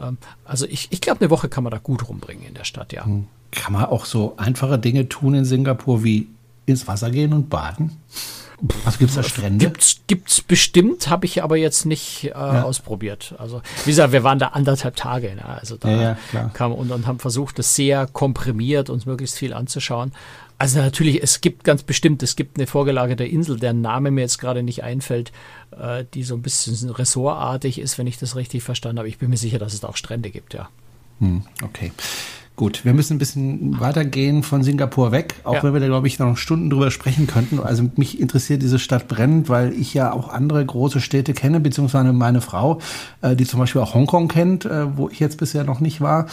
Ähm, 0.00 0.18
also 0.44 0.66
ich, 0.66 0.88
ich 0.90 1.00
glaube, 1.00 1.20
eine 1.20 1.30
Woche 1.30 1.48
kann 1.48 1.64
man 1.64 1.70
da 1.70 1.78
gut 1.78 2.08
rumbringen 2.08 2.46
in 2.46 2.54
der 2.54 2.64
Stadt, 2.64 2.92
ja. 2.92 3.06
Kann 3.52 3.72
man 3.72 3.86
auch 3.86 4.04
so 4.04 4.34
einfache 4.36 4.78
Dinge 4.78 5.08
tun 5.08 5.34
in 5.34 5.44
Singapur 5.44 6.04
wie 6.04 6.28
ins 6.66 6.86
Wasser 6.86 7.10
gehen 7.10 7.32
und 7.32 7.48
baden? 7.48 7.96
Also 8.84 8.98
gibt 8.98 9.10
es 9.10 9.16
da 9.16 9.22
Strände? 9.22 9.64
Gibt's, 9.64 10.00
gibt's 10.06 10.40
bestimmt, 10.40 11.08
habe 11.08 11.26
ich 11.26 11.42
aber 11.42 11.56
jetzt 11.56 11.84
nicht 11.84 12.24
äh, 12.24 12.32
ausprobiert. 12.32 13.34
Also 13.38 13.60
wie 13.84 13.90
gesagt, 13.90 14.12
wir 14.12 14.24
waren 14.24 14.38
da 14.38 14.48
anderthalb 14.48 14.96
Tage, 14.96 15.34
ne? 15.34 15.44
also 15.44 15.76
da 15.76 15.90
Ja, 15.90 16.18
ja, 16.32 16.50
kam 16.54 16.72
und, 16.72 16.90
und 16.90 17.06
haben 17.06 17.18
versucht, 17.18 17.58
das 17.58 17.74
sehr 17.74 18.06
komprimiert 18.06 18.88
uns 18.88 19.04
möglichst 19.04 19.36
viel 19.38 19.52
anzuschauen. 19.52 20.12
Also 20.58 20.80
natürlich, 20.80 21.22
es 21.22 21.42
gibt 21.42 21.64
ganz 21.64 21.82
bestimmt, 21.82 22.22
es 22.22 22.34
gibt 22.34 22.56
eine 22.56 22.66
vorgelagerte 22.66 23.24
Insel, 23.24 23.58
deren 23.58 23.82
Name 23.82 24.10
mir 24.10 24.22
jetzt 24.22 24.38
gerade 24.38 24.62
nicht 24.62 24.82
einfällt, 24.82 25.32
äh, 25.78 26.04
die 26.14 26.22
so 26.22 26.34
ein 26.34 26.40
bisschen 26.40 26.88
ressortartig 26.88 27.78
ist, 27.78 27.98
wenn 27.98 28.06
ich 28.06 28.16
das 28.16 28.36
richtig 28.36 28.62
verstanden 28.62 28.98
habe. 28.98 29.08
Ich 29.08 29.18
bin 29.18 29.28
mir 29.28 29.36
sicher, 29.36 29.58
dass 29.58 29.74
es 29.74 29.80
da 29.80 29.88
auch 29.88 29.96
Strände 29.96 30.30
gibt, 30.30 30.54
ja. 30.54 30.70
Hm, 31.20 31.44
okay. 31.62 31.92
Gut, 32.56 32.86
wir 32.86 32.94
müssen 32.94 33.16
ein 33.16 33.18
bisschen 33.18 33.78
weitergehen 33.80 34.42
von 34.42 34.62
Singapur 34.62 35.12
weg, 35.12 35.34
auch 35.44 35.56
Ja. 35.56 35.62
wenn 35.62 35.74
wir 35.74 35.80
da, 35.80 35.86
glaube 35.88 36.06
ich, 36.06 36.18
noch 36.18 36.38
Stunden 36.38 36.70
drüber 36.70 36.90
sprechen 36.90 37.26
könnten. 37.26 37.60
Also 37.60 37.90
mich 37.96 38.18
interessiert 38.18 38.62
diese 38.62 38.78
Stadt 38.78 39.08
brennend, 39.08 39.50
weil 39.50 39.74
ich 39.74 39.92
ja 39.92 40.10
auch 40.10 40.30
andere 40.30 40.64
große 40.64 41.02
Städte 41.02 41.34
kenne, 41.34 41.60
beziehungsweise 41.60 42.14
meine 42.14 42.40
Frau, 42.40 42.80
äh, 43.20 43.36
die 43.36 43.44
zum 43.44 43.60
Beispiel 43.60 43.82
auch 43.82 43.92
Hongkong 43.92 44.28
kennt, 44.28 44.64
äh, 44.64 44.96
wo 44.96 45.10
ich 45.10 45.20
jetzt 45.20 45.36
bisher 45.36 45.64
noch 45.64 45.80
nicht 45.80 46.00
war. 46.00 46.26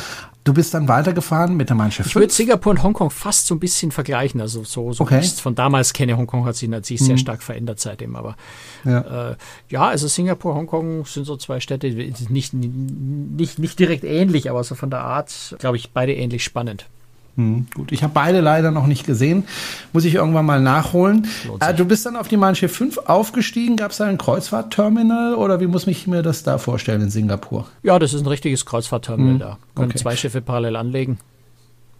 Du 0.46 0.54
bist 0.54 0.74
dann 0.74 0.90
weitergefahren 0.90 1.56
mit 1.56 1.70
der 1.70 1.78
Mein 1.78 1.90
Schiff 1.92 2.06
Ich 2.06 2.16
würde 2.16 2.28
5. 2.28 2.34
Singapur 2.36 2.72
und 2.72 2.84
Hongkong 2.84 3.10
fast 3.12 3.48
so 3.48 3.56
ein 3.56 3.60
bisschen 3.60 3.92
vergleichen. 3.92 4.42
Also 4.42 4.64
so, 4.66 4.92
so 4.92 5.04
Okay. 5.04 5.16
wie 5.16 5.20
ich 5.20 5.28
es 5.28 5.40
von 5.40 5.56
damals 5.56 5.94
kenne. 5.94 6.18
Hongkong 6.18 6.44
hat 6.46 6.58
sich 6.58 6.68
natürlich 6.68 7.02
sehr 7.02 7.18
stark 7.18 7.42
verändert 7.42 7.80
seitdem. 7.80 8.16
Aber 8.18 8.36
Ja. 8.84 9.32
äh, 9.32 9.36
ja, 9.70 9.84
also 9.88 10.08
Singapur, 10.10 10.54
Hongkong 10.56 11.06
sind 11.06 11.26
so 11.26 11.38
zwei 11.38 11.62
Städte, 11.62 11.88
nicht, 12.30 12.54
nicht, 12.54 13.58
nicht 13.60 13.80
direkt 13.80 14.04
ähnlich, 14.04 14.50
aber 14.50 14.64
so 14.66 14.76
von 14.76 14.90
der 14.90 15.00
Art, 15.02 15.56
glaube 15.60 15.78
ich, 15.78 15.92
beide 15.92 16.14
ähnlich 16.14 16.44
spannend. 16.44 16.88
Hm, 17.36 17.66
gut, 17.74 17.92
ich 17.92 18.04
habe 18.04 18.14
beide 18.14 18.42
leider 18.42 18.70
noch 18.70 18.86
nicht 18.86 19.08
gesehen. 19.08 19.46
Muss 19.92 20.06
ich 20.06 20.16
irgendwann 20.16 20.46
mal 20.46 20.62
nachholen. 20.62 21.28
Äh, 21.60 21.74
du 21.74 21.86
bist 21.86 22.06
dann 22.06 22.16
auf 22.16 22.28
die 22.28 22.38
Mein 22.38 22.56
Schiff 22.56 22.76
5 22.76 23.00
aufgestiegen. 23.06 23.76
Gab 23.76 23.92
es 23.92 23.98
da 23.98 24.06
ein 24.06 24.20
Kreuzfahrtterminal 24.20 25.34
oder 25.36 25.60
wie 25.60 25.68
muss 25.68 25.88
ich 25.88 26.06
mir 26.06 26.22
das 26.22 26.44
da 26.44 26.60
vorstellen 26.60 27.02
in 27.02 27.10
Singapur? 27.10 27.68
Ja, 27.82 27.98
das 27.98 28.14
ist 28.14 28.22
ein 28.22 28.28
richtiges 28.28 28.66
Kreuzfahrtterminal 28.66 29.40
da. 29.40 29.58
Können 29.76 29.90
okay. 29.90 30.00
zwei 30.00 30.16
Schiffe 30.16 30.42
parallel 30.42 30.76
anlegen. 30.76 31.18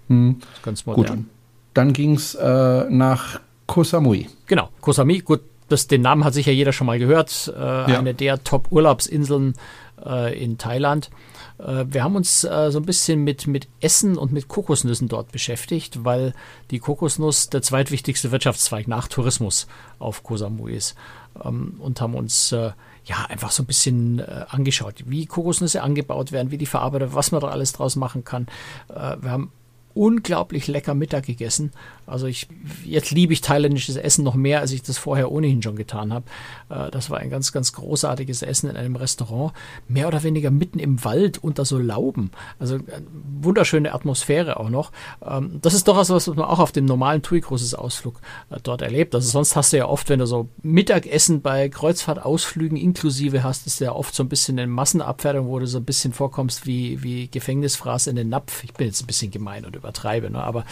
Hm. 0.08 0.38
Das 0.40 0.50
ist 0.58 0.64
ganz 0.64 0.84
Gut, 0.84 0.98
modern. 0.98 1.30
dann 1.74 1.94
ging 1.94 2.14
es 2.16 2.36
äh, 2.36 2.86
nach 2.90 3.40
Koh 3.66 3.84
Samui. 3.84 4.28
Genau, 4.46 4.70
Koh 4.82 4.92
Samui, 4.92 5.20
gut, 5.20 5.42
das, 5.70 5.88
den 5.88 6.02
Namen 6.02 6.24
hat 6.26 6.34
sicher 6.34 6.52
jeder 6.52 6.74
schon 6.74 6.86
mal 6.86 7.00
gehört. 7.00 7.52
Äh, 7.58 7.60
Eine 7.60 8.14
der 8.14 8.44
Top-Urlaubsinseln 8.44 9.56
äh, 10.06 10.42
in 10.42 10.58
Thailand. 10.58 11.10
Äh, 11.58 11.86
wir 11.88 12.04
haben 12.04 12.16
uns 12.16 12.44
äh, 12.44 12.72
so 12.72 12.80
ein 12.80 12.86
bisschen 12.86 13.24
mit, 13.24 13.48
mit 13.48 13.68
Essen 13.80 14.18
und 14.18 14.32
mit 14.32 14.48
Kokosnüssen 14.48 15.08
dort 15.08 15.32
beschäftigt, 15.32 16.04
weil 16.04 16.34
die 16.72 16.80
Kokosnuss 16.80 17.50
der 17.50 17.62
zweitwichtigste 17.62 18.32
Wirtschaftszweig 18.32 18.88
nach 18.88 19.08
Tourismus 19.08 19.68
auf 20.00 20.24
Koh 20.24 20.38
Samui 20.38 20.74
ist. 20.74 20.96
Ähm, 21.44 21.76
und 21.80 22.02
haben 22.02 22.16
uns 22.16 22.52
äh, 22.52 22.72
ja 23.06 23.26
einfach 23.30 23.52
so 23.52 23.64
ein 23.64 23.68
bisschen 23.68 24.20
äh, 24.20 24.46
angeschaut, 24.50 25.04
wie 25.06 25.26
Kokosnüsse 25.26 25.82
angebaut 25.82 26.32
werden, 26.32 26.52
wie 26.52 26.58
die 26.58 26.66
verarbeitet, 26.66 27.14
was 27.14 27.32
man 27.32 27.42
da 27.42 27.48
alles 27.48 27.74
draus 27.74 27.96
machen 27.96 28.24
kann. 28.24 28.48
Äh, 28.90 29.18
wir 29.22 29.32
haben 29.32 29.52
unglaublich 29.94 30.68
lecker 30.68 30.94
Mittag 30.94 31.26
gegessen. 31.26 31.72
Also 32.06 32.28
ich 32.28 32.48
jetzt 32.86 33.12
liebe 33.12 33.34
ich 33.34 33.42
thailändisches 33.42 33.96
Essen 33.96 34.24
noch 34.24 34.36
mehr, 34.36 34.60
als 34.60 34.72
ich 34.72 34.84
das 34.84 34.98
vorher 34.98 35.32
ohnehin 35.32 35.62
schon 35.62 35.76
getan 35.76 36.14
habe. 36.14 36.26
Äh, 36.70 36.92
das 36.92 37.10
war 37.10 37.20
ein 37.20 37.30
ganz, 37.30 37.52
ganz 37.52 37.74
großartiges 37.74 38.42
Essen 38.42 38.70
in 38.70 38.78
einem 38.78 38.96
Restaurant, 38.96 39.54
mehr 39.88 40.08
oder 40.08 40.24
weniger 40.24 40.52
mitten 40.52 40.80
im 40.80 41.04
Wald 41.04 41.44
unter 41.44 41.66
so 41.66 41.78
Lauben. 41.78 42.32
Also 42.60 42.76
äh, 42.76 43.02
wunderschöne 43.42 43.94
Atmosphäre 43.94 44.60
auch 44.60 44.70
noch. 44.70 44.92
Ähm, 45.26 45.60
das 45.62 45.74
ist 45.74 45.88
doch 45.88 45.98
was, 45.98 46.10
was 46.10 46.28
man 46.28 46.42
auch 46.42 46.60
auf 46.60 46.72
dem 46.72 46.86
normalen 46.86 47.22
TUI-Cruises-Ausflug 47.22 48.20
äh, 48.50 48.58
dort 48.62 48.82
erlebt. 48.82 49.16
Also 49.16 49.30
sonst 49.30 49.56
hast 49.56 49.74
du 49.74 49.78
ja 49.78 49.88
oft, 49.88 50.10
wenn 50.10 50.20
du 50.20 50.26
so 50.26 50.50
Mittagessen 50.62 51.42
bei 51.42 51.70
Kreuzfahrtausflügen 51.70 52.78
inklusive 52.78 53.44
hast, 53.44 53.68
ist 53.68 53.80
ja 53.80 53.94
oft 53.94 54.14
so 54.14 54.24
ein 54.24 54.30
bisschen 54.30 54.60
eine 54.60 54.68
Massenabfertigung, 54.68 55.48
wo 55.48 55.60
du 55.60 55.68
so 55.68 55.78
ein 55.78 55.86
bisschen 55.86 56.14
vorkommst 56.14 56.66
wie, 56.66 57.02
wie 57.04 57.28
Gefängnisfraß 57.28 58.08
in 58.08 58.16
den 58.16 58.30
Napf. 58.30 58.64
Ich 58.64 58.74
bin 58.74 58.88
jetzt 58.88 59.02
ein 59.02 59.08
bisschen 59.08 59.32
gemein 59.32 59.66
und 59.66 59.76
übertreibe, 59.76 60.30
ne? 60.30 60.44
aber 60.44 60.66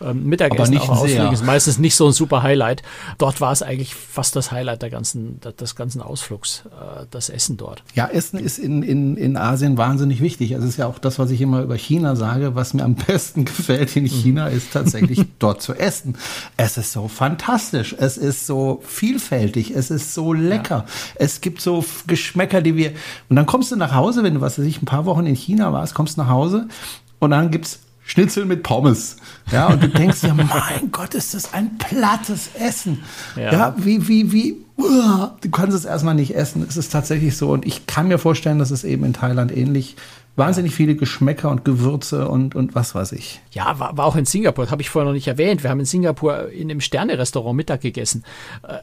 ähm, 0.00 0.24
Mittagessen 0.26 0.60
aber 0.60 0.67
auch 0.76 0.88
Ausflüge 0.88 1.32
ist 1.32 1.44
meistens 1.44 1.78
nicht 1.78 1.96
so 1.96 2.06
ein 2.06 2.12
super 2.12 2.42
Highlight. 2.42 2.82
Dort 3.16 3.40
war 3.40 3.52
es 3.52 3.62
eigentlich 3.62 3.94
fast 3.94 4.36
das 4.36 4.52
Highlight 4.52 4.82
der 4.82 4.90
ganzen, 4.90 5.40
des 5.40 5.76
ganzen 5.76 6.02
Ausflugs, 6.02 6.64
äh, 6.66 7.06
das 7.10 7.30
Essen 7.30 7.56
dort. 7.56 7.82
Ja, 7.94 8.06
Essen 8.08 8.38
ist 8.38 8.58
in, 8.58 8.82
in, 8.82 9.16
in 9.16 9.36
Asien 9.36 9.78
wahnsinnig 9.78 10.20
wichtig. 10.20 10.54
Also 10.54 10.66
es 10.66 10.72
ist 10.72 10.76
ja 10.78 10.86
auch 10.86 10.98
das, 10.98 11.18
was 11.18 11.30
ich 11.30 11.40
immer 11.40 11.62
über 11.62 11.76
China 11.76 12.16
sage, 12.16 12.54
was 12.54 12.74
mir 12.74 12.84
am 12.84 12.94
besten 13.06 13.44
gefällt 13.44 13.96
in 13.96 14.06
China, 14.06 14.48
ist 14.48 14.72
tatsächlich 14.72 15.24
dort 15.38 15.62
zu 15.62 15.74
essen. 15.74 16.16
Es 16.56 16.76
ist 16.76 16.92
so 16.92 17.08
fantastisch, 17.08 17.94
es 17.98 18.16
ist 18.16 18.46
so 18.46 18.82
vielfältig, 18.84 19.70
es 19.70 19.90
ist 19.90 20.14
so 20.14 20.32
lecker. 20.32 20.84
Ja. 20.86 20.92
Es 21.14 21.40
gibt 21.40 21.60
so 21.60 21.84
Geschmäcker, 22.06 22.60
die 22.60 22.76
wir. 22.76 22.92
Und 23.28 23.36
dann 23.36 23.46
kommst 23.46 23.72
du 23.72 23.76
nach 23.76 23.94
Hause, 23.94 24.22
wenn 24.22 24.34
du, 24.34 24.40
was 24.40 24.58
weiß 24.58 24.66
ich, 24.66 24.82
ein 24.82 24.86
paar 24.86 25.06
Wochen 25.06 25.26
in 25.26 25.34
China 25.34 25.72
warst, 25.72 25.94
kommst 25.94 26.18
nach 26.18 26.28
Hause 26.28 26.68
und 27.18 27.30
dann 27.30 27.50
gibt's 27.50 27.80
Schnitzel 28.08 28.46
mit 28.46 28.62
Pommes. 28.62 29.16
Ja, 29.52 29.66
und 29.66 29.82
du 29.82 29.88
denkst 29.88 30.22
ja, 30.22 30.32
mein 30.34 30.90
Gott, 30.90 31.14
ist 31.14 31.34
das 31.34 31.52
ein 31.52 31.76
plattes 31.76 32.48
Essen. 32.58 33.04
Ja, 33.36 33.52
ja 33.52 33.74
wie, 33.76 34.08
wie, 34.08 34.32
wie, 34.32 34.56
uh, 34.78 35.28
du 35.42 35.50
kannst 35.50 35.76
es 35.76 35.84
erstmal 35.84 36.14
nicht 36.14 36.34
essen. 36.34 36.64
Es 36.66 36.78
ist 36.78 36.90
tatsächlich 36.90 37.36
so. 37.36 37.50
Und 37.50 37.66
ich 37.66 37.86
kann 37.86 38.08
mir 38.08 38.16
vorstellen, 38.18 38.58
dass 38.58 38.70
es 38.70 38.82
eben 38.82 39.04
in 39.04 39.12
Thailand 39.12 39.54
ähnlich 39.54 39.96
wahnsinnig 40.36 40.74
viele 40.74 40.94
Geschmäcker 40.94 41.50
und 41.50 41.66
Gewürze 41.66 42.28
und, 42.28 42.54
und 42.54 42.74
was 42.74 42.94
weiß 42.94 43.12
ich. 43.12 43.40
Ja, 43.50 43.78
war, 43.78 43.96
war 43.98 44.06
auch 44.06 44.16
in 44.16 44.24
Singapur, 44.24 44.70
habe 44.70 44.80
ich 44.80 44.88
vorher 44.88 45.06
noch 45.06 45.14
nicht 45.14 45.28
erwähnt. 45.28 45.62
Wir 45.62 45.68
haben 45.68 45.80
in 45.80 45.86
Singapur 45.86 46.48
in 46.50 46.70
einem 46.70 46.80
Sterne-Restaurant 46.80 47.56
Mittag 47.56 47.82
gegessen. 47.82 48.24
Äh, 48.62 48.78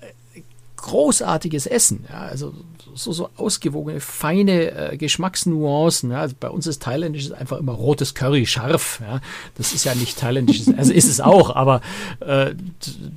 großartiges 0.85 1.65
Essen. 1.65 2.05
Ja, 2.09 2.19
also 2.19 2.53
so, 2.93 3.11
so 3.11 3.29
ausgewogene, 3.35 3.99
feine 3.99 4.91
äh, 4.91 4.97
Geschmacksnuancen. 4.97 6.11
Ja. 6.11 6.21
Also 6.21 6.35
bei 6.39 6.49
uns 6.49 6.67
ist 6.67 6.81
thailändisch 6.83 7.31
einfach 7.33 7.57
immer 7.57 7.73
rotes 7.73 8.13
Curry, 8.13 8.45
scharf. 8.45 9.01
Ja. 9.01 9.19
Das 9.55 9.73
ist 9.73 9.83
ja 9.83 9.93
nicht 9.95 10.17
thailändisches, 10.17 10.73
also 10.77 10.93
ist 10.93 11.09
es 11.09 11.19
auch, 11.19 11.55
aber 11.55 11.81
äh, 12.21 12.53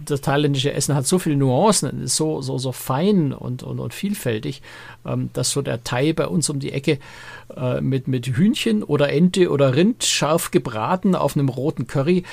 das 0.04 0.20
thailändische 0.20 0.72
Essen 0.72 0.94
hat 0.94 1.06
so 1.06 1.18
viele 1.18 1.36
Nuancen, 1.36 2.02
ist 2.02 2.16
so, 2.16 2.42
so, 2.42 2.58
so 2.58 2.72
fein 2.72 3.32
und, 3.32 3.62
und, 3.62 3.78
und 3.78 3.94
vielfältig, 3.94 4.62
ähm, 5.06 5.30
dass 5.32 5.50
so 5.50 5.62
der 5.62 5.84
Thai 5.84 6.12
bei 6.12 6.26
uns 6.26 6.50
um 6.50 6.58
die 6.58 6.72
Ecke 6.72 6.98
äh, 7.56 7.80
mit, 7.80 8.08
mit 8.08 8.26
Hühnchen 8.26 8.82
oder 8.82 9.12
Ente 9.12 9.50
oder 9.50 9.76
Rind 9.76 10.04
scharf 10.04 10.50
gebraten 10.50 11.14
auf 11.14 11.36
einem 11.36 11.48
roten 11.48 11.86
Curry 11.86 12.24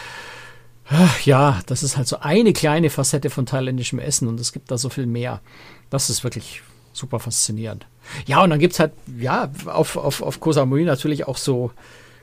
ja, 1.24 1.62
das 1.66 1.84
ist 1.84 1.98
halt 1.98 2.08
so 2.08 2.20
eine 2.20 2.54
kleine 2.54 2.90
Facette 2.90 3.30
von 3.30 3.46
thailändischem 3.46 4.00
Essen 4.00 4.28
und 4.28 4.40
es 4.40 4.52
gibt 4.52 4.72
da 4.72 4.78
so 4.78 4.90
viel 4.90 5.06
mehr. 5.06 5.42
Das 5.90 6.10
ist 6.10 6.24
wirklich 6.24 6.62
super 6.94 7.20
faszinierend. 7.20 7.88
Ja, 8.26 8.44
und 8.44 8.50
dann 8.52 8.60
gibt 8.60 8.74
es 8.74 8.80
halt, 8.80 8.94
ja, 9.20 9.52
auf, 9.66 9.98
auf, 9.98 10.22
auf 10.22 10.40
Koh 10.40 10.52
Samui 10.52 10.84
natürlich 10.84 11.28
auch 11.28 11.38
so, 11.38 11.72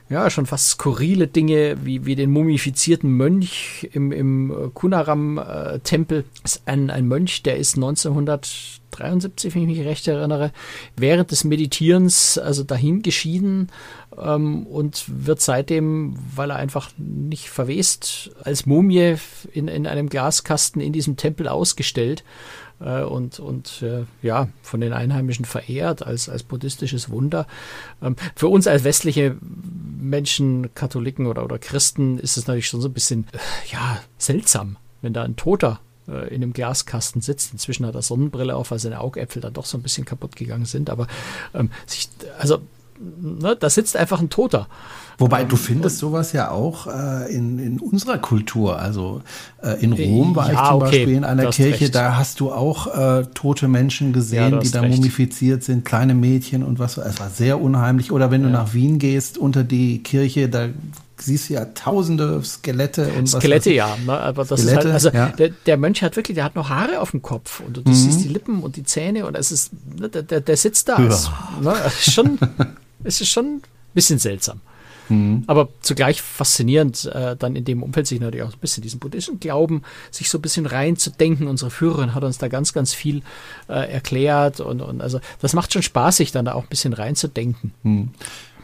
ja, 0.09 0.29
schon 0.29 0.45
fast 0.45 0.69
skurrile 0.69 1.27
Dinge, 1.27 1.77
wie, 1.83 2.05
wie 2.05 2.15
den 2.15 2.31
mumifizierten 2.31 3.09
Mönch 3.11 3.89
im, 3.91 4.11
im 4.11 4.71
Kunaram-Tempel. 4.73 6.25
Ist 6.43 6.63
ein, 6.65 6.89
ein 6.89 7.07
Mönch, 7.07 7.43
der 7.43 7.57
ist 7.57 7.77
1973, 9.01 9.55
wenn 9.55 9.69
ich 9.69 9.77
mich 9.77 9.87
recht 9.87 10.07
erinnere, 10.07 10.51
während 10.95 11.31
des 11.31 11.43
Meditierens 11.43 12.37
also 12.37 12.63
dahin 12.63 13.01
geschieden 13.01 13.69
ähm, 14.17 14.65
und 14.67 15.05
wird 15.07 15.41
seitdem, 15.41 16.15
weil 16.35 16.51
er 16.51 16.57
einfach 16.57 16.89
nicht 16.97 17.49
verwest, 17.49 18.31
als 18.43 18.65
Mumie 18.65 19.15
in, 19.51 19.67
in 19.67 19.87
einem 19.87 20.09
Glaskasten 20.09 20.81
in 20.81 20.93
diesem 20.93 21.17
Tempel 21.17 21.47
ausgestellt 21.47 22.23
äh, 22.79 23.01
und, 23.01 23.39
und 23.39 23.81
äh, 23.81 24.05
ja, 24.21 24.49
von 24.61 24.81
den 24.81 24.93
Einheimischen 24.93 25.45
verehrt 25.45 26.05
als, 26.05 26.29
als 26.29 26.43
buddhistisches 26.43 27.09
Wunder. 27.09 27.47
Ähm, 28.01 28.15
für 28.35 28.47
uns 28.47 28.67
als 28.67 28.83
westliche 28.83 29.37
Menschen, 29.99 30.73
Katholiken 30.75 31.27
oder, 31.27 31.43
oder 31.43 31.59
Christen 31.59 32.19
ist 32.19 32.37
es 32.37 32.47
natürlich 32.47 32.67
schon 32.67 32.81
so 32.81 32.89
ein 32.89 32.93
bisschen, 32.93 33.27
äh, 33.31 33.37
ja, 33.71 34.01
seltsam, 34.17 34.77
wenn 35.01 35.13
da 35.13 35.23
ein 35.23 35.35
Toter 35.35 35.79
in 36.07 36.43
einem 36.43 36.53
Glaskasten 36.53 37.21
sitzt. 37.21 37.53
Inzwischen 37.53 37.85
hat 37.85 37.95
er 37.95 38.01
Sonnenbrille 38.01 38.55
auf, 38.55 38.71
weil 38.71 38.79
seine 38.79 38.99
Augäpfel 38.99 39.41
dann 39.41 39.53
doch 39.53 39.65
so 39.65 39.77
ein 39.77 39.83
bisschen 39.83 40.05
kaputt 40.05 40.35
gegangen 40.35 40.65
sind. 40.65 40.89
Aber 40.89 41.07
ähm, 41.53 41.69
sich, 41.85 42.09
also 42.39 42.59
ne, 42.99 43.55
da 43.55 43.69
sitzt 43.69 43.95
einfach 43.95 44.19
ein 44.19 44.29
Toter. 44.29 44.67
Wobei 45.17 45.43
du 45.43 45.55
findest 45.55 45.99
sowas 45.99 46.33
ja 46.33 46.51
auch 46.51 46.87
äh, 46.87 47.33
in, 47.33 47.59
in 47.59 47.79
unserer 47.79 48.17
Kultur. 48.17 48.79
Also 48.79 49.21
äh, 49.61 49.81
in 49.83 49.93
Rom 49.93 50.35
war 50.35 50.51
ja, 50.51 50.53
ich 50.53 50.69
zum 50.69 50.75
okay, 50.75 50.85
Beispiel 50.85 51.15
in 51.15 51.23
einer 51.23 51.49
Kirche, 51.51 51.81
recht. 51.81 51.95
da 51.95 52.17
hast 52.17 52.39
du 52.39 52.51
auch 52.51 52.87
äh, 52.87 53.25
tote 53.33 53.67
Menschen 53.67 54.11
gesehen, 54.11 54.53
ja, 54.53 54.59
die 54.59 54.71
da 54.71 54.81
recht. 54.81 54.97
mumifiziert 54.97 55.63
sind, 55.63 55.85
kleine 55.85 56.15
Mädchen 56.15 56.63
und 56.63 56.79
was. 56.79 56.97
Es 56.97 57.19
war 57.19 57.29
sehr 57.29 57.61
unheimlich. 57.61 58.11
Oder 58.11 58.31
wenn 58.31 58.41
du 58.41 58.49
ja. 58.49 58.53
nach 58.53 58.73
Wien 58.73 58.99
gehst, 58.99 59.37
unter 59.37 59.63
die 59.63 60.01
Kirche, 60.01 60.49
da 60.49 60.69
siehst 61.25 61.49
du 61.49 61.53
ja 61.55 61.65
tausende 61.65 62.43
Skelette 62.43 63.11
und 63.17 63.27
Skelette, 63.27 63.69
was 63.69 63.75
ja. 63.75 63.97
Ne, 64.05 64.17
aber 64.17 64.45
das 64.45 64.61
Skelette, 64.61 64.79
ist 64.79 64.85
halt, 64.85 64.93
also 64.93 65.09
ja. 65.09 65.27
der, 65.29 65.49
der, 65.49 65.77
Mönch 65.77 66.01
hat 66.01 66.15
wirklich, 66.15 66.35
der 66.35 66.43
hat 66.43 66.55
noch 66.55 66.69
Haare 66.69 66.99
auf 66.99 67.11
dem 67.11 67.21
Kopf 67.21 67.61
und 67.61 67.77
du, 67.77 67.81
du 67.81 67.89
mhm. 67.89 67.95
siehst 67.95 68.23
die 68.23 68.29
Lippen 68.29 68.61
und 68.61 68.75
die 68.75 68.83
Zähne 68.83 69.25
und 69.25 69.35
es 69.35 69.51
ist, 69.51 69.71
ne, 69.97 70.09
der, 70.09 70.41
der 70.41 70.57
sitzt 70.57 70.89
da. 70.89 70.99
Ja. 70.99 71.07
Ist, 71.07 71.31
ne, 71.61 71.75
schon, 71.99 72.39
es 73.03 73.21
ist 73.21 73.29
schon 73.29 73.45
ein 73.45 73.61
bisschen 73.93 74.19
seltsam. 74.19 74.61
Mhm. 75.09 75.43
Aber 75.47 75.69
zugleich 75.81 76.21
faszinierend, 76.21 77.05
äh, 77.05 77.35
dann 77.35 77.55
in 77.55 77.65
dem 77.65 77.83
Umfeld 77.83 78.07
sich 78.07 78.19
natürlich 78.19 78.45
auch 78.45 78.53
ein 78.53 78.59
bisschen 78.59 78.83
diesen 78.83 78.99
buddhistischen 78.99 79.39
Glauben, 79.39 79.83
sich 80.11 80.29
so 80.29 80.37
ein 80.37 80.41
bisschen 80.41 80.65
reinzudenken. 80.65 81.47
Unsere 81.47 81.71
Führerin 81.71 82.13
hat 82.13 82.23
uns 82.23 82.37
da 82.37 82.47
ganz, 82.47 82.73
ganz 82.73 82.93
viel 82.93 83.21
äh, 83.67 83.91
erklärt 83.91 84.59
und, 84.59 84.81
und 84.81 85.01
also 85.01 85.19
das 85.41 85.53
macht 85.53 85.73
schon 85.73 85.83
Spaß, 85.83 86.17
sich 86.17 86.31
dann 86.31 86.45
da 86.45 86.53
auch 86.53 86.63
ein 86.63 86.69
bisschen 86.69 86.93
reinzudenken. 86.93 87.73
Mhm. 87.83 88.09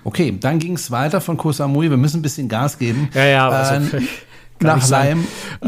Okay, 0.10 0.36
dann 0.40 0.58
ging 0.58 0.74
es 0.74 0.90
weiter 0.90 1.22
von 1.22 1.38
Koh 1.38 1.52
Samui. 1.52 1.88
Wir 1.92 1.96
müssen 1.96 2.18
ein 2.18 2.22
bisschen 2.24 2.50
Gas 2.50 2.80
geben. 2.80 3.10
Ja, 3.14 3.26
ja, 3.26 3.48
also, 3.48 3.96
äh, 3.98 4.02
nach 4.60 4.90
Leim, 4.90 5.28
äh, 5.62 5.68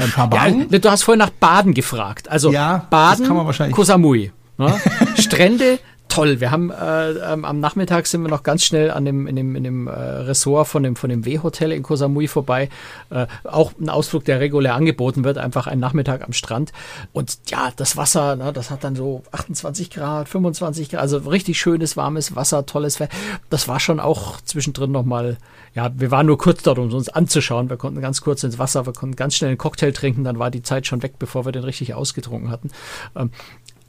ja, 0.72 0.80
Du 0.80 0.90
hast 0.90 1.04
vorhin 1.04 1.20
nach 1.20 1.30
Baden 1.30 1.76
gefragt. 1.76 2.28
Also 2.28 2.52
ja, 2.52 2.88
Baden, 2.90 3.28
Koh 3.72 3.84
Samui. 3.84 4.32
Ne? 4.58 4.74
Strände, 5.20 5.78
toll. 6.12 6.42
Wir 6.42 6.52
haben 6.52 6.72
äh, 6.72 7.12
ähm, 7.12 7.46
am 7.46 7.62
Nachmittag 7.62 8.06
sind 8.06 8.22
wir 8.22 8.30
noch 8.30 8.44
ganz 8.44 8.66
schnell 8.66 8.92
an 8.92 9.06
dem, 9.06 9.28
in 9.28 9.36
dem, 9.38 9.56
in 9.56 9.64
dem 9.64 9.88
äh, 9.88 9.92
Ressort 9.92 10.68
von 10.68 10.84
dem, 10.84 10.98
von 10.98 11.10
dem 11.10 11.26
W-Hotel 11.26 11.72
in 11.72 11.84
Koh 11.84 11.96
vorbei. 12.28 12.68
Äh, 13.10 13.28
auch 13.46 13.72
ein 13.80 13.90
Ausflug, 13.90 14.26
der 14.26 14.42
regulär 14.42 14.76
angeboten 14.76 15.24
wird, 15.24 15.38
einfach 15.38 15.68
ein 15.68 15.80
Nachmittag 15.80 16.24
am 16.24 16.34
Strand. 16.34 16.74
Und 17.14 17.40
ja, 17.48 17.72
das 17.78 17.96
Wasser, 17.96 18.36
ne, 18.36 18.52
das 18.52 18.70
hat 18.70 18.84
dann 18.84 18.96
so 18.96 19.24
28 19.32 19.90
Grad, 19.90 20.28
25 20.28 20.90
Grad, 20.90 21.00
also 21.00 21.18
richtig 21.18 21.58
schönes, 21.58 21.96
warmes 21.96 22.36
Wasser, 22.36 22.66
tolles 22.66 23.00
Wetter. 23.00 23.16
Das 23.50 23.70
war 23.70 23.80
schon 23.80 24.02
auch 24.02 24.42
zwischendrin 24.42 24.92
nochmal, 24.92 25.38
ja, 25.74 25.92
wir 25.96 26.12
waren 26.12 26.26
nur 26.26 26.38
kurz 26.38 26.62
dort, 26.62 26.78
um 26.78 26.92
uns 26.92 27.08
anzuschauen. 27.08 27.70
Wir 27.70 27.78
konnten 27.78 28.02
ganz 28.02 28.20
kurz 28.20 28.44
ins 28.44 28.60
Wasser, 28.60 28.86
wir 28.86 28.94
konnten 28.94 29.16
ganz 29.16 29.36
schnell 29.36 29.50
einen 29.50 29.58
Cocktail 29.58 29.92
trinken, 29.92 30.26
dann 30.26 30.40
war 30.40 30.52
die 30.52 30.62
Zeit 30.62 30.88
schon 30.88 31.02
weg, 31.04 31.14
bevor 31.20 31.46
wir 31.46 31.54
den 31.54 31.64
richtig 31.64 31.94
ausgetrunken 31.94 32.52
hatten. 32.52 32.70
Ähm, 33.16 33.32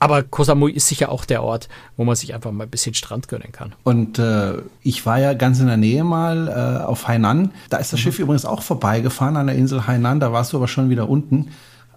aber 0.03 0.25
Koh 0.25 0.43
Samui 0.43 0.73
ist 0.73 0.89
sicher 0.89 1.13
auch 1.13 1.25
der 1.25 1.45
Ort, 1.45 1.69
wo 1.97 2.03
man 2.03 2.17
sich 2.17 2.35
einfach 2.35 2.51
mal 2.51 2.65
ein 2.65 2.71
bisschen 2.71 2.93
Strand 2.93 3.29
gönnen 3.29 3.53
kann. 3.53 3.73
Und 3.85 4.19
äh, 4.19 4.55
ich 4.83 5.07
war 5.07 5.21
ja 5.21 5.33
ganz 5.33 5.61
in 5.61 5.69
der 5.69 5.77
Nähe 5.77 6.03
mal 6.03 6.49
äh, 6.49 6.85
auf 6.85 7.07
Hainan. 7.07 7.53
Da 7.71 7.77
ist 7.77 7.93
das 7.93 8.01
mhm. 8.01 8.03
Schiff 8.03 8.19
übrigens 8.19 8.45
auch 8.45 8.63
vorbeigefahren 8.63 9.37
an 9.37 9.47
der 9.47 9.55
Insel 9.55 9.87
Hainan. 9.87 10.19
Da 10.19 10.33
warst 10.33 10.53
du 10.53 10.57
aber 10.57 10.67
schon 10.67 10.91
wieder 10.91 11.09
unten. 11.09 11.51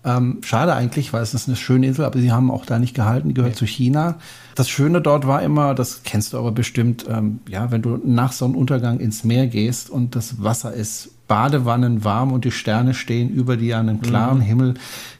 Ähm, 0.04 0.38
schade 0.44 0.76
eigentlich, 0.76 1.14
weil 1.14 1.24
es 1.24 1.34
ist 1.34 1.48
eine 1.48 1.58
schöne 1.58 1.88
Insel, 1.88 2.06
aber 2.06 2.20
sie 2.20 2.32
haben 2.32 2.52
auch 2.52 2.68
da 2.68 2.78
nicht 2.78 2.94
gehalten, 2.94 3.30
die 3.30 3.34
gehört 3.34 3.54
okay. 3.54 3.60
zu 3.60 3.66
China. 3.66 4.20
Das 4.56 4.70
Schöne 4.70 5.02
dort 5.02 5.28
war 5.28 5.42
immer, 5.42 5.76
das 5.76 6.04
kennst 6.04 6.34
du 6.34 6.38
aber 6.38 6.52
bestimmt, 6.52 7.06
ähm, 7.10 7.40
ja, 7.48 7.72
wenn 7.72 7.82
du 7.82 8.00
nach 8.04 8.32
Sonnenuntergang 8.32 9.00
ins 9.00 9.24
Meer 9.24 9.48
gehst 9.48 9.90
und 9.90 10.16
das 10.16 10.42
Wasser 10.42 10.74
ist 10.74 11.12
Badewannen 11.28 12.04
warm 12.04 12.32
und 12.32 12.46
die 12.46 12.52
Sterne 12.52 12.94
stehen 12.94 13.30
über 13.30 13.58
dir 13.58 13.78
an 13.78 13.90
einem 13.90 14.02
klaren 14.02 14.40
mhm. 14.40 14.44
Himmel. 14.44 14.74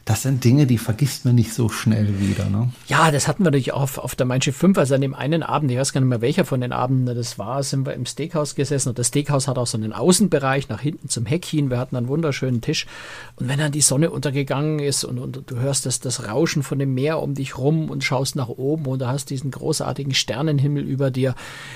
Das 0.04 0.22
sind 0.22 0.44
Dinge, 0.44 0.68
die 0.68 0.78
vergisst 0.78 1.24
man 1.24 1.34
nicht 1.34 1.52
so 1.52 1.68
schnell 1.68 2.20
wieder. 2.20 2.48
Ne? 2.48 2.70
Ja, 2.86 3.10
das 3.10 3.26
hatten 3.26 3.40
wir 3.40 3.46
natürlich 3.46 3.72
auch 3.72 3.82
auf, 3.82 3.98
auf 3.98 4.14
der 4.14 4.24
Manche 4.24 4.52
5. 4.52 4.78
Also 4.78 4.94
an 4.94 5.00
dem 5.00 5.14
einen 5.14 5.42
Abend, 5.42 5.68
ich 5.72 5.78
weiß 5.78 5.92
gar 5.92 6.00
nicht 6.00 6.08
mehr 6.08 6.20
welcher 6.20 6.44
von 6.44 6.60
den 6.60 6.72
Abenden 6.72 7.12
das 7.16 7.40
war, 7.40 7.60
sind 7.64 7.86
wir 7.86 7.94
im 7.94 8.06
Steakhouse 8.06 8.54
gesessen 8.54 8.90
und 8.90 9.00
das 9.00 9.08
Steakhouse 9.08 9.48
hat 9.48 9.58
auch 9.58 9.66
so 9.66 9.76
einen 9.76 9.92
Außenbereich 9.92 10.68
nach 10.68 10.80
hinten 10.80 11.08
zum 11.08 11.26
Heck 11.26 11.44
hin. 11.44 11.70
Wir 11.70 11.78
hatten 11.78 11.96
einen 11.96 12.06
wunderschönen 12.06 12.60
Tisch. 12.60 12.86
Und 13.34 13.48
wenn 13.48 13.58
dann 13.58 13.72
die 13.72 13.80
Sonne 13.80 14.10
untergegangen 14.10 14.78
ist 14.78 15.02
und, 15.02 15.18
und 15.18 15.42
du 15.50 15.56
hörst 15.56 15.86
das, 15.86 15.98
das 15.98 16.28
Rauschen 16.28 16.62
von 16.62 16.78
dem 16.78 16.94
Meer 16.94 17.20
um 17.20 17.34
dich 17.34 17.58
rum 17.58 17.90
und 17.90 18.04
schaust 18.04 18.36
nach 18.36 18.48
oben 18.48 18.86
und 18.86 19.00
du 19.00 19.08
hast 19.08 19.25
diesen 19.30 19.50
großartigen 19.50 20.14
Sternenhimmel 20.14 20.82
über 20.84 21.10
dir. 21.10 21.34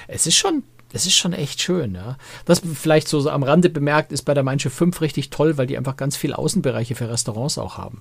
Es 0.08 0.26
ist 0.26 0.36
schon 0.36 0.62
das 0.92 1.06
ist 1.06 1.14
schon 1.14 1.32
echt 1.32 1.62
schön, 1.62 1.94
ja. 1.94 2.16
Das 2.44 2.62
vielleicht 2.74 3.06
so 3.06 3.30
am 3.30 3.42
Rande 3.42 3.70
bemerkt, 3.70 4.12
ist 4.12 4.22
bei 4.22 4.34
der 4.34 4.42
Manche 4.42 4.70
5 4.70 5.00
richtig 5.00 5.30
toll, 5.30 5.56
weil 5.56 5.66
die 5.66 5.78
einfach 5.78 5.96
ganz 5.96 6.16
viele 6.16 6.36
Außenbereiche 6.36 6.96
für 6.96 7.08
Restaurants 7.08 7.58
auch 7.58 7.78
haben. 7.78 8.00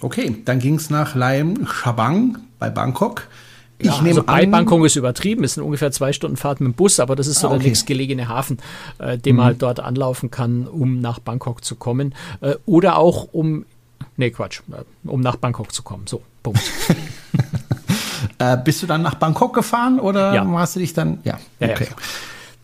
Okay, 0.00 0.36
dann 0.44 0.58
ging 0.58 0.74
es 0.74 0.90
nach 0.90 1.14
Laem 1.14 1.66
Chabang 1.66 2.38
bei 2.58 2.70
Bangkok. 2.70 3.28
Ich 3.78 3.86
ja, 3.86 4.02
nehme 4.02 4.20
also 4.20 4.22
bei 4.24 4.44
an, 4.44 4.50
Bangkok 4.50 4.84
ist 4.84 4.96
übertrieben, 4.96 5.44
es 5.44 5.54
sind 5.54 5.62
ungefähr 5.62 5.90
zwei 5.92 6.12
Stunden 6.12 6.36
Fahrt 6.36 6.60
mit 6.60 6.72
dem 6.72 6.74
Bus, 6.74 7.00
aber 7.00 7.16
das 7.16 7.26
ist 7.26 7.40
so 7.40 7.48
ah, 7.48 7.50
okay. 7.50 7.60
der 7.60 7.68
nächstgelegene 7.68 8.28
Hafen, 8.28 8.58
äh, 8.98 9.18
den 9.18 9.34
mhm. 9.34 9.36
man 9.38 9.46
halt 9.46 9.62
dort 9.62 9.80
anlaufen 9.80 10.30
kann, 10.30 10.66
um 10.66 11.00
nach 11.00 11.18
Bangkok 11.18 11.64
zu 11.64 11.74
kommen. 11.76 12.14
Äh, 12.40 12.54
oder 12.66 12.96
auch 12.96 13.28
um, 13.32 13.64
nee 14.16 14.30
Quatsch, 14.30 14.60
äh, 14.70 15.08
um 15.08 15.20
nach 15.20 15.36
Bangkok 15.36 15.72
zu 15.72 15.82
kommen. 15.82 16.06
So, 16.06 16.22
Punkt. 16.42 16.62
Äh, 18.38 18.56
bist 18.56 18.82
du 18.82 18.86
dann 18.86 19.02
nach 19.02 19.14
Bangkok 19.14 19.54
gefahren 19.54 20.00
oder 20.00 20.34
ja. 20.34 20.46
hast 20.58 20.76
du 20.76 20.80
dich 20.80 20.92
dann? 20.92 21.18
Ja, 21.24 21.38
okay. 21.60 21.88
Ja, 21.90 21.96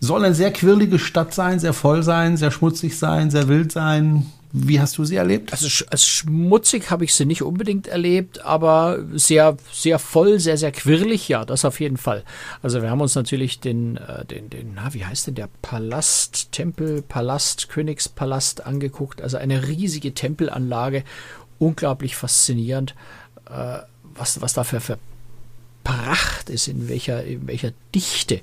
Soll 0.01 0.25
eine 0.25 0.35
sehr 0.35 0.53
quirlige 0.53 0.99
Stadt 0.99 1.35
sein, 1.35 1.61
sehr 1.61 1.73
voll 1.73 2.03
sein, 2.03 2.37
sehr 2.37 2.51
schmutzig 2.51 2.99
sein, 2.99 3.31
sehr 3.31 3.49
wild 3.49 3.73
sein. 3.73 4.27
Wie 4.53 4.81
hast 4.81 4.99
du 4.99 5.05
sie 5.05 5.15
erlebt? 5.15 5.53
Also 5.53 5.85
als 5.91 6.05
schmutzig 6.05 6.91
habe 6.91 7.05
ich 7.05 7.15
sie 7.15 7.25
nicht 7.25 7.43
unbedingt 7.43 7.87
erlebt, 7.87 8.45
aber 8.45 8.99
sehr, 9.13 9.57
sehr 9.73 10.01
voll, 10.01 10.41
sehr, 10.41 10.57
sehr 10.57 10.73
quirlig, 10.73 11.29
ja, 11.29 11.45
das 11.45 11.65
auf 11.65 11.79
jeden 11.79 11.97
Fall. 11.97 12.25
Also 12.61 12.83
wir 12.83 12.91
haben 12.91 13.01
uns 13.01 13.15
natürlich 13.15 13.61
den, 13.61 13.97
äh, 13.99 14.25
den, 14.25 14.51
den, 14.51 14.73
na, 14.75 14.93
wie 14.93 15.05
heißt 15.05 15.29
denn 15.29 15.37
der 15.37 15.49
Palast, 15.63 16.51
Tempel, 16.51 17.01
Palast, 17.03 17.69
Königspalast 17.69 18.67
angeguckt. 18.67 19.23
Also 19.23 19.37
eine 19.37 19.69
riesige 19.69 20.15
Tempelanlage, 20.15 21.05
unglaublich 21.61 22.17
faszinierend, 22.17 22.97
äh, 23.49 23.79
was, 24.03 24.41
was 24.41 24.53
da 24.53 24.65
für, 24.65 24.81
für 24.81 24.99
Pracht 25.85 26.51
ist, 26.51 26.69
in 26.69 26.89
welcher, 26.89 27.25
in 27.25 27.47
welcher 27.47 27.73
Dichte 27.95 28.41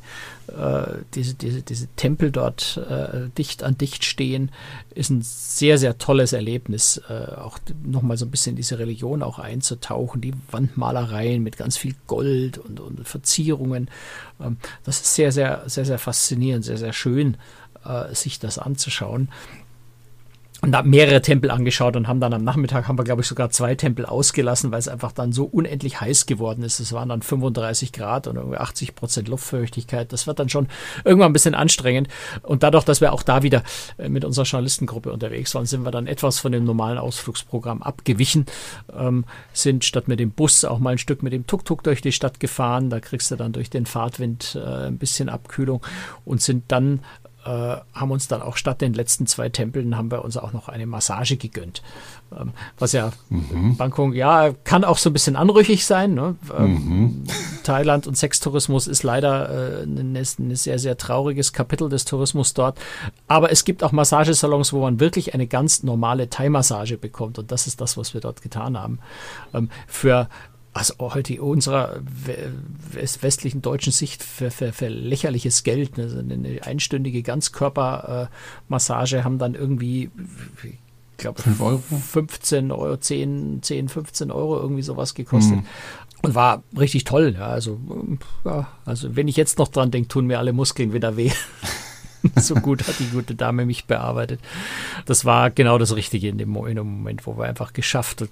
äh, 0.48 0.98
diese, 1.14 1.34
diese, 1.36 1.62
diese 1.62 1.88
Tempel 1.96 2.32
dort 2.32 2.78
äh, 2.90 3.30
dicht 3.38 3.64
an 3.64 3.78
dicht 3.78 4.04
stehen, 4.04 4.52
ist 4.96 5.10
ein 5.10 5.22
sehr, 5.22 5.78
sehr 5.78 5.98
tolles 5.98 6.34
Erlebnis. 6.34 7.02
Äh, 7.10 7.36
auch 7.36 7.60
nochmal 7.84 8.18
so 8.18 8.26
ein 8.26 8.32
bisschen 8.32 8.52
in 8.52 8.58
diese 8.58 8.80
Religion 8.80 9.24
auch 9.24 9.40
einzutauchen, 9.40 10.22
die 10.22 10.34
Wandmalereien 10.52 11.44
mit 11.44 11.58
ganz 11.58 11.78
viel 11.78 11.96
Gold 12.08 12.58
und, 12.58 12.80
und 12.80 13.08
Verzierungen. 13.08 13.90
Ähm, 14.40 14.58
das 14.84 15.02
ist 15.02 15.16
sehr, 15.16 15.32
sehr, 15.32 15.64
sehr, 15.68 15.86
sehr 15.86 16.00
faszinierend, 16.00 16.66
sehr, 16.66 16.78
sehr 16.78 16.94
schön, 16.94 17.38
äh, 17.86 18.14
sich 18.14 18.40
das 18.40 18.58
anzuschauen 18.58 19.30
und 20.62 20.72
da 20.72 20.82
mehrere 20.82 21.22
Tempel 21.22 21.52
angeschaut 21.52 21.96
und 21.96 22.08
haben 22.08 22.20
dann 22.20 22.34
am 22.34 22.44
Nachmittag 22.44 22.88
haben 22.88 22.98
wir 22.98 23.04
glaube 23.04 23.22
ich 23.22 23.28
sogar 23.28 23.52
zwei 23.52 23.76
Tempel 23.76 24.06
ausgelassen, 24.06 24.72
weil 24.72 24.80
es 24.80 24.88
einfach 24.88 25.12
dann 25.12 25.32
so 25.32 25.46
unendlich 25.46 26.02
heiß 26.02 26.26
geworden 26.26 26.64
ist. 26.64 26.80
Es 26.80 26.94
waren 26.94 27.10
dann 27.10 27.22
35 27.22 27.92
Grad 27.92 28.26
und 28.28 28.38
irgendwie 28.38 28.58
80 28.58 28.96
Prozent 28.96 29.28
Luftfeuchtigkeit. 29.28 30.12
Das 30.12 30.26
wird 30.26 30.40
dann 30.40 30.50
schon 30.50 30.68
irgendwann 31.06 31.30
ein 31.30 31.34
bisschen 31.34 31.54
anstrengend. 31.54 32.08
Und 32.42 32.64
dadurch, 32.64 32.86
dass 32.86 33.02
wir 33.02 33.14
auch 33.14 33.22
da 33.22 33.44
wieder 33.44 33.64
äh, 34.00 34.10
mit 34.10 34.26
unserer 34.26 34.46
Journalistengruppe 34.46 35.12
unterwegs 35.12 35.54
waren, 35.54 35.68
sind 35.68 35.84
wir 35.84 35.92
dann 35.92 36.08
etwas 36.08 36.40
von 36.40 36.52
dem 36.52 36.64
normalen 36.64 36.98
Ausflugsprogramm 36.98 37.84
abgewichen, 37.84 38.48
ähm, 38.98 39.26
sind 39.54 39.86
statt 39.86 40.08
mit 40.08 40.20
dem 40.20 40.32
Bus 40.32 40.66
auch 40.66 40.80
mal 40.80 40.92
ein 40.92 40.98
Stück 40.98 41.22
mit 41.22 41.34
dem 41.34 41.46
Tuk-Tuk 41.46 41.84
durch 41.84 42.02
die 42.02 42.12
Stadt 42.12 42.40
gefahren. 42.40 42.90
Da 42.90 43.00
kriegst 43.00 43.30
du 43.30 43.36
dann 43.36 43.54
durch 43.54 43.70
den 43.70 43.86
Fahrtwind 43.86 44.60
äh, 44.60 44.88
ein 44.88 44.98
bisschen 44.98 45.30
Abkühlung 45.30 45.86
und 46.26 46.42
sind 46.42 46.64
dann 46.70 47.02
äh, 47.48 47.78
haben 47.94 48.12
uns 48.12 48.28
dann 48.28 48.42
auch 48.42 48.58
statt 48.58 48.82
den 48.82 48.94
letzten 48.94 49.26
zwei 49.26 49.48
Tempeln 49.48 49.96
haben 49.96 50.12
wir 50.12 50.24
uns 50.26 50.36
auch 50.36 50.52
noch 50.52 50.68
eine 50.68 50.86
Massage 50.86 51.38
gegönnt. 51.38 51.82
Ähm, 52.38 52.52
was 52.78 52.92
ja 52.92 53.12
mhm. 53.30 53.78
Bangkok, 53.78 54.14
ja, 54.14 54.52
kann 54.66 54.84
auch 54.84 54.98
so 54.98 55.10
ein 55.10 55.14
bisschen 55.14 55.38
anrüchig 55.38 55.86
sein. 55.86 56.14
Ne? 56.14 56.36
Ähm, 56.58 56.74
mhm. 56.74 57.24
Thailand 57.64 58.06
und 58.06 58.18
Sextourismus 58.18 58.88
ist 58.88 59.04
leider 59.04 59.80
äh, 59.80 59.84
ein, 59.84 60.16
ein 60.16 60.56
sehr, 60.56 60.78
sehr 60.78 60.98
trauriges 60.98 61.54
Kapitel 61.54 61.88
des 61.88 62.04
Tourismus 62.04 62.54
dort. 62.54 62.78
Aber 63.28 63.52
es 63.52 63.64
gibt 63.64 63.82
auch 63.84 63.94
Massagesalons, 63.94 64.74
wo 64.74 64.82
man 64.82 65.00
wirklich 65.00 65.34
eine 65.34 65.48
ganz 65.48 65.84
normale 65.84 66.30
Thai-Massage 66.30 66.98
bekommt. 66.98 67.40
Und 67.40 67.52
das 67.52 67.66
ist 67.66 67.80
das, 67.80 67.96
was 67.96 68.14
wir 68.14 68.20
dort 68.20 68.42
getan 68.42 68.78
haben. 68.78 69.00
Ähm, 69.54 69.70
für 69.88 70.28
also 70.78 70.94
heute 71.00 71.42
unserer 71.42 72.02
westlichen 72.94 73.64
deutschen 73.64 73.92
Sicht 73.92 74.22
für, 74.22 74.52
für, 74.52 74.72
für 74.72 74.90
lächerliches 74.90 75.64
Geld. 75.64 75.98
Ne? 75.98 76.16
Eine 76.20 76.64
einstündige 76.64 77.24
Ganzkörpermassage 77.24 79.24
haben 79.24 79.40
dann 79.40 79.56
irgendwie, 79.56 80.12
ich 80.64 80.78
glaube, 81.18 81.42
15 81.42 82.72
Euro, 82.72 82.98
10, 82.98 83.64
10, 83.64 83.90
15 83.90 84.30
Euro 84.30 84.60
irgendwie 84.60 84.84
sowas 84.84 85.16
gekostet. 85.16 85.58
Mhm. 85.58 85.66
Und 86.22 86.36
war 86.36 86.62
richtig 86.78 87.06
toll. 87.06 87.34
Ja, 87.38 87.48
also, 87.48 87.80
ja, 88.46 88.68
also 88.86 89.16
wenn 89.16 89.28
ich 89.28 89.36
jetzt 89.36 89.58
noch 89.58 89.70
dran 89.70 89.90
denke, 89.90 90.10
tun 90.10 90.28
mir 90.28 90.38
alle 90.38 90.54
Muskeln 90.54 90.94
wieder 90.94 91.18
weh. 91.18 91.32
so 92.36 92.56
gut 92.56 92.88
hat 92.88 93.00
die 93.00 93.10
gute 93.10 93.36
Dame 93.36 93.66
mich 93.66 93.86
bearbeitet. 93.86 94.40
Das 95.06 95.26
war 95.26 95.50
genau 95.50 95.78
das 95.78 95.96
Richtige 95.96 96.30
in 96.30 96.38
dem, 96.38 96.56
in 96.68 96.76
dem 96.76 96.98
Moment, 96.98 97.28
wo 97.28 97.38
wir 97.38 97.46
einfach 97.46 97.74
geschafft 97.74 98.22
und 98.22 98.32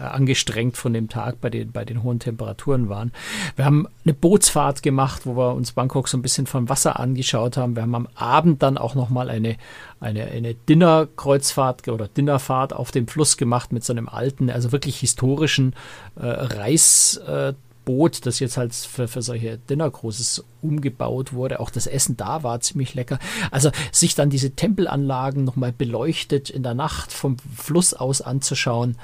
angestrengt 0.00 0.76
von 0.76 0.92
dem 0.92 1.08
Tag 1.08 1.40
bei 1.40 1.50
den, 1.50 1.72
bei 1.72 1.84
den 1.84 2.02
hohen 2.02 2.18
Temperaturen 2.18 2.88
waren. 2.88 3.12
Wir 3.56 3.64
haben 3.64 3.86
eine 4.04 4.14
Bootsfahrt 4.14 4.82
gemacht, 4.82 5.22
wo 5.24 5.36
wir 5.36 5.54
uns 5.54 5.72
Bangkok 5.72 6.08
so 6.08 6.16
ein 6.18 6.22
bisschen 6.22 6.46
vom 6.46 6.68
Wasser 6.68 6.98
angeschaut 6.98 7.56
haben. 7.56 7.76
Wir 7.76 7.82
haben 7.82 7.94
am 7.94 8.08
Abend 8.14 8.62
dann 8.62 8.78
auch 8.78 8.94
nochmal 8.94 9.30
eine, 9.30 9.56
eine, 10.00 10.24
eine 10.26 10.54
Dinnerkreuzfahrt 10.54 11.88
oder 11.88 12.08
Dinnerfahrt 12.08 12.72
auf 12.72 12.90
dem 12.90 13.08
Fluss 13.08 13.36
gemacht 13.36 13.72
mit 13.72 13.84
so 13.84 13.92
einem 13.92 14.08
alten, 14.08 14.50
also 14.50 14.72
wirklich 14.72 14.98
historischen 14.98 15.74
äh, 16.16 16.26
Reis, 16.26 17.16
äh, 17.26 17.54
Boot, 17.86 18.26
das 18.26 18.40
jetzt 18.40 18.58
halt 18.58 18.74
für, 18.74 19.08
für 19.08 19.22
solche 19.22 19.56
Dinnercruises 19.56 20.44
umgebaut 20.60 21.32
wurde. 21.32 21.60
Auch 21.60 21.70
das 21.70 21.86
Essen 21.86 22.18
da 22.18 22.42
war 22.42 22.60
ziemlich 22.60 22.94
lecker. 22.94 23.18
Also 23.50 23.70
sich 23.92 24.14
dann 24.14 24.28
diese 24.28 24.50
Tempelanlagen 24.50 25.44
nochmal 25.44 25.72
beleuchtet 25.72 26.50
in 26.50 26.62
der 26.62 26.74
Nacht 26.74 27.12
vom 27.12 27.38
Fluss 27.56 27.94
aus 27.94 28.20
anzuschauen, 28.20 28.98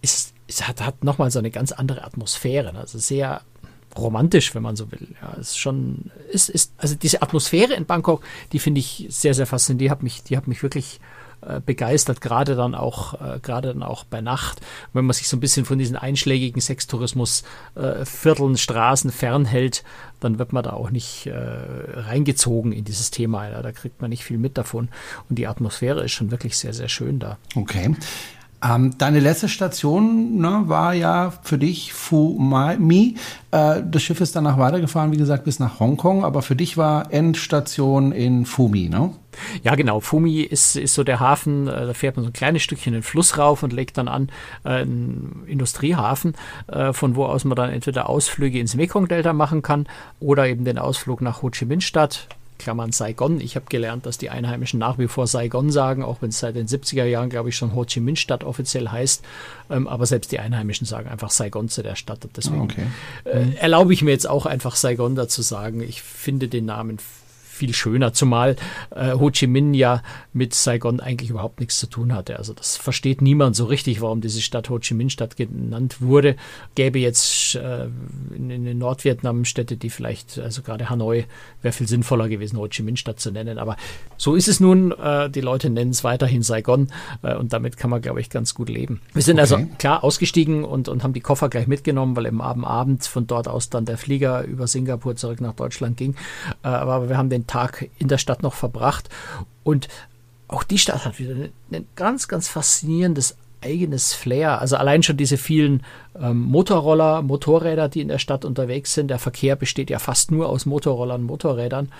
ist, 0.00 0.32
ist, 0.46 0.66
hat, 0.66 0.80
hat 0.80 1.04
nochmal 1.04 1.30
so 1.30 1.40
eine 1.40 1.50
ganz 1.50 1.72
andere 1.72 2.04
Atmosphäre. 2.04 2.72
Ne? 2.72 2.78
Also 2.78 2.98
sehr 2.98 3.42
romantisch, 3.96 4.54
wenn 4.54 4.62
man 4.62 4.76
so 4.76 4.90
will. 4.92 5.08
Ja, 5.20 5.32
ist 5.32 5.58
schon, 5.58 6.10
ist, 6.30 6.48
ist, 6.48 6.72
also 6.78 6.94
diese 6.94 7.22
Atmosphäre 7.22 7.74
in 7.74 7.86
Bangkok, 7.86 8.22
die 8.52 8.60
finde 8.60 8.78
ich 8.78 9.06
sehr, 9.10 9.34
sehr 9.34 9.46
faszinierend. 9.46 9.80
Die 9.80 9.90
hat 9.90 10.02
mich, 10.02 10.22
die 10.22 10.36
hat 10.36 10.46
mich 10.46 10.62
wirklich 10.62 11.00
äh, 11.48 11.60
begeistert, 11.64 12.20
gerade 12.20 12.54
dann 12.56 12.74
auch, 12.74 13.14
äh, 13.14 13.38
gerade 13.40 13.68
dann 13.68 13.82
auch 13.82 14.04
bei 14.04 14.20
Nacht. 14.20 14.60
Wenn 14.92 15.06
man 15.06 15.14
sich 15.14 15.28
so 15.28 15.36
ein 15.36 15.40
bisschen 15.40 15.64
von 15.64 15.78
diesen 15.78 15.96
einschlägigen 15.96 16.60
Sextourismus 16.60 17.42
äh, 17.74 18.04
Straßen 18.04 19.10
fernhält, 19.10 19.82
dann 20.20 20.38
wird 20.38 20.52
man 20.52 20.62
da 20.62 20.72
auch 20.72 20.90
nicht 20.90 21.26
äh, 21.26 21.32
reingezogen 21.34 22.72
in 22.72 22.84
dieses 22.84 23.10
Thema. 23.10 23.48
Da 23.62 23.72
kriegt 23.72 24.00
man 24.00 24.10
nicht 24.10 24.24
viel 24.24 24.38
mit 24.38 24.58
davon. 24.58 24.88
Und 25.28 25.38
die 25.38 25.46
Atmosphäre 25.46 26.04
ist 26.04 26.12
schon 26.12 26.30
wirklich 26.30 26.56
sehr, 26.56 26.74
sehr 26.74 26.88
schön 26.88 27.18
da. 27.18 27.38
Okay. 27.54 27.94
Ähm, 28.60 28.98
deine 28.98 29.20
letzte 29.20 29.48
Station 29.48 30.38
ne, 30.38 30.64
war 30.66 30.92
ja 30.92 31.32
für 31.42 31.58
dich 31.58 31.92
Fumi. 31.92 33.14
Äh, 33.52 33.82
das 33.88 34.02
Schiff 34.02 34.20
ist 34.20 34.34
danach 34.34 34.58
weitergefahren, 34.58 35.12
wie 35.12 35.16
gesagt, 35.16 35.44
bis 35.44 35.60
nach 35.60 35.78
Hongkong, 35.78 36.24
aber 36.24 36.42
für 36.42 36.56
dich 36.56 36.76
war 36.76 37.12
Endstation 37.12 38.10
in 38.10 38.46
Fumi, 38.46 38.88
ne? 38.88 39.10
Ja, 39.62 39.76
genau. 39.76 40.00
Fumi 40.00 40.40
ist, 40.40 40.74
ist 40.74 40.94
so 40.94 41.04
der 41.04 41.20
Hafen, 41.20 41.68
äh, 41.68 41.86
da 41.86 41.94
fährt 41.94 42.16
man 42.16 42.24
so 42.24 42.30
ein 42.30 42.32
kleines 42.32 42.62
Stückchen 42.62 42.94
den 42.94 43.04
Fluss 43.04 43.38
rauf 43.38 43.62
und 43.62 43.72
legt 43.72 43.96
dann 43.96 44.08
an 44.08 44.28
äh, 44.64 44.70
einen 44.70 45.44
Industriehafen, 45.46 46.34
äh, 46.66 46.92
von 46.92 47.14
wo 47.14 47.26
aus 47.26 47.44
man 47.44 47.54
dann 47.54 47.70
entweder 47.70 48.08
Ausflüge 48.08 48.58
ins 48.58 48.74
Mekong-Delta 48.74 49.32
machen 49.32 49.62
kann 49.62 49.86
oder 50.18 50.48
eben 50.48 50.64
den 50.64 50.78
Ausflug 50.78 51.20
nach 51.20 51.42
Ho 51.42 51.50
Chi 51.50 51.64
Minh-Stadt 51.64 52.26
Klammern 52.58 52.92
Saigon. 52.92 53.40
Ich 53.40 53.56
habe 53.56 53.66
gelernt, 53.68 54.06
dass 54.06 54.18
die 54.18 54.30
Einheimischen 54.30 54.78
nach 54.78 54.98
wie 54.98 55.08
vor 55.08 55.26
Saigon 55.26 55.70
sagen, 55.70 56.02
auch 56.02 56.20
wenn 56.20 56.30
es 56.30 56.38
seit 56.38 56.56
den 56.56 56.66
70er 56.66 57.04
Jahren, 57.04 57.30
glaube 57.30 57.48
ich, 57.48 57.56
schon 57.56 57.74
Ho 57.74 57.84
Chi 57.84 58.00
Minh 58.00 58.16
Stadt 58.16 58.44
offiziell 58.44 58.88
heißt. 58.88 59.24
Ähm, 59.70 59.86
aber 59.88 60.06
selbst 60.06 60.32
die 60.32 60.38
Einheimischen 60.38 60.86
sagen 60.86 61.08
einfach 61.08 61.30
Saigon 61.30 61.68
zu 61.68 61.82
der 61.82 61.96
Stadt. 61.96 62.26
deswegen 62.36 62.62
okay. 62.62 62.86
äh, 63.24 63.54
erlaube 63.56 63.92
ich 63.92 64.02
mir 64.02 64.10
jetzt 64.10 64.28
auch 64.28 64.46
einfach 64.46 64.76
Saigon 64.76 65.14
dazu 65.14 65.42
sagen. 65.42 65.80
Ich 65.80 66.02
finde 66.02 66.48
den 66.48 66.66
Namen 66.66 66.98
viel 67.58 67.74
schöner, 67.74 68.12
zumal 68.12 68.56
äh, 68.90 69.12
Ho 69.12 69.30
Chi 69.30 69.46
Minh 69.46 69.74
ja 69.74 70.02
mit 70.32 70.54
Saigon 70.54 71.00
eigentlich 71.00 71.30
überhaupt 71.30 71.60
nichts 71.60 71.78
zu 71.78 71.86
tun 71.88 72.14
hatte. 72.14 72.38
Also 72.38 72.52
das 72.52 72.76
versteht 72.76 73.20
niemand 73.20 73.56
so 73.56 73.66
richtig, 73.66 74.00
warum 74.00 74.20
diese 74.20 74.40
Stadt 74.40 74.70
Ho 74.70 74.78
Chi 74.78 74.94
Minh 74.94 75.10
Stadt 75.10 75.36
genannt 75.36 76.00
wurde. 76.00 76.36
Gäbe 76.74 76.98
jetzt 76.98 77.56
äh, 77.56 77.88
in, 78.34 78.50
in 78.50 78.78
Nordvietnam 78.78 79.44
Städte, 79.44 79.76
die 79.76 79.90
vielleicht, 79.90 80.38
also 80.38 80.62
gerade 80.62 80.88
Hanoi 80.88 81.24
wäre 81.62 81.72
viel 81.72 81.88
sinnvoller 81.88 82.28
gewesen, 82.28 82.58
Ho 82.58 82.68
Chi 82.68 82.82
Minh 82.82 82.96
Stadt 82.96 83.20
zu 83.20 83.30
nennen. 83.30 83.58
Aber 83.58 83.76
so 84.16 84.34
ist 84.34 84.48
es 84.48 84.60
nun. 84.60 84.92
Äh, 84.92 85.28
die 85.30 85.40
Leute 85.40 85.70
nennen 85.70 85.90
es 85.90 86.04
weiterhin 86.04 86.42
Saigon 86.42 86.88
äh, 87.22 87.34
und 87.34 87.52
damit 87.52 87.76
kann 87.76 87.90
man, 87.90 88.00
glaube 88.00 88.20
ich, 88.20 88.30
ganz 88.30 88.54
gut 88.54 88.68
leben. 88.68 89.00
Wir 89.12 89.22
sind 89.22 89.40
also 89.40 89.56
okay. 89.56 89.64
also 89.64 89.76
klar 89.78 90.04
ausgestiegen 90.04 90.64
und, 90.64 90.88
und 90.88 91.02
haben 91.02 91.12
die 91.12 91.20
Koffer 91.20 91.48
gleich 91.48 91.66
mitgenommen, 91.66 92.14
weil 92.16 92.26
im 92.26 92.40
Abend 92.40 93.04
von 93.04 93.26
dort 93.26 93.48
aus 93.48 93.70
dann 93.70 93.84
der 93.84 93.98
Flieger 93.98 94.44
über 94.44 94.66
Singapur 94.66 95.16
zurück 95.16 95.40
nach 95.40 95.54
Deutschland 95.54 95.96
ging. 95.96 96.14
Äh, 96.62 96.68
aber 96.68 97.08
wir 97.08 97.18
haben 97.18 97.30
den 97.30 97.46
Tag 97.48 97.88
in 97.98 98.06
der 98.06 98.18
Stadt 98.18 98.42
noch 98.44 98.54
verbracht 98.54 99.08
und 99.64 99.88
auch 100.46 100.62
die 100.62 100.78
Stadt 100.78 101.04
hat 101.04 101.18
wieder 101.18 101.34
ein 101.72 101.86
ganz, 101.96 102.28
ganz 102.28 102.48
faszinierendes 102.48 103.36
eigenes 103.60 104.14
Flair. 104.14 104.60
Also 104.60 104.76
allein 104.76 105.02
schon 105.02 105.16
diese 105.16 105.36
vielen 105.36 105.82
ähm, 106.20 106.42
Motorroller, 106.42 107.22
Motorräder, 107.22 107.88
die 107.88 108.00
in 108.00 108.08
der 108.08 108.18
Stadt 108.18 108.44
unterwegs 108.44 108.94
sind. 108.94 109.08
Der 109.08 109.18
Verkehr 109.18 109.56
besteht 109.56 109.90
ja 109.90 109.98
fast 109.98 110.30
nur 110.30 110.48
aus 110.48 110.66
Motorrollern, 110.66 111.22
Motorrädern. 111.22 111.90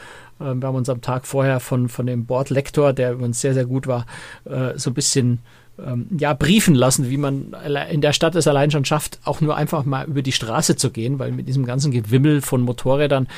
Ähm, 0.40 0.62
wir 0.62 0.68
haben 0.68 0.76
uns 0.76 0.88
am 0.88 1.00
Tag 1.00 1.26
vorher 1.26 1.60
von, 1.60 1.88
von 1.88 2.06
dem 2.06 2.26
Bordlektor, 2.26 2.92
der 2.92 3.12
übrigens 3.12 3.40
sehr, 3.40 3.54
sehr 3.54 3.66
gut 3.66 3.86
war, 3.86 4.06
äh, 4.44 4.78
so 4.78 4.90
ein 4.90 4.94
bisschen 4.94 5.40
ähm, 5.84 6.06
ja, 6.18 6.32
briefen 6.32 6.74
lassen, 6.74 7.10
wie 7.10 7.16
man 7.16 7.54
in 7.90 8.00
der 8.00 8.12
Stadt 8.12 8.34
es 8.34 8.48
allein 8.48 8.70
schon 8.70 8.84
schafft, 8.84 9.18
auch 9.24 9.40
nur 9.40 9.56
einfach 9.56 9.84
mal 9.84 10.06
über 10.06 10.22
die 10.22 10.32
Straße 10.32 10.76
zu 10.76 10.90
gehen, 10.90 11.18
weil 11.18 11.32
mit 11.32 11.48
diesem 11.48 11.64
ganzen 11.64 11.92
Gewimmel 11.92 12.40
von 12.42 12.62
Motorrädern 12.62 13.28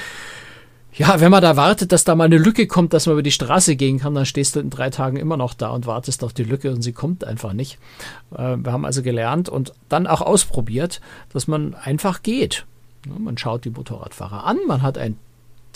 ja, 0.95 1.21
wenn 1.21 1.31
man 1.31 1.43
da 1.43 1.57
wartet, 1.57 1.93
dass 1.93 2.05
da 2.05 2.15
mal 2.15 2.25
eine 2.25 2.39
Lücke 2.39 2.67
kommt, 2.67 2.93
dass 2.93 3.07
man 3.07 3.15
über 3.15 3.23
die 3.23 3.31
Straße 3.31 3.77
gehen 3.77 3.99
kann, 3.99 4.15
dann 4.15 4.27
stehst 4.27 4.57
du 4.57 4.61
in 4.61 4.71
drei 4.71 4.91
Tagen 4.91 5.17
immer 5.17 5.37
noch 5.37 5.55
da 5.55 5.71
und 5.71 5.87
wartest 5.87 6.25
auf 6.25 6.33
die 6.33 6.45
Lücke 6.45 6.71
und 6.73 6.83
sie 6.83 6.93
kommt 6.93 7.25
einfach 7.25 7.53
nicht. 7.53 7.79
Äh, 8.33 8.57
wir 8.57 8.73
haben 8.73 8.85
also 8.85 9.03
gelernt 9.03 9.49
und 9.49 9.73
dann 9.89 10.07
auch 10.07 10.21
ausprobiert, 10.21 11.01
dass 11.33 11.47
man 11.47 11.75
einfach 11.75 12.23
geht. 12.23 12.67
Man 13.07 13.39
schaut 13.39 13.65
die 13.65 13.71
Motorradfahrer 13.71 14.45
an, 14.45 14.59
man 14.67 14.83
hat 14.83 14.99
ein 14.99 15.17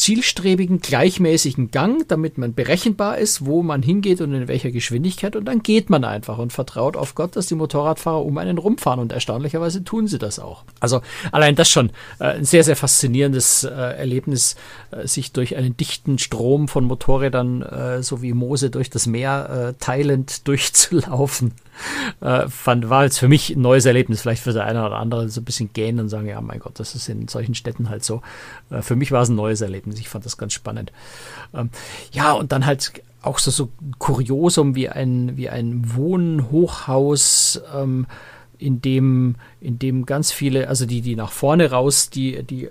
zielstrebigen, 0.05 0.81
gleichmäßigen 0.81 1.71
Gang, 1.71 2.07
damit 2.09 2.37
man 2.37 2.53
berechenbar 2.53 3.17
ist, 3.17 3.47
wo 3.47 3.63
man 3.63 3.83
hingeht 3.83 4.21
und 4.21 4.35
in 4.35 4.49
welcher 4.49 4.71
Geschwindigkeit. 4.71 5.35
Und 5.35 5.47
dann 5.47 5.63
geht 5.63 5.89
man 5.89 6.05
einfach 6.05 6.37
und 6.37 6.53
vertraut 6.53 6.95
auf 6.95 7.15
Gott, 7.15 7.37
dass 7.37 7.47
die 7.47 7.55
Motorradfahrer 7.55 8.23
um 8.23 8.37
einen 8.37 8.59
rumfahren. 8.59 9.01
Und 9.01 9.13
erstaunlicherweise 9.13 9.83
tun 9.83 10.07
sie 10.07 10.19
das 10.19 10.39
auch. 10.39 10.65
Also 10.79 11.01
allein 11.33 11.55
das 11.55 11.71
schon 11.71 11.89
äh, 12.19 12.35
ein 12.35 12.45
sehr, 12.45 12.65
sehr 12.65 12.77
faszinierendes 12.77 13.65
äh, 13.65 13.71
Erlebnis, 13.71 14.57
äh, 14.91 15.07
sich 15.07 15.33
durch 15.33 15.57
einen 15.57 15.75
dichten 15.75 16.19
Strom 16.19 16.69
von 16.69 16.85
Motorrädern, 16.85 17.63
äh, 17.63 18.03
so 18.03 18.21
wie 18.21 18.35
Mose 18.35 18.69
durch 18.69 18.91
das 18.91 19.07
Meer, 19.07 19.73
äh, 19.75 19.83
teilend 19.83 20.47
durchzulaufen 20.49 21.53
äh, 22.21 22.49
fand, 22.49 22.89
war 22.91 23.05
jetzt 23.05 23.19
für 23.19 23.29
mich 23.29 23.51
ein 23.51 23.61
neues 23.63 23.85
Erlebnis. 23.85 24.23
Vielleicht 24.23 24.43
für 24.43 24.53
der 24.53 24.65
eine 24.65 24.85
oder 24.85 24.97
andere 24.97 25.29
so 25.29 25.41
ein 25.41 25.45
bisschen 25.45 25.73
gähnen 25.73 26.01
und 26.01 26.09
sagen, 26.09 26.27
ja, 26.27 26.41
mein 26.41 26.61
Gott, 26.61 26.79
das 26.79 26.95
ist 26.95 27.09
in 27.09 27.29
solchen 27.29 27.55
Städten 27.55 27.89
halt 27.89 28.05
so. 28.05 28.23
Äh, 28.71 28.83
für 28.83 28.97
mich 28.97 29.13
war 29.13 29.23
es 29.23 29.29
ein 29.29 29.37
neues 29.37 29.61
Erlebnis. 29.61 29.99
Ich 29.99 30.09
fand 30.09 30.25
das 30.25 30.37
ganz 30.37 30.53
spannend. 30.53 30.93
Ähm, 31.53 31.71
ja, 32.13 32.33
und 32.33 32.53
dann 32.53 32.67
halt 32.67 32.93
auch 33.23 33.39
so, 33.39 33.51
so 33.51 33.71
Kuriosum 33.99 34.75
wie 34.75 34.89
ein, 34.89 35.37
wie 35.37 35.49
ein 35.49 35.95
Wohnhochhaus, 35.95 37.63
ähm, 37.75 38.07
in 38.59 38.81
dem, 38.81 39.35
in 39.61 39.79
dem 39.79 40.07
ganz 40.07 40.33
viele, 40.33 40.69
also 40.69 40.87
die, 40.87 41.01
die 41.01 41.17
nach 41.17 41.33
vorne 41.33 41.71
raus, 41.71 42.11
die, 42.11 42.43
die 42.43 42.71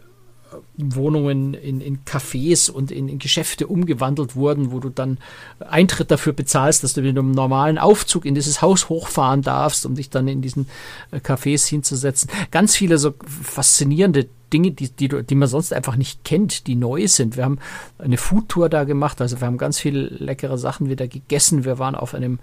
Wohnungen 0.78 1.54
in, 1.54 1.82
in 1.82 2.06
Cafés 2.06 2.70
und 2.70 2.91
in, 2.91 3.08
in, 3.08 3.20
Geschäfte 3.20 3.68
umgewandelt 3.68 4.36
wurden, 4.36 4.72
wo 4.72 4.80
du 4.80 4.89
dann 4.89 5.18
Eintritt 5.60 6.12
dafür 6.12 6.34
bezahlst, 6.34 6.84
dass 6.84 6.93
du 6.93 7.01
mit 7.01 7.18
einem 7.18 7.32
normalen 7.32 7.78
Aufzug 7.78 8.26
in 8.26 8.36
dieses 8.36 8.62
Haus 8.62 8.89
hochfahren 8.89 9.41
darfst, 9.41 9.86
um 9.86 9.95
dich 9.95 10.10
dann 10.10 10.28
in 10.28 10.41
diesen 10.41 10.68
äh, 11.12 11.18
Cafés 11.18 11.68
hinzusetzen. 11.68 12.30
Ganz 12.51 12.76
viele 12.76 12.97
so 12.97 13.14
faszinierende 13.24 14.28
Dinge, 14.51 14.72
die, 14.72 14.89
die, 14.89 15.08
die 15.08 15.36
man 15.36 15.47
sonst 15.47 15.74
einfach 15.74 15.95
nicht 15.95 16.24
kennt, 16.24 16.68
die 16.68 16.76
neu 16.76 17.08
sind. 17.08 17.38
Wir 17.38 17.45
haben 17.45 17.60
eine 17.97 18.18
Foodtour 18.18 18.70
da 18.70 18.84
gemacht, 18.84 19.20
also 19.20 19.41
wir 19.41 19.47
haben 19.47 19.58
ganz 19.58 19.80
viele 19.80 20.01
leckere 20.01 20.58
Sachen 20.58 20.89
wieder 20.89 21.08
gegessen. 21.08 21.66
Wir 21.66 21.80
waren 21.80 21.95
auf 21.95 22.14
einem 22.14 22.39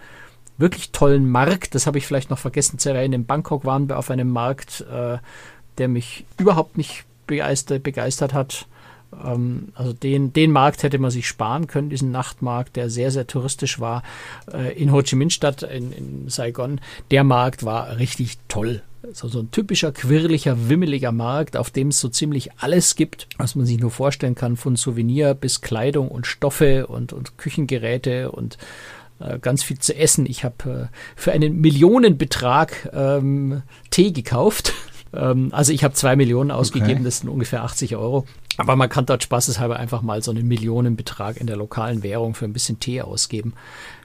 wirklich 0.59 0.91
tollen 0.91 1.31
Markt, 1.31 1.75
das 1.75 1.87
habe 1.87 1.99
ich 1.99 2.07
vielleicht 2.07 2.31
noch 2.31 2.39
vergessen 2.39 2.79
zu 2.79 2.91
erwähnen. 2.91 3.15
In 3.15 3.27
Bangkok 3.27 3.65
waren 3.65 3.89
wir 3.89 3.99
auf 3.99 4.11
einem 4.11 4.31
Markt, 4.31 4.85
äh, 4.93 5.19
der 5.79 5.89
mich 5.89 6.25
überhaupt 6.37 6.77
nicht 6.77 7.05
begeistert, 7.31 7.83
begeistert 7.83 8.35
hat. 8.35 8.67
Ähm, 9.25 9.69
also 9.75 9.93
den, 9.93 10.33
den 10.33 10.51
Markt 10.51 10.83
hätte 10.83 10.99
man 10.99 11.11
sich 11.11 11.27
sparen 11.27 11.67
können, 11.67 11.89
diesen 11.89 12.11
Nachtmarkt, 12.11 12.77
der 12.77 12.91
sehr, 12.91 13.11
sehr 13.11 13.27
touristisch 13.27 13.81
war. 13.81 14.03
Äh, 14.53 14.75
in 14.75 14.93
Ho 14.93 15.03
Chi 15.03 15.17
Minh 15.17 15.31
Stadt, 15.31 15.63
in, 15.63 15.93
in 15.93 16.29
Saigon, 16.29 16.81
der 17.11 17.25
Markt 17.25 17.65
war 17.65 17.99
richtig 17.99 18.39
toll. 18.49 18.83
So, 19.13 19.29
so 19.29 19.41
ein 19.41 19.51
typischer, 19.51 19.93
quirliger, 19.93 20.69
wimmeliger 20.69 21.11
Markt, 21.11 21.57
auf 21.57 21.71
dem 21.71 21.89
es 21.89 22.01
so 22.01 22.09
ziemlich 22.11 22.51
alles 22.59 22.97
gibt, 22.97 23.29
was 23.39 23.55
man 23.55 23.65
sich 23.65 23.79
nur 23.81 23.91
vorstellen 23.91 24.35
kann, 24.35 24.57
von 24.57 24.77
Souvenir 24.77 25.33
bis 25.33 25.63
Kleidung 25.63 26.09
und 26.09 26.27
Stoffe 26.27 26.87
und, 26.87 27.15
und 27.15 27.39
Küchengeräte 27.39 28.31
und 28.31 28.59
äh, 29.19 29.39
ganz 29.39 29.63
viel 29.63 29.79
zu 29.79 29.97
essen. 29.97 30.27
Ich 30.27 30.45
habe 30.45 30.91
äh, 30.93 30.97
für 31.17 31.33
einen 31.33 31.61
Millionenbetrag 31.61 32.91
ähm, 32.93 33.63
Tee 33.91 34.13
gekauft 34.13 34.75
also 35.13 35.73
ich 35.73 35.83
habe 35.83 35.95
zwei 35.95 36.17
Millionen 36.17 36.51
ausgegeben, 36.51 36.93
okay. 36.93 37.05
das 37.05 37.19
sind 37.19 37.29
ungefähr 37.29 37.65
80 37.65 37.97
Euro. 37.97 38.27
Aber 38.57 38.77
man 38.77 38.89
kann 38.89 39.07
dort 39.07 39.23
spaßeshalber 39.23 39.77
einfach 39.77 40.03
mal 40.03 40.23
so 40.23 40.31
einen 40.31 40.47
Millionenbetrag 40.47 41.39
in 41.39 41.47
der 41.47 41.57
lokalen 41.57 42.03
Währung 42.03 42.35
für 42.35 42.45
ein 42.45 42.53
bisschen 42.53 42.79
Tee 42.79 43.03
ausgeben. 43.03 43.55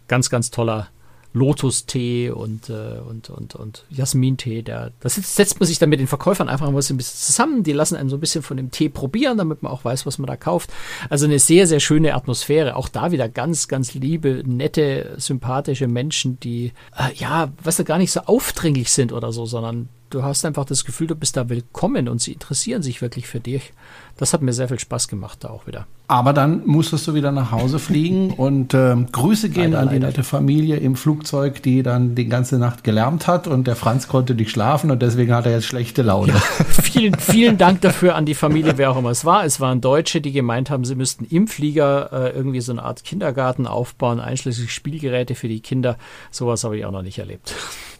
Ganz, 0.08 0.30
ganz 0.30 0.50
toller 0.50 0.88
Lotus-Tee 1.36 2.30
und, 2.30 2.70
äh, 2.70 3.00
und, 3.08 3.30
und, 3.30 3.56
und 3.56 3.86
Jasmin-Tee. 3.90 4.62
Der, 4.62 4.92
das 5.02 5.16
setzt 5.16 5.60
man 5.60 5.68
sich 5.68 5.78
dann 5.78 5.90
mit 5.90 6.00
den 6.00 6.08
Verkäufern 6.08 6.48
einfach 6.48 6.72
mal 6.72 6.82
so 6.82 6.94
ein 6.94 6.98
bisschen 6.98 7.20
zusammen. 7.20 7.64
Die 7.64 7.74
lassen 7.74 7.98
einen 7.98 8.10
so 8.10 8.16
ein 8.16 8.22
bisschen 8.22 8.42
von 8.42 8.56
dem 8.56 8.72
Tee 8.72 8.88
probieren, 8.88 9.38
damit 9.38 9.62
man 9.62 9.72
auch 9.72 9.84
weiß, 9.84 10.06
was 10.06 10.18
man 10.18 10.28
da 10.28 10.38
kauft. 10.38 10.72
Also 11.10 11.26
eine 11.26 11.40
sehr, 11.40 11.68
sehr 11.68 11.82
schöne 11.82 12.16
Atmosphäre. 12.16 12.78
Auch 12.78 12.88
da 12.88 13.12
wieder 13.12 13.28
ganz, 13.28 13.68
ganz 13.68 13.94
liebe, 13.94 14.44
nette, 14.46 15.16
sympathische 15.18 15.88
Menschen, 15.88 16.40
die, 16.40 16.72
äh, 16.98 17.14
ja, 17.16 17.52
was 17.62 17.76
da 17.76 17.84
gar 17.84 17.98
nicht 17.98 18.14
so 18.14 18.22
aufdringlich 18.22 18.92
sind 18.92 19.12
oder 19.12 19.34
so, 19.34 19.46
sondern 19.46 19.90
du 20.10 20.24
hast 20.24 20.46
einfach 20.46 20.66
das 20.66 20.86
Gefühl, 20.86 21.08
du 21.08 21.16
bist 21.16 21.38
da 21.38 21.50
willkommen 21.50 22.08
und 22.08 22.22
sie 22.22 22.34
interessieren 22.34 22.82
sich 22.82 23.02
wirklich 23.02 23.28
für 23.28 23.40
dich. 23.40 23.74
Das 24.18 24.34
hat 24.34 24.42
mir 24.42 24.54
sehr 24.54 24.70
viel 24.70 24.80
Spaß 24.80 25.10
gemacht, 25.10 25.44
da 25.44 25.50
auch 25.50 25.68
wieder. 25.68 25.88
Aber 26.08 26.32
dann 26.32 26.66
musstest 26.66 27.08
du 27.08 27.16
wieder 27.16 27.32
nach 27.32 27.52
Hause 27.52 27.80
fliegen 27.80 28.32
und 28.38 28.74
äh, 28.74 28.96
Grüße 29.12 29.50
gehen 29.50 29.72
leider, 29.72 29.80
an 29.80 29.90
die 29.90 29.96
leider. 29.96 30.08
nette 30.08 30.24
Familie 30.24 30.78
im 30.78 30.96
Flugzeug, 30.96 31.62
die 31.64 31.84
dann 31.84 32.16
die 32.16 32.28
ganze 32.28 32.58
Nacht 32.58 32.84
gelärmt 32.84 33.28
hat 33.28 33.48
und 33.48 33.68
der 33.68 33.76
Franz 33.76 34.08
konnte 34.08 34.36
nicht 34.36 34.52
schlafen 34.52 34.92
und 34.92 35.02
deswegen 35.02 35.34
hat 35.34 35.46
er 35.46 35.54
jetzt 35.54 35.66
schlechte 35.66 36.02
Laune. 36.02 36.34
Ja, 36.34 36.40
vielen, 36.82 37.16
vielen 37.16 37.58
Dank 37.58 37.82
dafür 37.82 38.16
an 38.16 38.26
die 38.26 38.36
Familie, 38.36 38.78
wer 38.78 38.92
auch 38.92 38.98
immer 38.98 39.10
es 39.10 39.26
war. 39.26 39.44
Es 39.44 39.60
waren 39.60 39.82
Deutsche, 39.82 40.22
die 40.22 40.32
gemeint 40.32 40.70
haben, 40.70 40.86
sie 40.86 40.96
müssten 40.96 41.26
im 41.26 41.48
Flieger 41.48 42.12
äh, 42.14 42.30
irgendwie 42.30 42.62
so 42.62 42.72
eine 42.72 42.84
Art 42.84 43.04
Kindergarten 43.04 43.68
aufbauen, 43.68 44.20
einschließlich 44.20 44.72
Spielgeräte 44.72 45.36
für 45.36 45.48
die 45.48 45.60
Kinder. 45.60 45.98
Sowas 46.32 46.64
habe 46.64 46.78
ich 46.78 46.86
auch 46.86 46.92
noch 46.92 47.02
nicht 47.02 47.18
erlebt. 47.18 47.54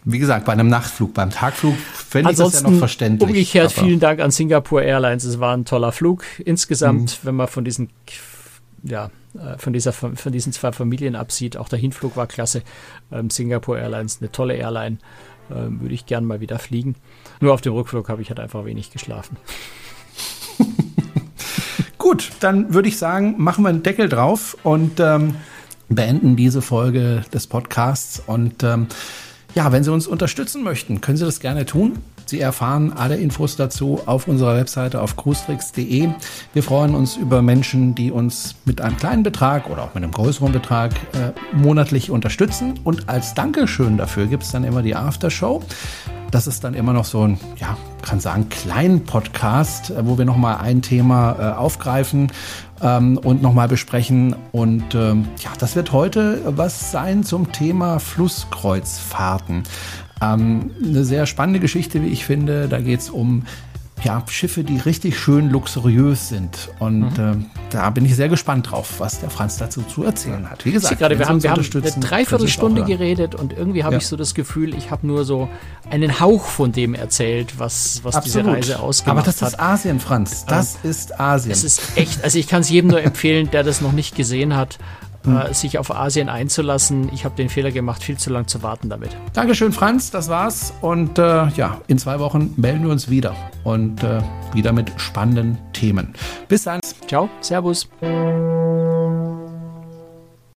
Wie 0.08 0.20
gesagt, 0.20 0.46
bei 0.46 0.54
einem 0.54 0.68
Nachtflug, 0.68 1.16
beim 1.16 1.32
Tagflug 1.32 1.76
fände 1.78 2.32
ich 2.32 2.38
das 2.38 2.62
ja 2.62 2.70
noch 2.70 2.78
verständlich. 2.78 3.28
Umgekehrt, 3.28 3.72
vielen 3.72 4.00
Dank 4.00 4.20
an 4.20 4.30
Singapore 4.30 4.84
Airlines. 4.84 5.24
Es 5.24 5.40
war 5.40 5.58
ein 5.58 5.66
toller 5.66 5.92
Flug. 5.92 6.24
Insgesamt, 6.38 7.20
mhm. 7.24 7.28
wenn 7.28 7.36
man 7.36 7.48
von 7.48 7.66
diesen 7.66 7.90
ja, 8.84 9.10
äh, 9.34 9.58
von, 9.58 9.74
dieser, 9.74 9.92
von 9.92 10.32
diesen 10.32 10.54
zwei 10.54 10.72
Familien 10.72 11.16
absieht. 11.16 11.58
Auch 11.58 11.70
der 11.70 11.80
Hinflug 11.80 12.16
war 12.16 12.28
klasse. 12.28 12.62
Ähm, 13.12 13.30
Singapore 13.30 13.80
Airlines, 13.80 14.20
eine 14.22 14.32
tolle 14.32 14.56
Airline. 14.56 15.00
Ähm, 15.52 15.82
würde 15.82 15.94
ich 15.94 16.06
gern 16.06 16.26
mal 16.26 16.40
wieder 16.40 16.60
fliegen. 16.60 16.96
Nur 17.40 17.54
auf 17.54 17.62
dem 17.62 17.74
Rückflug 17.74 18.10
habe 18.10 18.22
ich 18.22 18.30
halt 18.30 18.40
einfach 18.40 18.66
wenig 18.66 18.92
geschlafen. 18.92 19.38
Gut, 21.98 22.32
dann 22.40 22.74
würde 22.74 22.88
ich 22.88 22.98
sagen, 22.98 23.36
machen 23.38 23.64
wir 23.64 23.70
einen 23.70 23.84
Deckel 23.84 24.10
drauf 24.10 24.58
und 24.64 25.00
ähm, 25.00 25.36
beenden 25.90 26.36
diese 26.36 26.62
Folge 26.62 27.24
des 27.34 27.48
Podcasts. 27.48 28.22
Und 28.26 28.64
ähm, 28.64 28.88
ja, 29.56 29.72
wenn 29.72 29.84
Sie 29.84 29.92
uns 29.92 30.06
unterstützen 30.06 30.64
möchten, 30.64 31.00
können 31.00 31.18
Sie 31.18 31.24
das 31.24 31.40
gerne 31.40 31.66
tun. 31.66 32.00
Sie 32.26 32.42
erfahren 32.42 32.92
alle 32.92 33.16
Infos 33.16 33.56
dazu 33.56 34.02
auf 34.06 34.28
unserer 34.28 34.58
Webseite 34.58 35.02
auf 35.02 35.16
cruestricks.de. 35.16 36.10
Wir 36.54 36.64
freuen 36.64 36.94
uns 36.94 37.16
über 37.16 37.42
Menschen, 37.42 37.96
die 37.96 38.12
uns 38.12 38.56
mit 38.66 38.82
einem 38.82 38.98
kleinen 38.98 39.24
Betrag 39.24 39.70
oder 39.70 39.84
auch 39.84 39.94
mit 39.94 40.04
einem 40.04 40.12
größeren 40.12 40.52
Betrag 40.52 40.92
äh, 41.14 41.32
monatlich 41.56 42.12
unterstützen. 42.12 42.80
Und 42.84 43.08
als 43.08 43.34
Dankeschön 43.34 43.98
dafür 43.98 44.26
gibt 44.28 44.44
es 44.44 44.52
dann 44.52 44.66
immer 44.66 44.82
die 44.82 44.96
Aftershow. 44.96 45.64
Das 46.36 46.48
ist 46.48 46.66
dann 46.66 46.74
immer 46.74 46.92
noch 46.92 47.06
so 47.06 47.26
ein, 47.26 47.40
ja, 47.56 47.78
kann 48.02 48.20
sagen, 48.20 48.50
kleinen 48.50 49.06
Podcast, 49.06 49.92
äh, 49.92 50.06
wo 50.06 50.18
wir 50.18 50.26
nochmal 50.26 50.58
ein 50.58 50.82
Thema 50.82 51.38
äh, 51.40 51.56
aufgreifen 51.56 52.30
ähm, 52.82 53.18
und 53.18 53.42
nochmal 53.42 53.70
besprechen. 53.70 54.36
Und 54.52 54.96
ähm, 54.96 55.30
ja, 55.42 55.52
das 55.58 55.78
wird 55.78 55.94
heute 55.94 56.42
was 56.46 56.92
sein 56.92 57.24
zum 57.24 57.54
Thema 57.54 58.00
Flusskreuzfahrten. 58.00 59.64
Ähm, 60.22 60.72
eine 60.84 61.06
sehr 61.06 61.26
spannende 61.26 61.62
Geschichte, 61.62 62.02
wie 62.02 62.08
ich 62.08 62.26
finde. 62.26 62.68
Da 62.68 62.82
geht 62.82 63.00
es 63.00 63.10
um 63.10 63.44
ja, 64.04 64.24
Schiffe, 64.28 64.64
die 64.64 64.78
richtig 64.78 65.18
schön 65.18 65.50
luxuriös 65.50 66.30
sind. 66.30 66.70
Und 66.80 67.18
mhm. 67.18 67.42
äh, 67.42 67.60
da 67.72 67.90
bin 67.90 68.06
ich 68.06 68.16
sehr 68.16 68.30
gespannt 68.30 68.72
drauf, 68.72 69.00
was 69.00 69.20
der 69.20 69.30
Franz 69.30 69.58
dazu 69.58 69.82
zu 69.84 70.04
erzählen 70.04 70.50
hat. 70.50 70.66
Wie 70.66 70.72
gesagt, 70.72 71.00
gerade, 71.00 71.18
wir 71.18 71.28
haben, 71.28 71.42
wir 71.42 71.52
haben 71.52 71.62
eine 71.62 71.82
Dreiviertelstunde 71.82 72.84
geredet 72.84 73.36
und 73.36 73.54
irgendwie 73.54 73.84
habe 73.84 73.96
ja. 73.96 74.00
ich 74.00 74.08
so 74.08 74.16
das 74.16 74.36
Gefühl, 74.36 74.76
ich 74.76 74.92
habe 74.92 75.08
nur 75.08 75.24
so 75.26 75.50
einen 75.90 76.20
Hauch 76.20 76.46
von 76.46 76.72
dem 76.72 76.94
erzählt, 76.94 77.58
was, 77.58 78.02
was 78.04 78.22
diese 78.22 78.46
Reise 78.46 78.80
ausgemacht 78.80 79.28
hat. 79.28 79.36
Aber 79.36 79.40
das 79.40 79.54
ist 79.54 79.60
Asien, 79.60 80.00
Franz. 80.00 80.46
Das 80.46 80.78
ähm, 80.84 80.90
ist 80.90 81.20
Asien. 81.20 81.50
Das 81.50 81.64
ist 81.64 81.98
echt, 81.98 82.24
also 82.24 82.38
ich 82.38 82.48
kann 82.48 82.62
es 82.62 82.70
jedem 82.70 82.92
nur 82.92 83.02
empfehlen, 83.02 83.50
der 83.50 83.64
das 83.64 83.82
noch 83.82 83.94
nicht 83.94 84.16
gesehen 84.16 84.56
hat 84.56 84.78
hm. 85.26 85.38
äh, 85.38 85.54
sich 85.54 85.78
auf 85.78 85.94
Asien 85.96 86.30
einzulassen. 86.30 87.10
Ich 87.14 87.26
habe 87.26 87.36
den 87.36 87.50
Fehler 87.50 87.72
gemacht, 87.72 88.04
viel 88.04 88.18
zu 88.18 88.30
lang 88.30 88.48
zu 88.48 88.64
warten 88.64 88.90
damit. 88.90 89.16
Dankeschön, 89.34 89.72
Franz, 89.72 90.12
das 90.12 90.30
war's. 90.30 90.74
Und 90.82 91.18
äh, 91.18 91.48
ja, 91.50 91.82
in 91.88 91.98
zwei 91.98 92.20
Wochen 92.20 92.54
melden 92.58 92.84
wir 92.84 92.92
uns 92.92 93.10
wieder 93.10 93.36
und 93.64 94.04
äh, 94.04 94.22
wieder 94.54 94.72
mit 94.72 94.92
spannenden 94.98 95.58
Themen. 95.74 96.14
Bis 96.48 96.64
dann. 96.64 96.80
Ciao, 97.08 97.30
Servus. 97.42 97.88